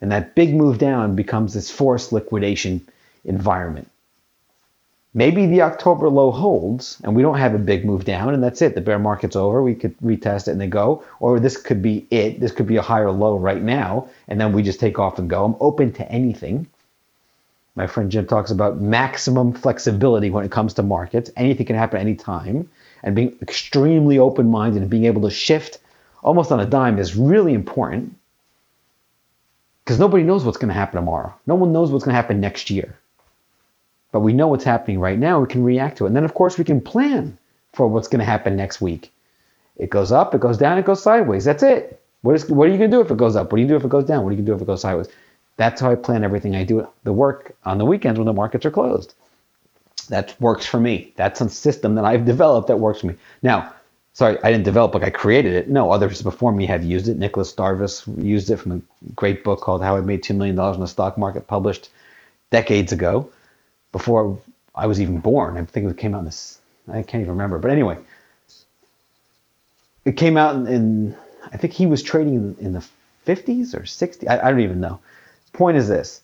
And 0.00 0.12
that 0.12 0.34
big 0.34 0.54
move 0.54 0.78
down 0.78 1.16
becomes 1.16 1.54
this 1.54 1.70
forced 1.70 2.12
liquidation 2.12 2.86
environment. 3.24 3.90
Maybe 5.14 5.46
the 5.46 5.62
October 5.62 6.10
low 6.10 6.30
holds 6.30 7.00
and 7.02 7.16
we 7.16 7.22
don't 7.22 7.38
have 7.38 7.54
a 7.54 7.58
big 7.58 7.86
move 7.86 8.04
down 8.04 8.34
and 8.34 8.42
that's 8.42 8.60
it. 8.60 8.74
The 8.74 8.82
bear 8.82 8.98
market's 8.98 9.34
over. 9.34 9.62
We 9.62 9.74
could 9.74 9.96
retest 10.00 10.46
it 10.46 10.50
and 10.50 10.60
then 10.60 10.68
go. 10.68 11.02
Or 11.20 11.40
this 11.40 11.56
could 11.56 11.80
be 11.80 12.06
it. 12.10 12.38
This 12.38 12.52
could 12.52 12.66
be 12.66 12.76
a 12.76 12.82
higher 12.82 13.10
low 13.10 13.38
right 13.38 13.62
now 13.62 14.10
and 14.28 14.38
then 14.38 14.52
we 14.52 14.62
just 14.62 14.78
take 14.78 14.98
off 14.98 15.18
and 15.18 15.30
go. 15.30 15.46
I'm 15.46 15.56
open 15.58 15.92
to 15.94 16.12
anything. 16.12 16.66
My 17.76 17.86
friend 17.86 18.10
Jim 18.10 18.26
talks 18.26 18.50
about 18.50 18.80
maximum 18.80 19.54
flexibility 19.54 20.28
when 20.28 20.44
it 20.44 20.50
comes 20.50 20.74
to 20.74 20.82
markets. 20.82 21.30
Anything 21.36 21.66
can 21.66 21.76
happen 21.76 21.98
anytime. 21.98 22.68
And 23.02 23.14
being 23.14 23.36
extremely 23.42 24.18
open 24.18 24.50
minded 24.50 24.82
and 24.82 24.90
being 24.90 25.04
able 25.04 25.22
to 25.22 25.30
shift 25.30 25.78
almost 26.22 26.50
on 26.50 26.60
a 26.60 26.66
dime 26.66 26.98
is 26.98 27.16
really 27.16 27.54
important 27.54 28.16
because 29.84 29.98
nobody 30.00 30.24
knows 30.24 30.44
what's 30.44 30.58
going 30.58 30.68
to 30.68 30.74
happen 30.74 30.96
tomorrow. 30.96 31.32
No 31.46 31.54
one 31.54 31.72
knows 31.72 31.90
what's 31.90 32.04
going 32.04 32.14
to 32.14 32.20
happen 32.20 32.40
next 32.40 32.70
year 32.70 32.96
but 34.16 34.20
we 34.20 34.32
know 34.32 34.48
what's 34.48 34.64
happening 34.64 34.98
right 34.98 35.18
now. 35.18 35.40
We 35.40 35.46
can 35.46 35.62
react 35.62 35.98
to 35.98 36.04
it. 36.04 36.06
And 36.06 36.16
then, 36.16 36.24
of 36.24 36.32
course, 36.32 36.56
we 36.56 36.64
can 36.64 36.80
plan 36.80 37.36
for 37.74 37.86
what's 37.86 38.08
going 38.08 38.20
to 38.20 38.24
happen 38.24 38.56
next 38.56 38.80
week. 38.80 39.12
It 39.76 39.90
goes 39.90 40.10
up, 40.10 40.34
it 40.34 40.40
goes 40.40 40.56
down, 40.56 40.78
it 40.78 40.86
goes 40.86 41.02
sideways. 41.02 41.44
That's 41.44 41.62
it. 41.62 42.00
What, 42.22 42.34
is, 42.34 42.48
what 42.48 42.66
are 42.66 42.70
you 42.72 42.78
going 42.78 42.90
to 42.90 42.96
do 42.96 43.02
if 43.02 43.10
it 43.10 43.18
goes 43.18 43.36
up? 43.36 43.52
What 43.52 43.56
do 43.56 43.62
you 43.62 43.68
do 43.68 43.76
if 43.76 43.84
it 43.84 43.90
goes 43.90 44.06
down? 44.06 44.24
What 44.24 44.30
are 44.30 44.32
you 44.32 44.38
going 44.38 44.46
to 44.46 44.52
do 44.52 44.56
if 44.56 44.62
it 44.62 44.66
goes 44.66 44.80
sideways? 44.80 45.08
That's 45.58 45.82
how 45.82 45.90
I 45.90 45.96
plan 45.96 46.24
everything 46.24 46.56
I 46.56 46.64
do. 46.64 46.88
The 47.04 47.12
work 47.12 47.54
on 47.66 47.76
the 47.76 47.84
weekends 47.84 48.18
when 48.18 48.24
the 48.24 48.32
markets 48.32 48.64
are 48.64 48.70
closed. 48.70 49.12
That 50.06 50.34
works 50.40 50.66
for 50.66 50.80
me. 50.80 51.12
That's 51.16 51.40
a 51.40 51.48
system 51.48 51.94
that 51.96 52.04
I've 52.04 52.24
developed 52.24 52.68
that 52.68 52.78
works 52.78 53.00
for 53.00 53.08
me. 53.08 53.14
Now, 53.42 53.72
sorry, 54.12 54.38
I 54.42 54.50
didn't 54.50 54.64
develop 54.64 54.94
it, 54.94 55.02
I 55.02 55.10
created 55.10 55.54
it. 55.54 55.68
No, 55.68 55.90
others 55.90 56.22
before 56.22 56.52
me 56.52 56.66
have 56.66 56.84
used 56.84 57.08
it. 57.08 57.18
Nicolas 57.18 57.52
Darvas 57.52 58.06
used 58.24 58.50
it 58.50 58.56
from 58.56 58.72
a 58.72 58.80
great 59.14 59.44
book 59.44 59.60
called 59.60 59.82
How 59.82 59.96
I 59.96 60.00
Made 60.00 60.22
$2 60.22 60.36
Million 60.36 60.58
in 60.58 60.80
the 60.80 60.86
Stock 60.86 61.18
Market, 61.18 61.46
published 61.46 61.90
decades 62.50 62.92
ago 62.92 63.30
before 63.92 64.38
I 64.74 64.86
was 64.86 65.00
even 65.00 65.18
born. 65.18 65.56
I 65.56 65.64
think 65.64 65.90
it 65.90 65.98
came 65.98 66.14
out 66.14 66.20
in 66.20 66.24
this, 66.26 66.60
I 66.88 67.02
can't 67.02 67.22
even 67.22 67.30
remember. 67.30 67.58
But 67.58 67.70
anyway, 67.70 67.98
it 70.04 70.16
came 70.16 70.36
out 70.36 70.54
in, 70.54 70.66
in 70.66 71.16
I 71.52 71.56
think 71.56 71.72
he 71.72 71.86
was 71.86 72.02
trading 72.02 72.34
in, 72.34 72.56
in 72.58 72.72
the 72.72 72.86
50s 73.26 73.74
or 73.74 73.80
60s. 73.80 74.28
I, 74.28 74.48
I 74.48 74.50
don't 74.50 74.60
even 74.60 74.80
know. 74.80 75.00
Point 75.52 75.76
is 75.76 75.88
this. 75.88 76.22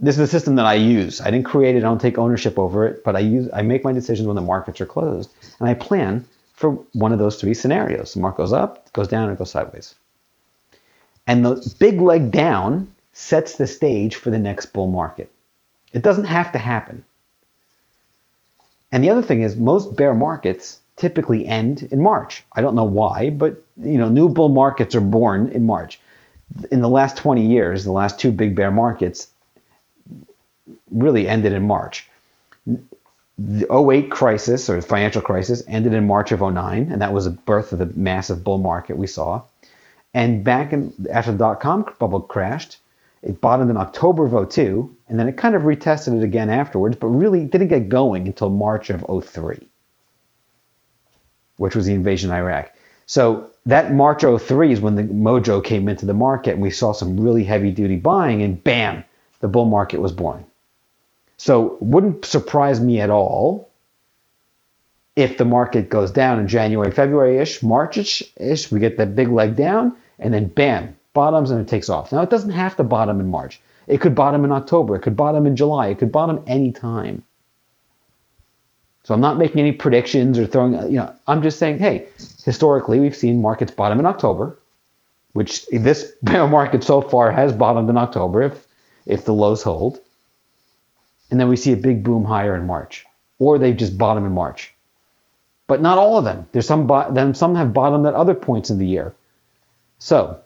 This 0.00 0.14
is 0.14 0.20
a 0.20 0.26
system 0.28 0.54
that 0.56 0.66
I 0.66 0.74
use. 0.74 1.20
I 1.20 1.30
didn't 1.30 1.46
create 1.46 1.74
it. 1.74 1.78
I 1.78 1.82
don't 1.82 2.00
take 2.00 2.18
ownership 2.18 2.58
over 2.58 2.86
it, 2.86 3.02
but 3.02 3.16
I 3.16 3.20
use 3.20 3.48
I 3.52 3.62
make 3.62 3.82
my 3.82 3.92
decisions 3.92 4.26
when 4.26 4.36
the 4.36 4.42
markets 4.42 4.80
are 4.80 4.86
closed, 4.86 5.30
and 5.58 5.68
I 5.68 5.74
plan 5.74 6.24
for 6.54 6.72
one 6.92 7.12
of 7.12 7.18
those 7.18 7.40
three 7.40 7.54
scenarios. 7.54 8.14
The 8.14 8.20
market 8.20 8.38
goes 8.38 8.52
up, 8.52 8.92
goes 8.92 9.08
down, 9.08 9.28
or 9.28 9.34
goes 9.34 9.50
sideways. 9.50 9.94
And 11.26 11.44
the 11.44 11.74
big 11.78 12.00
leg 12.00 12.30
down 12.30 12.92
sets 13.12 13.56
the 13.56 13.66
stage 13.66 14.14
for 14.14 14.30
the 14.30 14.38
next 14.38 14.66
bull 14.66 14.86
market. 14.86 15.30
It 15.92 16.02
doesn't 16.02 16.24
have 16.24 16.52
to 16.52 16.58
happen. 16.58 17.04
And 18.92 19.02
the 19.02 19.10
other 19.10 19.22
thing 19.22 19.42
is 19.42 19.56
most 19.56 19.96
bear 19.96 20.14
markets 20.14 20.80
typically 20.96 21.46
end 21.46 21.88
in 21.90 22.00
March. 22.00 22.44
I 22.52 22.60
don't 22.60 22.74
know 22.74 22.84
why, 22.84 23.30
but 23.30 23.62
you 23.76 23.98
know, 23.98 24.08
new 24.08 24.28
bull 24.28 24.48
markets 24.48 24.94
are 24.94 25.00
born 25.00 25.48
in 25.48 25.66
March. 25.66 26.00
In 26.70 26.80
the 26.80 26.88
last 26.88 27.16
20 27.16 27.46
years, 27.46 27.84
the 27.84 27.92
last 27.92 28.18
two 28.18 28.32
big 28.32 28.54
bear 28.54 28.70
markets 28.70 29.28
really 30.90 31.28
ended 31.28 31.52
in 31.52 31.66
March. 31.66 32.08
The 33.38 33.72
08 33.72 34.10
crisis 34.10 34.68
or 34.68 34.80
financial 34.82 35.22
crisis 35.22 35.62
ended 35.68 35.94
in 35.94 36.06
March 36.06 36.32
of 36.32 36.40
09, 36.40 36.88
and 36.90 37.00
that 37.00 37.12
was 37.12 37.24
the 37.24 37.30
birth 37.30 37.72
of 37.72 37.78
the 37.78 37.86
massive 37.94 38.42
bull 38.42 38.58
market 38.58 38.96
we 38.96 39.06
saw. 39.06 39.42
And 40.14 40.42
back 40.42 40.72
in, 40.72 40.92
after 41.12 41.32
the 41.32 41.38
dot 41.38 41.60
com 41.60 41.86
bubble 41.98 42.20
crashed, 42.20 42.78
it 43.22 43.40
bottomed 43.40 43.70
in 43.70 43.76
October 43.76 44.26
of 44.26 44.50
02, 44.50 44.96
and 45.08 45.18
then 45.18 45.28
it 45.28 45.36
kind 45.36 45.54
of 45.54 45.62
retested 45.62 46.16
it 46.16 46.24
again 46.24 46.50
afterwards, 46.50 46.96
but 46.96 47.08
really 47.08 47.44
didn't 47.44 47.68
get 47.68 47.88
going 47.88 48.26
until 48.26 48.50
March 48.50 48.90
of 48.90 49.04
03, 49.24 49.68
which 51.56 51.76
was 51.76 51.86
the 51.86 51.94
invasion 51.94 52.30
of 52.30 52.36
Iraq. 52.36 52.72
So 53.06 53.50
that 53.66 53.92
March 53.92 54.22
03 54.22 54.72
is 54.72 54.80
when 54.80 54.94
the 54.94 55.02
mojo 55.02 55.62
came 55.62 55.88
into 55.88 56.06
the 56.06 56.14
market, 56.14 56.54
and 56.54 56.62
we 56.62 56.70
saw 56.70 56.92
some 56.92 57.20
really 57.20 57.44
heavy 57.44 57.70
duty 57.70 57.96
buying, 57.96 58.42
and 58.42 58.62
bam, 58.62 59.04
the 59.40 59.48
bull 59.48 59.66
market 59.66 60.00
was 60.00 60.12
born. 60.12 60.44
So 61.38 61.78
wouldn't 61.80 62.24
surprise 62.24 62.80
me 62.80 63.00
at 63.00 63.10
all 63.10 63.70
if 65.16 65.38
the 65.38 65.44
market 65.44 65.88
goes 65.88 66.10
down 66.10 66.38
in 66.38 66.46
January, 66.46 66.90
February 66.90 67.38
ish, 67.38 67.62
March 67.62 67.96
ish, 68.36 68.70
we 68.70 68.78
get 68.78 68.98
that 68.98 69.16
big 69.16 69.28
leg 69.28 69.56
down, 69.56 69.96
and 70.18 70.34
then 70.34 70.46
bam, 70.46 70.96
bottoms 71.12 71.50
and 71.50 71.60
it 71.60 71.68
takes 71.68 71.88
off. 71.88 72.12
Now, 72.12 72.22
it 72.22 72.30
doesn't 72.30 72.50
have 72.50 72.76
to 72.76 72.84
bottom 72.84 73.18
in 73.18 73.28
March. 73.28 73.60
It 73.86 74.00
could 74.00 74.14
bottom 74.14 74.44
in 74.44 74.52
October. 74.52 74.96
It 74.96 75.00
could 75.00 75.16
bottom 75.16 75.46
in 75.46 75.56
July. 75.56 75.88
It 75.88 75.98
could 75.98 76.12
bottom 76.12 76.42
any 76.46 76.70
time. 76.70 77.24
So 79.04 79.14
I'm 79.14 79.20
not 79.20 79.38
making 79.38 79.60
any 79.60 79.72
predictions 79.72 80.38
or 80.38 80.46
throwing, 80.46 80.74
you 80.92 80.98
know, 80.98 81.12
I'm 81.26 81.42
just 81.42 81.58
saying, 81.58 81.78
hey, 81.78 82.06
historically, 82.44 83.00
we've 83.00 83.16
seen 83.16 83.40
markets 83.40 83.72
bottom 83.72 83.98
in 83.98 84.06
October, 84.06 84.58
which 85.32 85.66
this 85.72 86.12
market 86.22 86.84
so 86.84 87.00
far 87.00 87.32
has 87.32 87.52
bottomed 87.52 87.88
in 87.88 87.96
October 87.96 88.42
if, 88.42 88.66
if 89.06 89.24
the 89.24 89.32
lows 89.32 89.62
hold. 89.62 90.00
And 91.30 91.38
then 91.38 91.48
we 91.48 91.56
see 91.56 91.72
a 91.72 91.76
big 91.76 92.02
boom 92.02 92.24
higher 92.24 92.56
in 92.56 92.66
March, 92.66 93.06
or 93.38 93.58
they 93.58 93.72
just 93.72 93.98
bottom 93.98 94.24
in 94.24 94.32
March. 94.32 94.74
But 95.66 95.82
not 95.82 95.98
all 95.98 96.16
of 96.16 96.24
them. 96.24 96.46
There's 96.52 96.66
some, 96.66 96.86
then 97.12 97.34
some 97.34 97.54
have 97.54 97.74
bottomed 97.74 98.06
at 98.06 98.14
other 98.14 98.34
points 98.34 98.70
in 98.70 98.78
the 98.78 98.86
year. 98.86 99.14
So 99.98 100.40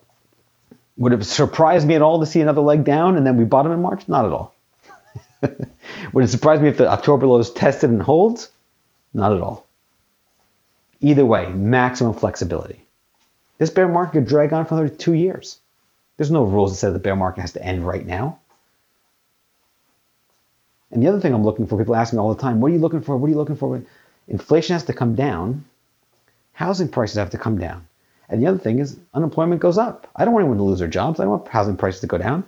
would 0.96 1.12
it 1.12 1.24
surprise 1.24 1.86
me 1.86 1.94
at 1.94 2.02
all 2.02 2.20
to 2.20 2.26
see 2.26 2.40
another 2.40 2.60
leg 2.60 2.84
down 2.84 3.16
and 3.16 3.26
then 3.26 3.36
we 3.36 3.44
bottom 3.44 3.72
in 3.72 3.82
March? 3.82 4.08
Not 4.08 4.26
at 4.26 4.32
all. 4.32 4.54
Would 6.12 6.24
it 6.24 6.28
surprise 6.28 6.60
me 6.60 6.68
if 6.68 6.78
the 6.78 6.88
October 6.88 7.26
low 7.26 7.38
is 7.38 7.50
tested 7.50 7.90
and 7.90 8.02
holds? 8.02 8.50
Not 9.14 9.32
at 9.32 9.40
all. 9.40 9.66
Either 11.00 11.26
way, 11.26 11.48
maximum 11.48 12.14
flexibility. 12.14 12.84
This 13.58 13.70
bear 13.70 13.88
market 13.88 14.12
could 14.12 14.26
drag 14.26 14.52
on 14.52 14.66
for 14.66 14.74
another 14.74 14.94
two 14.94 15.14
years. 15.14 15.58
There's 16.16 16.30
no 16.30 16.44
rules 16.44 16.72
that 16.72 16.76
say 16.76 16.92
the 16.92 16.98
bear 16.98 17.16
market 17.16 17.40
has 17.40 17.52
to 17.52 17.64
end 17.64 17.86
right 17.86 18.06
now. 18.06 18.38
And 20.92 21.02
the 21.02 21.08
other 21.08 21.20
thing 21.20 21.32
I'm 21.32 21.44
looking 21.44 21.66
for, 21.66 21.78
people 21.78 21.96
ask 21.96 22.12
me 22.12 22.18
all 22.18 22.34
the 22.34 22.40
time, 22.40 22.60
what 22.60 22.70
are 22.70 22.74
you 22.74 22.80
looking 22.80 23.00
for? 23.00 23.16
What 23.16 23.26
are 23.26 23.30
you 23.30 23.36
looking 23.36 23.56
for? 23.56 23.82
Inflation 24.28 24.74
has 24.74 24.84
to 24.84 24.92
come 24.92 25.14
down. 25.14 25.64
Housing 26.52 26.88
prices 26.88 27.16
have 27.16 27.30
to 27.30 27.38
come 27.38 27.58
down. 27.58 27.86
And 28.28 28.42
the 28.42 28.46
other 28.46 28.58
thing 28.58 28.78
is 28.78 28.98
unemployment 29.14 29.60
goes 29.60 29.78
up. 29.78 30.06
I 30.14 30.24
don't 30.24 30.34
want 30.34 30.44
anyone 30.44 30.58
to 30.58 30.64
lose 30.64 30.78
their 30.78 30.88
jobs. 30.88 31.18
I 31.18 31.24
don't 31.24 31.32
want 31.32 31.48
housing 31.48 31.76
prices 31.76 32.02
to 32.02 32.06
go 32.06 32.18
down. 32.18 32.44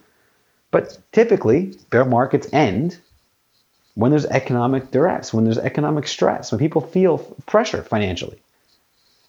But 0.70 0.98
typically, 1.12 1.78
bear 1.90 2.04
markets 2.04 2.48
end 2.52 2.98
when 3.94 4.10
there's 4.10 4.26
economic 4.26 4.90
duress, 4.90 5.32
when 5.32 5.44
there's 5.44 5.58
economic 5.58 6.06
stress, 6.06 6.52
when 6.52 6.58
people 6.58 6.80
feel 6.80 7.18
pressure 7.46 7.82
financially. 7.82 8.38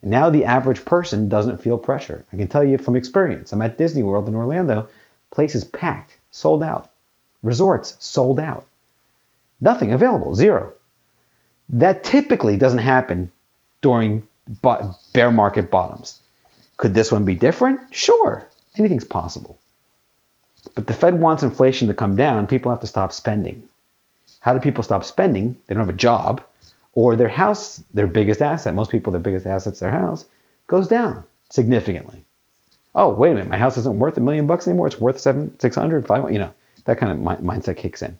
And 0.02 0.12
now 0.12 0.30
the 0.30 0.46
average 0.46 0.84
person 0.84 1.30
doesn't 1.30 1.62
feel 1.62 1.78
pressure. 1.78 2.26
I 2.34 2.38
can 2.38 2.48
tell 2.48 2.64
you 2.64 2.78
from 2.78 2.96
experience. 2.96 3.54
I'm 3.54 3.62
at 3.62 3.78
Disney 3.78 4.04
World 4.04 4.28
in 4.28 4.36
Orlando, 4.36 4.90
places 5.32 5.64
packed, 5.64 6.18
sold 6.32 6.64
out. 6.64 6.92
Resorts 7.44 7.96
sold 8.00 8.40
out. 8.40 8.66
Nothing 9.62 9.94
available, 9.94 10.36
zero. 10.36 10.74
That 11.70 12.04
typically 12.04 12.58
doesn't 12.58 12.80
happen 12.80 13.32
during 13.82 14.28
bear 15.14 15.32
market 15.32 15.72
bottoms. 15.72 16.22
Could 16.78 16.94
this 16.94 17.12
one 17.12 17.26
be 17.26 17.36
different? 17.36 17.80
Sure, 17.92 18.48
anything's 18.78 19.06
possible. 19.06 19.58
But 20.76 20.88
the 20.88 20.94
Fed 20.94 21.20
wants 21.20 21.44
inflation 21.44 21.88
to 21.88 21.94
come 21.94 22.16
down, 22.16 22.48
people 22.48 22.72
have 22.72 22.82
to 22.82 22.88
stop 22.88 23.12
spending. 23.14 23.64
How 24.40 24.54
do 24.54 24.60
people 24.60 24.84
stop 24.84 25.04
spending? 25.04 25.58
They 25.66 25.74
don't 25.76 25.86
have 25.86 25.94
a 25.96 25.98
job, 25.98 26.44
or 26.94 27.16
their 27.16 27.30
house, 27.30 27.84
their 27.94 28.08
biggest 28.08 28.42
asset, 28.42 28.76
most 28.76 28.92
people, 28.92 29.12
their 29.12 29.22
biggest 29.22 29.46
asset's 29.46 29.80
their 29.80 29.92
house, 29.92 30.26
goes 30.68 30.88
down 30.88 31.24
significantly. 31.50 32.26
Oh, 32.94 33.14
wait 33.14 33.32
a 33.32 33.36
minute, 33.36 33.50
my 33.50 33.58
house 33.58 33.78
isn't 33.78 34.00
worth 34.00 34.18
a 34.18 34.22
million 34.22 34.48
bucks 34.48 34.68
anymore. 34.68 34.88
It's 34.88 35.00
worth 35.00 35.20
seven, 35.20 35.58
six 35.60 35.76
hundred, 35.76 36.08
five, 36.08 36.32
you 36.32 36.40
know, 36.40 36.54
That 36.86 36.98
kind 36.98 37.12
of 37.12 37.40
mindset 37.40 37.78
kicks 37.78 38.02
in. 38.02 38.18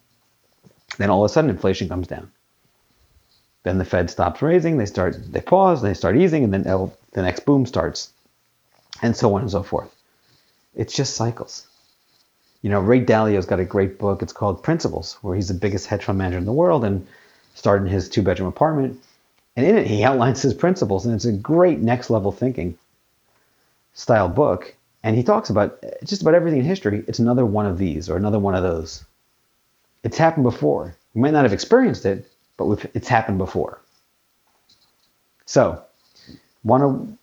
Then 0.98 1.10
all 1.10 1.24
of 1.24 1.30
a 1.30 1.34
sudden, 1.34 1.50
inflation 1.50 1.90
comes 1.90 2.08
down. 2.08 2.32
Then 3.64 3.78
the 3.78 3.86
Fed 3.86 4.10
stops 4.10 4.42
raising. 4.42 4.78
They 4.78 4.86
start. 4.86 5.18
They 5.32 5.42
pause. 5.42 5.82
They 5.82 5.94
start 5.94 6.18
easing, 6.18 6.44
and 6.44 6.54
then 6.54 6.64
the 6.64 7.22
next 7.22 7.46
boom 7.46 7.66
starts, 7.66 8.12
and 9.02 9.16
so 9.16 9.34
on 9.36 9.42
and 9.42 9.52
so 9.52 9.64
forth. 9.64 9.94
It's 10.76 10.94
just 10.94 11.16
cycles. 11.16 11.68
You 12.62 12.70
know, 12.70 12.80
Ray 12.80 13.00
Dalio's 13.00 13.46
got 13.46 13.60
a 13.60 13.66
great 13.66 14.00
book. 14.00 14.22
It's 14.22 14.34
called 14.34 14.64
Principles, 14.64 15.18
where 15.22 15.36
he's 15.36 15.48
the 15.48 15.54
biggest 15.54 15.88
hedge 15.88 16.04
fund 16.04 16.18
manager 16.18 16.38
in 16.38 16.46
the 16.46 16.54
world 16.54 16.84
and 16.84 17.08
started 17.54 17.86
in 17.86 17.92
his 17.92 18.10
two 18.10 18.22
bedroom 18.22 18.50
apartment. 18.50 19.00
And 19.56 19.66
in 19.66 19.78
it, 19.78 19.88
he 19.88 20.04
outlines 20.04 20.42
his 20.42 20.54
principles, 20.54 21.06
and 21.06 21.16
it's 21.16 21.26
a 21.26 21.32
great 21.32 21.80
next 21.80 22.10
level 22.10 22.32
thinking 22.32 22.78
style 23.94 24.30
book. 24.30 24.76
And 25.04 25.16
he 25.16 25.24
talks 25.24 25.50
about 25.50 25.84
just 26.04 26.22
about 26.22 26.34
everything 26.34 26.60
in 26.60 26.66
history. 26.66 27.04
It's 27.08 27.20
another 27.20 27.46
one 27.46 27.66
of 27.66 27.78
these 27.78 28.10
or 28.10 28.18
another 28.18 28.40
one 28.40 28.56
of 28.56 28.64
those. 28.64 29.06
It's 30.06 30.20
happened 30.20 30.44
before. 30.44 30.96
You 31.16 31.22
might 31.22 31.34
not 31.34 31.44
have 31.44 31.52
experienced 31.52 32.06
it, 32.06 32.32
but 32.58 32.88
it's 32.94 33.08
happened 33.08 33.40
before. 33.40 33.82
So, 35.48 35.84
want 36.64 36.84
to 36.84 37.18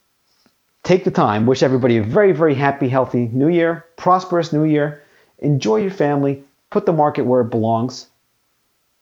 take 0.83 1.05
the 1.05 1.13
time, 1.13 1.47
wish 1.47 1.63
everybody 1.63 1.99
a 1.99 2.03
very, 2.03 2.33
very 2.33 2.55
happy, 2.55 2.89
healthy 2.89 3.31
new 3.33 3.49
year, 3.49 3.87
prosperous 3.97 4.53
new 4.53 4.65
year. 4.65 5.01
Enjoy 5.39 5.77
your 5.77 5.93
family, 5.93 6.43
put 6.71 6.85
the 6.85 6.93
market 6.93 7.23
where 7.23 7.43
it 7.43 7.51
belongs 7.51 8.09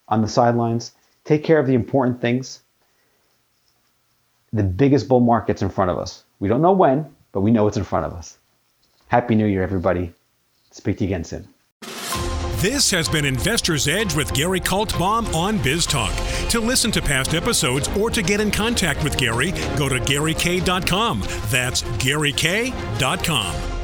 on 0.09 0.21
the 0.21 0.29
sidelines, 0.29 0.93
take 1.25 1.43
care 1.43 1.59
of 1.59 1.67
the 1.67 1.75
important 1.75 2.21
things. 2.21 2.61
The 4.53 4.63
biggest 4.63 5.09
bull 5.09 5.21
market's 5.21 5.63
in 5.63 5.71
front 5.71 5.91
of 5.91 5.99
us. 5.99 6.25
We 6.39 6.49
don't 6.49 6.63
know 6.63 6.73
when, 6.73 7.15
but 7.33 7.41
we 7.41 7.51
know 7.51 7.67
it's 7.67 7.79
in 7.79 7.85
front 7.85 8.05
of 8.05 8.13
us. 8.13 8.37
Happy 9.09 9.35
New 9.35 9.47
Year, 9.47 9.63
everybody. 9.63 10.13
Speak 10.71 10.99
to 10.99 11.05
you 11.05 11.09
again 11.09 11.25
soon. 11.25 11.49
This 12.61 12.91
has 12.91 13.09
been 13.09 13.25
Investor's 13.25 13.89
Edge 13.89 14.15
with 14.15 14.35
Gary 14.35 14.61
Kaltbaum 14.61 15.35
on 15.35 15.59
BizTalk. 15.61 16.51
To 16.51 16.61
listen 16.61 16.91
to 16.91 17.01
past 17.01 17.33
episodes 17.33 17.89
or 17.97 18.11
to 18.11 18.21
get 18.23 18.39
in 18.39 18.51
contact 18.51 19.03
with 19.03 19.17
Gary, 19.17 19.53
go 19.79 19.89
to 19.89 19.99
GaryK.com. 19.99 21.23
That's 21.49 21.81
GaryK.com. 21.83 23.80